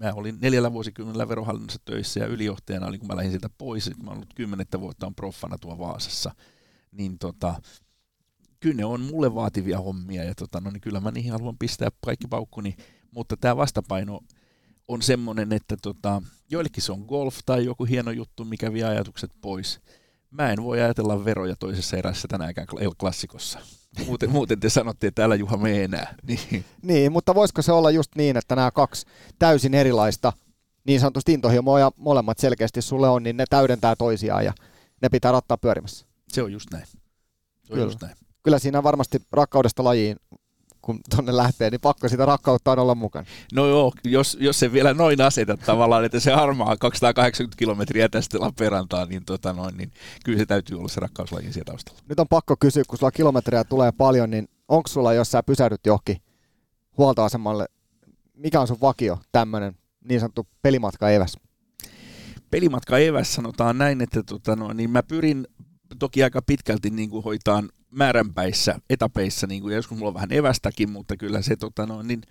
mä 0.00 0.12
olin 0.12 0.38
neljällä 0.40 0.72
vuosikymmenellä 0.72 1.28
verohallinnossa 1.28 1.80
töissä 1.84 2.20
ja 2.20 2.26
ylijohtajana 2.26 2.86
olin, 2.86 3.00
kun 3.00 3.06
mä 3.06 3.16
lähdin 3.16 3.32
sieltä 3.32 3.50
pois, 3.58 3.86
että 3.86 4.02
mä 4.02 4.10
oon 4.10 4.16
ollut 4.16 4.34
kymmenettä 4.34 4.80
vuotta 4.80 5.06
on 5.06 5.14
proffana 5.14 5.58
tuo 5.58 5.78
Vaasassa, 5.78 6.34
niin 6.92 7.18
tota, 7.18 7.54
kyllä 8.60 8.76
ne 8.76 8.84
on 8.84 9.00
mulle 9.00 9.34
vaativia 9.34 9.80
hommia 9.80 10.24
ja 10.24 10.34
tota, 10.34 10.60
no, 10.60 10.70
niin 10.70 10.80
kyllä 10.80 11.00
mä 11.00 11.10
niihin 11.10 11.32
haluan 11.32 11.58
pistää 11.58 11.88
kaikki 12.04 12.28
paukkuni, 12.28 12.76
mutta 13.10 13.36
tämä 13.36 13.56
vastapaino 13.56 14.20
on 14.88 15.02
semmoinen, 15.02 15.52
että 15.52 15.76
tota, 15.82 16.22
joillekin 16.50 16.82
se 16.82 16.92
on 16.92 17.00
golf 17.00 17.38
tai 17.46 17.64
joku 17.64 17.84
hieno 17.84 18.10
juttu, 18.10 18.44
mikä 18.44 18.72
vie 18.72 18.84
ajatukset 18.84 19.30
pois. 19.40 19.80
Mä 20.30 20.52
en 20.52 20.62
voi 20.62 20.80
ajatella 20.80 21.24
veroja 21.24 21.56
toisessa 21.56 21.96
erässä 21.96 22.28
tänäänkään 22.28 22.66
klassikossa. 23.00 23.58
Muuten, 24.06 24.30
muuten 24.30 24.60
te 24.60 24.68
sanotte, 24.68 25.06
että 25.06 25.24
älä 25.24 25.34
Juha 25.34 25.56
me 25.56 25.84
enää. 25.84 26.14
Niin. 26.28 26.64
niin, 26.82 27.12
mutta 27.12 27.34
voisiko 27.34 27.62
se 27.62 27.72
olla 27.72 27.90
just 27.90 28.10
niin, 28.16 28.36
että 28.36 28.56
nämä 28.56 28.70
kaksi 28.70 29.06
täysin 29.38 29.74
erilaista 29.74 30.32
niin 30.86 31.00
sanotusti 31.00 31.32
intohimoa 31.32 31.80
ja 31.80 31.90
molemmat 31.96 32.38
selkeästi 32.38 32.82
sulle 32.82 33.08
on, 33.08 33.22
niin 33.22 33.36
ne 33.36 33.44
täydentää 33.50 33.96
toisiaan 33.96 34.44
ja 34.44 34.52
ne 35.02 35.08
pitää 35.08 35.32
rattaa 35.32 35.58
pyörimässä. 35.58 36.06
Se 36.28 36.42
on 36.42 36.52
just 36.52 36.70
näin. 36.72 36.86
Se 36.86 36.92
on 37.72 37.74
Kyllä. 37.74 37.84
just 37.84 38.02
näin. 38.02 38.16
Kyllä 38.42 38.58
siinä 38.58 38.82
varmasti 38.82 39.18
rakkaudesta 39.32 39.84
lajiin, 39.84 40.16
kun 40.86 41.00
tonne 41.16 41.36
lähtee, 41.36 41.70
niin 41.70 41.80
pakko 41.80 42.08
sitä 42.08 42.26
rakkautta 42.26 42.72
on 42.72 42.78
olla 42.78 42.94
mukana. 42.94 43.26
No 43.54 43.66
joo, 43.66 43.92
jos, 44.04 44.36
jos 44.40 44.58
se 44.58 44.72
vielä 44.72 44.94
noin 44.94 45.20
asetat 45.20 45.60
tavallaan, 45.66 46.04
että 46.04 46.20
se 46.20 46.32
harmaa 46.32 46.76
280 46.76 47.58
kilometriä 47.58 48.08
tästä 48.08 48.40
Lappeenrantaan, 48.40 49.08
niin, 49.08 49.24
tota 49.24 49.52
noin, 49.52 49.76
niin 49.76 49.92
kyllä 50.24 50.38
se 50.38 50.46
täytyy 50.46 50.78
olla 50.78 50.88
se 50.88 51.00
rakkauslaji 51.00 51.52
siellä 51.52 51.64
taustalla. 51.64 52.00
Nyt 52.08 52.20
on 52.20 52.28
pakko 52.28 52.56
kysyä, 52.60 52.82
kun 52.88 52.98
sulla 52.98 53.10
kilometrejä 53.10 53.64
tulee 53.64 53.92
paljon, 53.92 54.30
niin 54.30 54.48
onko 54.68 54.88
sulla, 54.88 55.12
jos 55.12 55.30
sä 55.30 55.42
pysähdyt 55.42 55.86
johonkin 55.86 56.16
huoltoasemalle, 56.98 57.66
mikä 58.34 58.60
on 58.60 58.68
sun 58.68 58.80
vakio 58.80 59.18
tämmöinen 59.32 59.76
niin 60.04 60.20
sanottu 60.20 60.46
pelimatka 60.62 61.10
eväs? 61.10 61.36
Pelimatka 62.50 62.98
eväs 62.98 63.34
sanotaan 63.34 63.78
näin, 63.78 64.00
että 64.00 64.22
tota 64.22 64.56
no, 64.56 64.72
niin 64.72 64.90
mä 64.90 65.02
pyrin 65.02 65.46
toki 65.98 66.22
aika 66.22 66.42
pitkälti 66.42 66.90
niin 66.90 67.10
kuin 67.10 67.24
hoitaan 67.24 67.68
määränpäissä, 67.90 68.78
etapeissa, 68.90 69.46
niin 69.46 69.62
kuin, 69.62 69.74
joskus 69.74 69.98
mulla 69.98 70.08
on 70.08 70.14
vähän 70.14 70.32
evästäkin, 70.32 70.90
mutta 70.90 71.16
kyllä 71.16 71.42
se 71.42 71.56
tota 71.56 71.86
no, 71.86 72.02
niin 72.02 72.22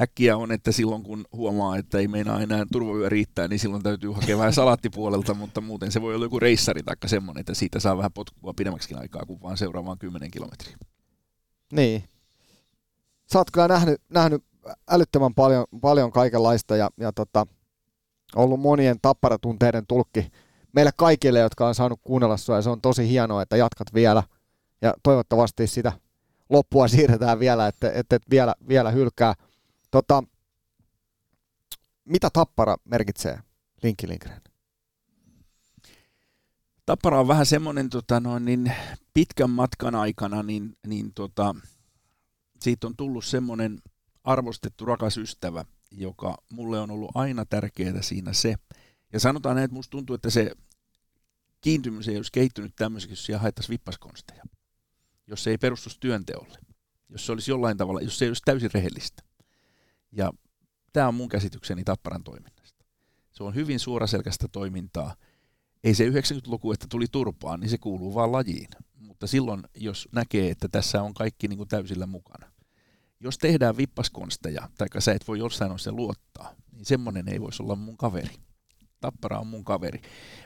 äkkiä 0.00 0.36
on, 0.36 0.52
että 0.52 0.72
silloin 0.72 1.02
kun 1.02 1.24
huomaa, 1.32 1.76
että 1.76 1.98
ei 1.98 2.08
meinaa 2.08 2.40
enää 2.40 2.66
turvavyö 2.72 3.08
riittää, 3.08 3.48
niin 3.48 3.58
silloin 3.58 3.82
täytyy 3.82 4.10
hakea 4.10 4.38
vähän 4.38 4.52
salattipuolelta, 4.52 5.34
mutta 5.44 5.60
muuten 5.60 5.92
se 5.92 6.02
voi 6.02 6.14
olla 6.14 6.24
joku 6.24 6.40
reissari 6.40 6.82
tai 6.82 6.96
semmoinen, 7.06 7.40
että 7.40 7.54
siitä 7.54 7.80
saa 7.80 7.96
vähän 7.96 8.12
potkua 8.12 8.54
pidemmäksi 8.56 8.94
aikaa 8.94 9.22
kuin 9.26 9.42
vaan 9.42 9.56
seuraavaan 9.56 9.98
10 9.98 10.30
kilometriä. 10.30 10.76
Niin. 11.72 12.04
Sä 13.32 13.38
oot 13.38 13.50
kyllä 13.50 13.68
nähnyt, 13.68 14.00
nähnyt 14.08 14.44
älyttömän 14.90 15.34
paljon, 15.34 15.64
paljon 15.80 16.12
kaikenlaista 16.12 16.76
ja, 16.76 16.90
ja 17.00 17.12
tota, 17.12 17.46
ollut 18.36 18.60
monien 18.60 18.96
tapparatunteiden 19.02 19.86
tulkki 19.86 20.30
meille 20.74 20.90
kaikille, 20.96 21.38
jotka 21.38 21.68
on 21.68 21.74
saanut 21.74 22.00
kuunnella 22.02 22.36
sua 22.36 22.56
ja 22.56 22.62
se 22.62 22.70
on 22.70 22.80
tosi 22.80 23.08
hienoa, 23.08 23.42
että 23.42 23.56
jatkat 23.56 23.94
vielä 23.94 24.22
ja 24.82 24.94
toivottavasti 25.02 25.66
sitä 25.66 25.92
loppua 26.50 26.88
siirretään 26.94 27.38
vielä, 27.38 27.66
että, 27.66 27.92
että 27.92 28.16
et 28.16 28.22
vielä, 28.30 28.54
vielä 28.68 28.90
hylkää. 28.90 29.34
Tota, 29.90 30.22
mitä 32.04 32.30
tappara 32.32 32.76
merkitsee 32.84 33.38
Linkki 33.82 34.08
Lindgren? 34.08 34.40
Tappara 36.86 37.20
on 37.20 37.28
vähän 37.28 37.46
semmoinen 37.46 37.90
tota, 37.90 38.20
no, 38.20 38.38
niin 38.38 38.72
pitkän 39.14 39.50
matkan 39.50 39.94
aikana, 39.94 40.42
niin, 40.42 40.76
niin 40.86 41.12
tota, 41.14 41.54
siitä 42.60 42.86
on 42.86 42.96
tullut 42.96 43.24
semmoinen 43.24 43.78
arvostettu 44.24 44.84
rakas 44.84 45.16
ystävä, 45.18 45.64
joka 45.90 46.38
mulle 46.52 46.80
on 46.80 46.90
ollut 46.90 47.10
aina 47.14 47.44
tärkeää 47.44 48.02
siinä 48.02 48.32
se. 48.32 48.54
Ja 49.14 49.20
sanotaan 49.20 49.56
näin, 49.56 49.64
että 49.64 49.74
musta 49.74 49.90
tuntuu, 49.90 50.14
että 50.14 50.30
se 50.30 50.52
kiintymys 51.60 52.08
ei 52.08 52.16
olisi 52.16 52.32
kehittynyt 52.32 52.76
tämmöiseksi, 52.76 53.12
jos 53.12 53.26
siellä 53.26 53.40
haettaisiin 53.40 53.72
vippaskonsteja. 53.72 54.44
Jos 55.26 55.44
se 55.44 55.50
ei 55.50 55.58
perustuisi 55.58 56.00
työnteolle. 56.00 56.58
Jos 57.08 57.26
se 57.26 57.32
olisi 57.32 57.50
jollain 57.50 57.76
tavalla, 57.76 58.00
jos 58.00 58.18
se 58.18 58.24
ei 58.24 58.28
olisi 58.28 58.42
täysin 58.44 58.70
rehellistä. 58.74 59.22
Ja 60.12 60.32
tämä 60.92 61.08
on 61.08 61.14
mun 61.14 61.28
käsitykseni 61.28 61.84
Tapparan 61.84 62.24
toiminnasta. 62.24 62.84
Se 63.32 63.42
on 63.42 63.54
hyvin 63.54 63.80
suoraselkäistä 63.80 64.48
toimintaa. 64.52 65.14
Ei 65.84 65.94
se 65.94 66.08
90-luku, 66.08 66.72
että 66.72 66.86
tuli 66.90 67.06
turpaan, 67.12 67.60
niin 67.60 67.70
se 67.70 67.78
kuuluu 67.78 68.14
vaan 68.14 68.32
lajiin. 68.32 68.68
Mutta 68.94 69.26
silloin, 69.26 69.62
jos 69.74 70.08
näkee, 70.12 70.50
että 70.50 70.68
tässä 70.68 71.02
on 71.02 71.14
kaikki 71.14 71.48
niin 71.48 71.56
kuin 71.56 71.68
täysillä 71.68 72.06
mukana. 72.06 72.52
Jos 73.20 73.38
tehdään 73.38 73.76
vippaskonsteja, 73.76 74.70
tai 74.78 74.88
sä 74.98 75.12
et 75.12 75.28
voi 75.28 75.38
jossain 75.38 75.72
on 75.72 75.78
se 75.78 75.92
luottaa, 75.92 76.54
niin 76.72 76.84
semmoinen 76.84 77.28
ei 77.28 77.40
voisi 77.40 77.62
olla 77.62 77.76
mun 77.76 77.96
kaveri. 77.96 78.34
Tappara 79.04 79.38
on 79.38 79.46
mun 79.46 79.64
kaveri. 79.64 80.02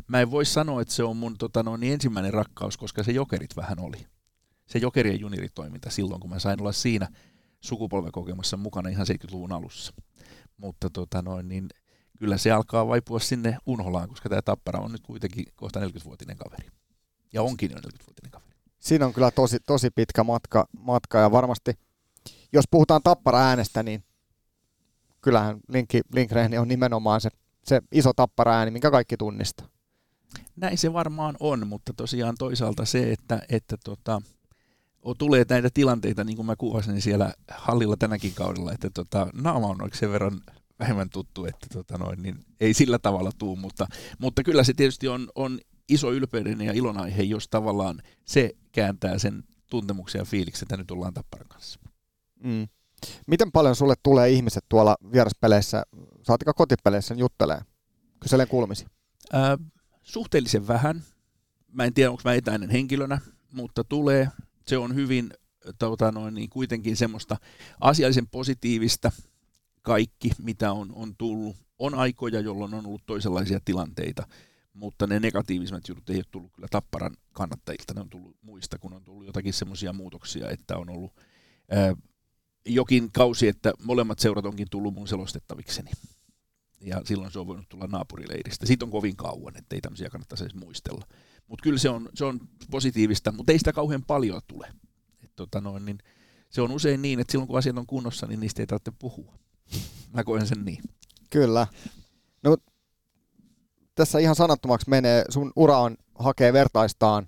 Mä 0.06 0.20
en 0.20 0.30
voi 0.30 0.44
sanoa, 0.44 0.82
että 0.82 0.94
se 0.94 1.02
on 1.02 1.16
mun 1.16 1.38
tota, 1.38 1.62
no, 1.62 1.76
niin 1.76 1.92
ensimmäinen 1.92 2.34
rakkaus, 2.34 2.76
koska 2.76 3.02
se 3.02 3.12
jokerit 3.12 3.56
vähän 3.56 3.80
oli. 3.80 4.06
Se 4.66 4.78
jokerien 4.78 5.20
juniritoiminta 5.20 5.90
silloin, 5.90 6.20
kun 6.20 6.30
mä 6.30 6.38
sain 6.38 6.60
olla 6.60 6.72
siinä 6.72 7.08
sukupolvekokemassa 7.60 8.56
mukana 8.56 8.88
ihan 8.88 9.06
70-luvun 9.06 9.52
alussa. 9.52 9.92
Mutta 10.56 10.90
tota, 10.90 11.22
noin, 11.22 11.48
niin 11.48 11.68
kyllä 12.18 12.38
se 12.38 12.50
alkaa 12.50 12.88
vaipua 12.88 13.20
sinne 13.20 13.58
unholaan, 13.66 14.08
koska 14.08 14.28
tämä 14.28 14.42
Tappara 14.42 14.80
on 14.80 14.92
nyt 14.92 15.02
kuitenkin 15.02 15.44
kohta 15.56 15.80
40-vuotinen 15.80 16.36
kaveri. 16.36 16.68
Ja 17.32 17.42
onkin 17.42 17.70
jo 17.70 17.76
40-vuotinen 17.76 18.30
kaveri. 18.30 18.54
Siinä 18.78 19.06
on 19.06 19.12
kyllä 19.12 19.30
tosi, 19.30 19.56
tosi 19.66 19.90
pitkä 19.90 20.24
matka, 20.24 20.68
matka 20.78 21.18
ja 21.18 21.30
varmasti, 21.30 21.74
jos 22.52 22.64
puhutaan 22.70 23.02
Tappara 23.02 23.38
äänestä, 23.38 23.82
niin 23.82 24.04
kyllähän 25.20 25.60
Linkki, 25.68 26.00
Lindgren 26.12 26.60
on 26.60 26.68
nimenomaan 26.68 27.20
se, 27.20 27.28
se 27.68 27.82
iso 27.92 28.12
Tappara 28.12 28.56
ääni, 28.56 28.70
minkä 28.70 28.90
kaikki 28.90 29.16
tunnistaa. 29.16 29.68
Näin 30.56 30.78
se 30.78 30.92
varmaan 30.92 31.36
on, 31.40 31.66
mutta 31.66 31.92
tosiaan 31.96 32.34
toisaalta 32.38 32.84
se, 32.84 33.12
että, 33.12 33.42
että 33.48 33.76
tota, 33.84 34.22
tulee 35.18 35.44
näitä 35.48 35.68
tilanteita, 35.74 36.24
niin 36.24 36.36
kuin 36.36 36.46
mä 36.46 36.56
kuvasin 36.56 37.02
siellä 37.02 37.32
hallilla 37.50 37.96
tänäkin 37.96 38.34
kaudella, 38.34 38.72
että 38.72 38.90
tota, 38.90 39.26
naama 39.34 39.66
on 39.66 39.78
sen 39.94 40.12
verran 40.12 40.40
vähemmän 40.78 41.10
tuttu, 41.10 41.44
että 41.44 41.66
tota 41.72 41.98
noin, 41.98 42.22
niin 42.22 42.44
ei 42.60 42.74
sillä 42.74 42.98
tavalla 42.98 43.30
tuu, 43.38 43.56
mutta, 43.56 43.86
mutta 44.18 44.42
kyllä 44.42 44.64
se 44.64 44.72
tietysti 44.74 45.08
on, 45.08 45.28
on 45.34 45.60
iso 45.88 46.12
ylpeyden 46.12 46.60
ja 46.60 46.72
ilonaihe, 46.72 47.22
jos 47.22 47.48
tavallaan 47.48 48.02
se 48.24 48.50
kääntää 48.72 49.18
sen 49.18 49.44
tuntemuksia 49.70 50.20
ja 50.20 50.24
fiiliksen, 50.24 50.66
että 50.66 50.76
nyt 50.76 50.90
ollaan 50.90 51.14
Tapparan 51.14 51.48
kanssa. 51.48 51.80
Mm. 52.44 52.68
Miten 53.26 53.52
paljon 53.52 53.76
sulle 53.76 53.94
tulee 54.02 54.30
ihmiset 54.30 54.64
tuolla 54.68 54.96
vieraspeleissä, 55.12 55.82
saatika 56.22 56.52
kotipeleissä 56.52 57.14
juttelee, 57.14 57.60
kyselen 58.20 58.48
kuulumisi? 58.48 58.86
Ää, 59.32 59.58
suhteellisen 60.02 60.68
vähän. 60.68 61.02
Mä 61.72 61.84
en 61.84 61.94
tiedä, 61.94 62.10
onko 62.10 62.22
mä 62.24 62.34
etäinen 62.34 62.70
henkilönä, 62.70 63.20
mutta 63.52 63.84
tulee. 63.84 64.28
Se 64.66 64.78
on 64.78 64.94
hyvin 64.94 65.30
tota 65.78 66.12
noin, 66.12 66.34
niin 66.34 66.50
kuitenkin 66.50 66.96
semmoista 66.96 67.36
asiallisen 67.80 68.28
positiivista 68.28 69.12
kaikki, 69.82 70.30
mitä 70.42 70.72
on, 70.72 70.92
on 70.94 71.14
tullut. 71.18 71.56
On 71.78 71.94
aikoja, 71.94 72.40
jolloin 72.40 72.74
on 72.74 72.86
ollut 72.86 73.06
toisenlaisia 73.06 73.60
tilanteita, 73.64 74.26
mutta 74.72 75.06
ne 75.06 75.20
negatiivisimmat 75.20 75.88
jutut 75.88 76.10
ei 76.10 76.16
ole 76.16 76.24
tullut 76.30 76.52
kyllä 76.52 76.68
Tapparan 76.70 77.16
kannattajilta, 77.32 77.94
ne 77.94 78.00
on 78.00 78.10
tullut 78.10 78.36
muista, 78.42 78.78
kun 78.78 78.92
on 78.92 79.04
tullut 79.04 79.26
jotakin 79.26 79.52
semmoisia 79.52 79.92
muutoksia, 79.92 80.50
että 80.50 80.76
on 80.76 80.90
ollut 80.90 81.12
ää, 81.70 81.94
jokin 82.66 83.12
kausi, 83.12 83.48
että 83.48 83.72
molemmat 83.82 84.18
seurat 84.18 84.46
onkin 84.46 84.70
tullut 84.70 84.94
mun 84.94 85.08
selostettavikseni. 85.08 85.90
Ja 86.80 87.00
silloin 87.04 87.32
se 87.32 87.38
on 87.38 87.46
voinut 87.46 87.68
tulla 87.68 87.86
naapurileiristä. 87.86 88.66
Siitä 88.66 88.84
on 88.84 88.90
kovin 88.90 89.16
kauan, 89.16 89.56
että 89.56 89.76
ei 89.76 89.80
tämmöisiä 89.80 90.10
kannattaisi 90.10 90.44
edes 90.44 90.54
muistella. 90.54 91.06
Mutta 91.48 91.62
kyllä 91.62 91.78
se 91.78 91.88
on, 91.88 92.08
se 92.14 92.24
on 92.24 92.40
positiivista, 92.70 93.32
mutta 93.32 93.52
ei 93.52 93.58
sitä 93.58 93.72
kauhean 93.72 94.04
paljon 94.04 94.40
tule. 94.46 94.72
Et 95.24 95.30
tota 95.36 95.60
noin, 95.60 95.84
niin 95.84 95.98
se 96.50 96.62
on 96.62 96.70
usein 96.70 97.02
niin, 97.02 97.20
että 97.20 97.32
silloin 97.32 97.48
kun 97.48 97.58
asiat 97.58 97.78
on 97.78 97.86
kunnossa, 97.86 98.26
niin 98.26 98.40
niistä 98.40 98.62
ei 98.62 98.66
tarvitse 98.66 98.92
puhua. 98.98 99.34
Mä 100.12 100.24
koen 100.24 100.46
sen 100.46 100.64
niin. 100.64 100.82
Kyllä. 101.30 101.66
No, 102.42 102.56
tässä 103.94 104.18
ihan 104.18 104.36
sanattomaksi 104.36 104.90
menee. 104.90 105.24
Sun 105.28 105.52
ura 105.56 105.78
on 105.78 105.96
hakee 106.14 106.52
vertaistaan 106.52 107.26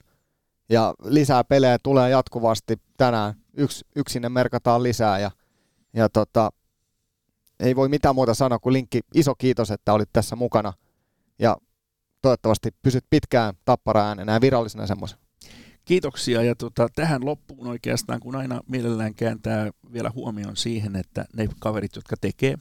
ja 0.68 0.94
lisää 1.04 1.44
pelejä 1.44 1.78
tulee 1.78 2.10
jatkuvasti 2.10 2.76
tänään. 2.96 3.34
Yksi, 3.56 3.84
yksi 3.96 4.12
sinne 4.12 4.28
merkataan 4.28 4.82
lisää 4.82 5.18
ja, 5.18 5.30
ja 5.92 6.08
tota, 6.08 6.50
ei 7.60 7.76
voi 7.76 7.88
mitään 7.88 8.14
muuta 8.14 8.34
sanoa 8.34 8.58
kuin 8.58 8.72
linkki. 8.72 9.00
Iso 9.14 9.34
kiitos, 9.34 9.70
että 9.70 9.92
olit 9.92 10.08
tässä 10.12 10.36
mukana 10.36 10.72
ja 11.38 11.56
toivottavasti 12.22 12.70
pysyt 12.82 13.04
pitkään 13.10 13.54
tappara 13.64 14.00
ja 14.00 14.40
virallisena 14.40 14.86
semmoisen. 14.86 15.18
Kiitoksia 15.84 16.42
ja 16.42 16.54
tota, 16.54 16.88
tähän 16.94 17.24
loppuun 17.24 17.66
oikeastaan, 17.66 18.20
kun 18.20 18.36
aina 18.36 18.60
mielellään 18.68 19.14
kääntää 19.14 19.70
vielä 19.92 20.10
huomioon 20.14 20.56
siihen, 20.56 20.96
että 20.96 21.24
ne 21.36 21.48
kaverit, 21.60 21.96
jotka 21.96 22.16
tekee, 22.20 22.54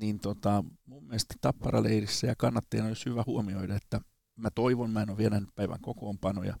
niin 0.00 0.20
tota, 0.20 0.64
mun 0.86 1.04
mielestä 1.04 1.34
Tapparaleirissä 1.40 2.26
ja 2.26 2.34
kannattajana 2.38 2.88
olisi 2.88 3.10
hyvä 3.10 3.24
huomioida, 3.26 3.76
että 3.76 4.00
mä 4.36 4.48
toivon, 4.54 4.90
mä 4.90 5.02
en 5.02 5.10
ole 5.10 5.18
vielä 5.18 5.42
päivän 5.54 5.80
kokoonpanoja, 5.80 6.56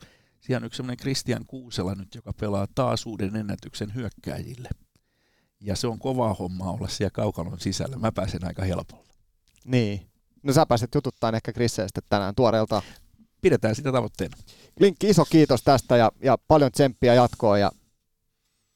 siellä 0.46 0.64
on 0.64 0.66
yksi 0.66 0.76
semmoinen 0.76 0.96
Christian 0.98 1.44
Kuusela 1.46 1.94
nyt, 1.94 2.14
joka 2.14 2.32
pelaa 2.40 2.66
taas 2.74 3.06
uuden 3.06 3.36
ennätyksen 3.36 3.94
hyökkääjille. 3.94 4.68
Ja 5.60 5.76
se 5.76 5.86
on 5.86 5.98
kovaa 5.98 6.34
hommaa 6.34 6.72
olla 6.72 6.88
siellä 6.88 7.10
kaukalon 7.10 7.60
sisällä. 7.60 7.96
Mä 7.96 8.12
pääsen 8.12 8.46
aika 8.46 8.64
helpolla. 8.64 9.06
Niin. 9.64 10.06
No 10.42 10.52
sä 10.52 10.66
pääset 10.66 10.94
jututtaa 10.94 11.32
ehkä 11.34 11.52
Krisseistä 11.52 12.00
tänään 12.08 12.34
tuoreelta. 12.34 12.82
Pidetään 13.40 13.74
sitä 13.74 13.92
tavoitteena. 13.92 14.36
Linkki, 14.80 15.10
iso 15.10 15.24
kiitos 15.24 15.62
tästä 15.62 15.96
ja, 15.96 16.12
ja 16.22 16.38
paljon 16.48 16.72
tsemppiä 16.72 17.14
jatkoa 17.14 17.58
ja 17.58 17.70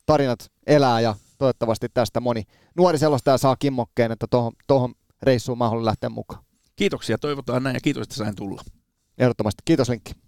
tarinat 0.06 0.50
elää 0.66 1.00
ja 1.00 1.16
toivottavasti 1.38 1.88
tästä 1.94 2.20
moni 2.20 2.42
nuori 2.76 2.98
selostaja 2.98 3.38
saa 3.38 3.56
kimmokkeen, 3.56 4.12
että 4.12 4.26
tuohon, 4.30 4.52
tuohon 4.66 4.94
reissuun 5.22 5.58
mahdollinen 5.58 5.86
lähteä 5.86 6.08
mukaan. 6.08 6.44
Kiitoksia, 6.76 7.18
toivotaan 7.18 7.62
näin 7.62 7.74
ja 7.74 7.80
kiitos, 7.80 8.02
että 8.02 8.14
sain 8.14 8.36
tulla. 8.36 8.62
Ehdottomasti. 9.18 9.62
Kiitos 9.64 9.88
Linkki. 9.88 10.27